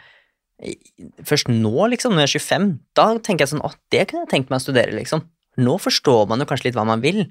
[1.24, 4.32] Først nå, liksom, når jeg er 25, da tenker jeg sånn Å, det kunne jeg
[4.34, 5.24] tenkt meg å studere, liksom.
[5.60, 7.24] Nå forstår man jo kanskje litt hva man vil,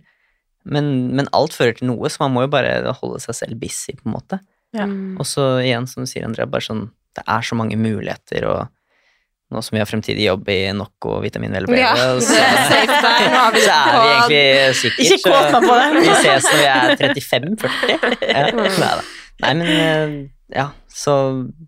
[0.69, 3.95] men, men alt fører til noe, så man må jo bare holde seg selv busy,
[3.97, 4.41] på en måte.
[4.77, 4.89] Ja.
[4.89, 5.17] Mm.
[5.21, 8.69] Og så igjen, som du sier, Andrea, bare sånn Det er så mange muligheter, og
[9.49, 14.11] nå som vi har fremtidig jobb i nok og vitaminvelbedre, Ja, så, så er vi
[14.11, 14.43] egentlig
[14.77, 15.87] sikkert Ikke kåt meg på det.
[15.97, 18.19] Vi ses når vi er 35-40.
[18.29, 18.93] Ja.
[19.39, 20.13] Nei, men eh,
[20.51, 21.15] ja, så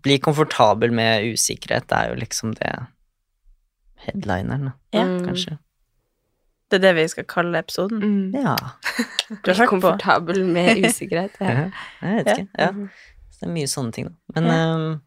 [0.03, 2.71] bli komfortabel med usikkerhet, det er jo liksom det
[4.05, 5.03] headlineren, da, Ja.
[5.05, 5.25] Mm.
[5.27, 5.57] kanskje.
[6.71, 7.99] Det er det vi skal kalle episoden.
[8.01, 8.35] Mm.
[8.43, 8.55] Ja,
[9.43, 9.65] Du er?
[9.67, 11.35] Komfortabel med usikkerhet.
[11.39, 11.69] Ja.
[12.01, 12.47] jeg vet ikke.
[12.57, 12.69] Ja.
[13.31, 14.41] Så det er mye sånne ting, da.
[14.41, 15.01] Men um,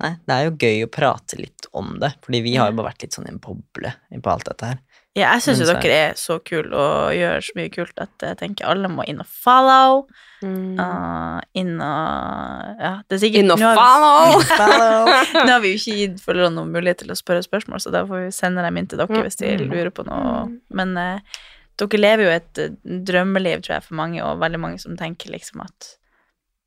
[0.00, 2.88] Nei, det er jo gøy å prate litt om det, fordi vi har jo bare
[2.88, 4.78] vært litt sånn i en boble på alt dette her.
[5.18, 8.22] Ja, jeg syns jo er- dere er så kule og gjør så mye kult at
[8.22, 10.04] jeg tenker alle må inn og follow.
[10.40, 10.78] Mm.
[10.78, 14.38] Uh, inn og Ja, det er sikkert Inn og follow!
[14.62, 15.10] Follow.
[15.44, 18.06] Nå har vi jo ikke gitt følgerne noen mulighet til å spørre spørsmål, så da
[18.08, 20.46] får vi sende dem inn til dere hvis de lurer på noe.
[20.72, 21.40] Men uh,
[21.80, 22.76] dere lever jo et eh,
[23.10, 25.96] drømmeliv, tror jeg, for mange, og veldig mange som tenker liksom at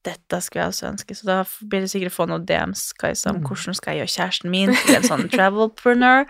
[0.04, 1.38] dette skulle jeg også ønske, så da
[1.70, 4.74] blir det sikkert å få noen DMs Kajsa, om hvordan skal jeg gjøre kjæresten min
[4.76, 6.28] til en sånn travelpreneur,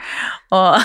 [0.54, 0.78] og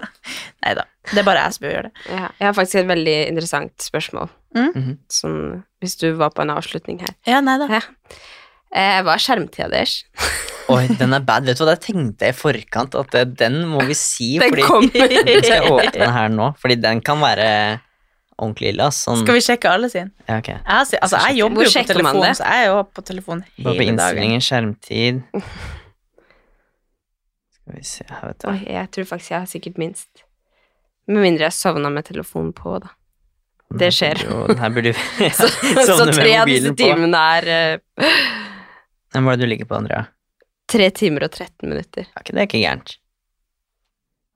[0.66, 0.82] Nei da,
[1.12, 2.06] det er bare jeg som bør gjøre det.
[2.10, 4.32] Ja, jeg har faktisk et veldig interessant spørsmål.
[4.56, 4.66] Mm.
[4.72, 4.96] Mhm.
[5.12, 5.36] Som,
[5.84, 7.14] hvis du var på en avslutning her.
[7.28, 7.68] Ja, nei da.
[7.70, 7.82] Ja.
[8.74, 10.00] Eh, hva er skjermtida deres?
[10.74, 11.46] Oi, den er bad.
[11.46, 14.66] Vet du hva, Jeg tenkte jeg i forkant, at den må vi si, Den fordi
[14.66, 15.12] kommer.
[15.28, 17.46] Den skal jeg åpne den her nå, fordi den kan være
[18.38, 18.86] ordentlig ille.
[18.92, 20.10] Sånn, Skal vi sjekke alle sin?
[20.28, 20.58] ja, okay.
[20.66, 23.62] Jeg, si- altså, jeg jobber jo på telefon, så jeg er jo på telefon Bare
[23.64, 23.94] på hele dagen.
[23.96, 25.22] innstillingen, skjermtid
[27.56, 28.48] Skal vi se her, vet du.
[28.52, 30.22] Oi, jeg tror faktisk jeg har sikkert minst.
[31.08, 32.92] Med mindre jeg sovna med telefonen på, da.
[33.76, 34.20] Det skjer.
[34.28, 35.48] Jo, den her burde vi Så,
[35.88, 38.12] så med tre av disse timene er eh,
[39.14, 40.04] Men Hva er det du ligger på, Andrea?
[40.66, 42.06] tre timer og 13 minutter.
[42.10, 42.96] Ja, ikke- det er ikke gærent.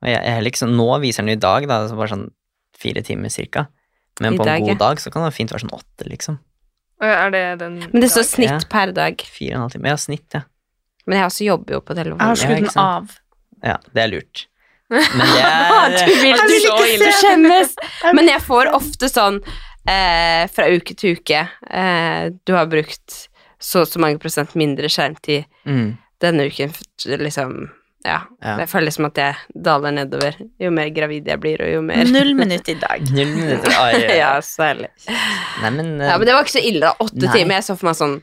[0.00, 2.28] Og jeg, jeg sånn, Nå viser den i dag, da, så bare sånn
[2.78, 3.64] fire timer cirka.
[4.20, 6.38] Men på en dag, god dag så kan det fint være sånn åtte, liksom.
[7.00, 8.58] Er det den Men det står snitt Ja.
[8.68, 9.20] per dag.
[9.24, 9.88] Fire og en halv time.
[9.88, 10.42] Ja, snitt, ja.
[11.06, 12.36] Men jeg også jobber jo på Jeg har telefonen.
[12.36, 13.14] Skrudd den av.
[13.64, 14.46] Ja, det er lurt.
[14.90, 17.74] Men det er Du vil Jeg så ikke ille skjemmes.
[18.12, 19.40] Men jeg får ofte sånn
[19.88, 23.26] eh, fra uke til uke eh, Du har brukt
[23.60, 26.72] så og så mange prosent mindre skjermtid mm, denne uken.
[27.20, 27.70] Liksom
[28.06, 28.20] Ja.
[28.40, 28.54] Ja.
[28.62, 32.08] Jeg føler liksom at jeg daler nedover jo mer gravid jeg blir, og jo mer
[32.08, 33.02] Null minutt i dag.
[33.16, 34.88] null minutt Ai, ai, Ja, særlig.
[35.08, 36.94] Nei, men, uh, Ja, men det var ikke så ille, da.
[37.04, 37.34] Åtte Nei.
[37.34, 37.58] timer.
[37.58, 38.16] Jeg så for meg sånn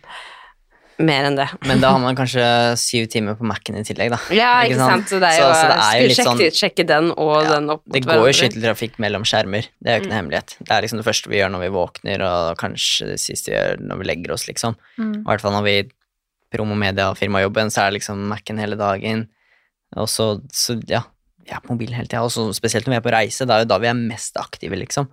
[0.98, 1.46] mer enn det.
[1.70, 2.42] men da har man kanskje
[2.82, 4.18] syv timer på Mac-en i tillegg, da.
[4.34, 5.06] Ja, Ikke sant?
[5.06, 5.12] sant.
[5.12, 7.52] Så det er jo, så det er jo litt sjekke, sånn- sjekke den og Ja,
[7.52, 9.70] den opp mot Det går jo skytteltrafikk mellom skjermer.
[9.78, 10.56] Det er jo ikke noe hemmelighet.
[10.58, 13.58] Det er liksom det første vi gjør når vi våkner, og kanskje det siste vi
[13.60, 14.74] gjør når vi legger oss, liksom.
[14.98, 15.14] Mm.
[15.22, 15.78] I hvert fall når vi
[16.58, 19.28] promo media og firmajobben, så er det liksom Mac-en hele dagen.
[19.96, 21.06] Og så, så ja,
[21.48, 22.26] vi er på mobilen hele tida.
[22.28, 24.38] Og så spesielt når vi er på reise, det er jo da vi er mest
[24.42, 25.08] aktive, liksom.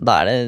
[0.00, 0.40] Da er det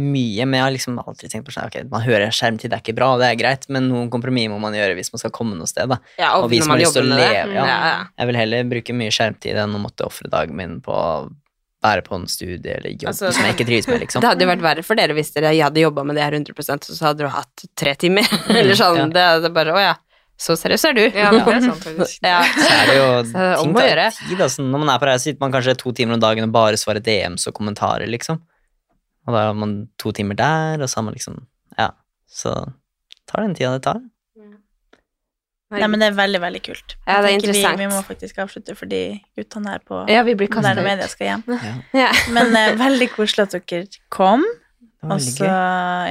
[0.00, 2.84] mye, men jeg har liksom aldri tenkt på sånn, ok, man hører skjermtid, det er
[2.84, 5.58] ikke bra, det er greit, men noen kompromisser må man gjøre hvis man skal komme
[5.58, 5.98] noe sted, da.
[6.16, 7.66] Ja, og, Og vi som man har lyst til å leve, ja.
[7.66, 7.98] Ja, ja.
[8.22, 11.10] Jeg vil heller bruke mye skjermtid enn å måtte ofre dagen min på å
[11.84, 14.20] være på en studie eller jobb Altså, som jeg ikke trives med, liksom.
[14.24, 16.56] Det hadde jo vært verre for dere hvis dere hadde jobba med det her 100
[16.76, 18.28] og så hadde du hatt tre timer.
[18.58, 19.00] Eller sånn.
[19.00, 19.10] ja.
[19.12, 19.94] Det, det er bare Å ja,
[20.40, 21.02] så seriøs er du.
[21.04, 22.22] Ja, det er sant, faktisk.
[22.24, 22.38] Ja.
[22.56, 24.06] Så er det jo Så det ting å tar gjøre.
[24.22, 24.64] tid, altså.
[24.64, 27.04] Når man er på reise, sitter man kanskje to timer om dagen og bare svarer
[27.04, 28.40] DMs og kommentarer, liksom.
[29.28, 31.42] Og da har man to timer der, og så har man liksom
[31.78, 31.90] Ja.
[32.30, 32.54] Så
[33.28, 34.00] tar den tida det tar.
[35.70, 36.96] Nei, men det er veldig, veldig kult.
[37.06, 37.78] Ja, det er interessant.
[37.78, 39.02] Vi, vi må faktisk avslutte fordi
[39.38, 40.88] guttene her på Ja, vi blir kastet moderne ut.
[40.88, 41.44] media skal hjem.
[42.00, 42.08] Ja.
[42.34, 44.42] Men uh, veldig koselig at dere kom,
[45.02, 45.48] og så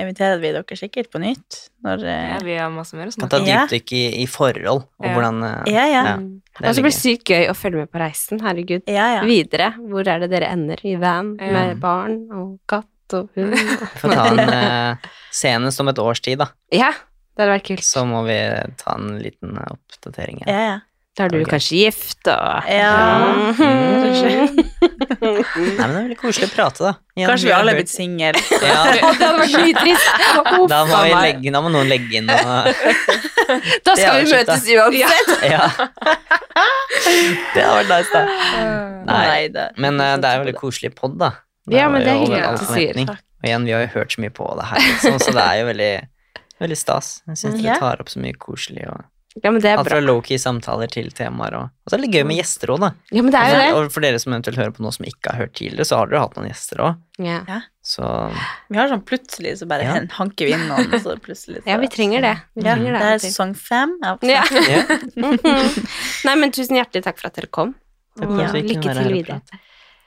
[0.01, 1.57] inviterer vi dere sikkert på nytt.
[1.85, 4.03] Når, eh, Ja, vi har masse mer å Kan snakke ta Kan ta dypdykk i,
[4.23, 5.13] i forhold, og Ja.
[5.13, 6.03] hvordan eh, ja, ja.
[6.09, 6.41] ja, Mm.
[6.59, 8.39] det Og så blir det sykt gøy å følge med på reisen.
[8.41, 8.83] Herregud.
[8.87, 9.21] ja, ja.
[9.23, 9.73] Videre.
[9.77, 10.77] Hvor er det dere ender?
[10.83, 11.51] I van Ja.
[11.53, 13.53] med barn og katt og hund?
[13.93, 14.95] Vi får ta en eh,
[15.31, 16.49] senest om et års tid, da.
[16.71, 17.83] ja, det hadde vært kult.
[17.85, 18.37] Så må vi
[18.75, 20.41] ta en liten eh, oppdatering.
[20.47, 20.79] ja, ja.
[21.19, 21.49] Da er du okay.
[21.51, 22.91] kanskje gift og Ja.
[23.59, 24.59] Mm.
[25.19, 26.93] Nei, men det er veldig koselig å prate, da.
[27.17, 28.31] Igjen, Kanskje vi har alle er blitt single.
[28.63, 30.07] ja, Det hadde vært nitrist.
[30.71, 32.55] da, må vi legge, da må noen legge inn noe
[33.83, 35.35] Da skal vi møtes uansett.
[35.49, 35.67] Ja.
[37.51, 38.23] Det hadde vært nice, da.
[39.11, 39.67] Nei.
[39.75, 41.33] Men uh, det er jo veldig koselig pod, da.
[41.67, 42.95] Ja, men det er hyggelig at du sier.
[42.95, 43.11] forventning.
[43.43, 45.59] Og igjen, vi har jo hørt så mye på det her, liksom, så det er
[45.59, 45.93] jo veldig,
[46.63, 47.13] veldig stas.
[47.27, 48.87] Jeg syns dere tar opp så mye koselig.
[48.87, 49.03] Og
[49.43, 49.93] Ja, men det er alt bra.
[49.93, 51.53] fra low-key samtaler til temaer.
[51.55, 52.89] Og, og så er det litt gøy med gjester òg, da.
[53.13, 53.67] Ja, men det er jo det.
[53.77, 56.09] Og for dere som eventuelt hører på noe som ikke har hørt tidligere, så har
[56.09, 56.97] dere hatt noen gjester òg.
[57.21, 57.59] Ja.
[57.85, 58.09] Så
[58.73, 59.93] Vi har sånn plutselig så bare Ja.
[60.19, 62.33] hanker vi inn noen, og så plutselig så ja, vi trenger det.
[62.57, 63.13] Vi Ja, trenger det det.
[63.13, 63.93] er sesong fem.
[64.25, 64.43] Ja.
[66.27, 67.75] Nei, men tusen hjertelig takk for at dere kom.
[68.19, 69.41] Takk for at vi lykke til videre.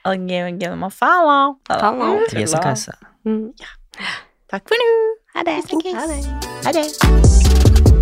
[0.04, 1.58] I'll give, give them a follow.
[1.70, 2.18] Follow.
[3.24, 3.52] Mm.
[4.50, 4.92] Takk for nå.
[5.38, 5.58] Ha det.
[6.66, 8.01] Ha det.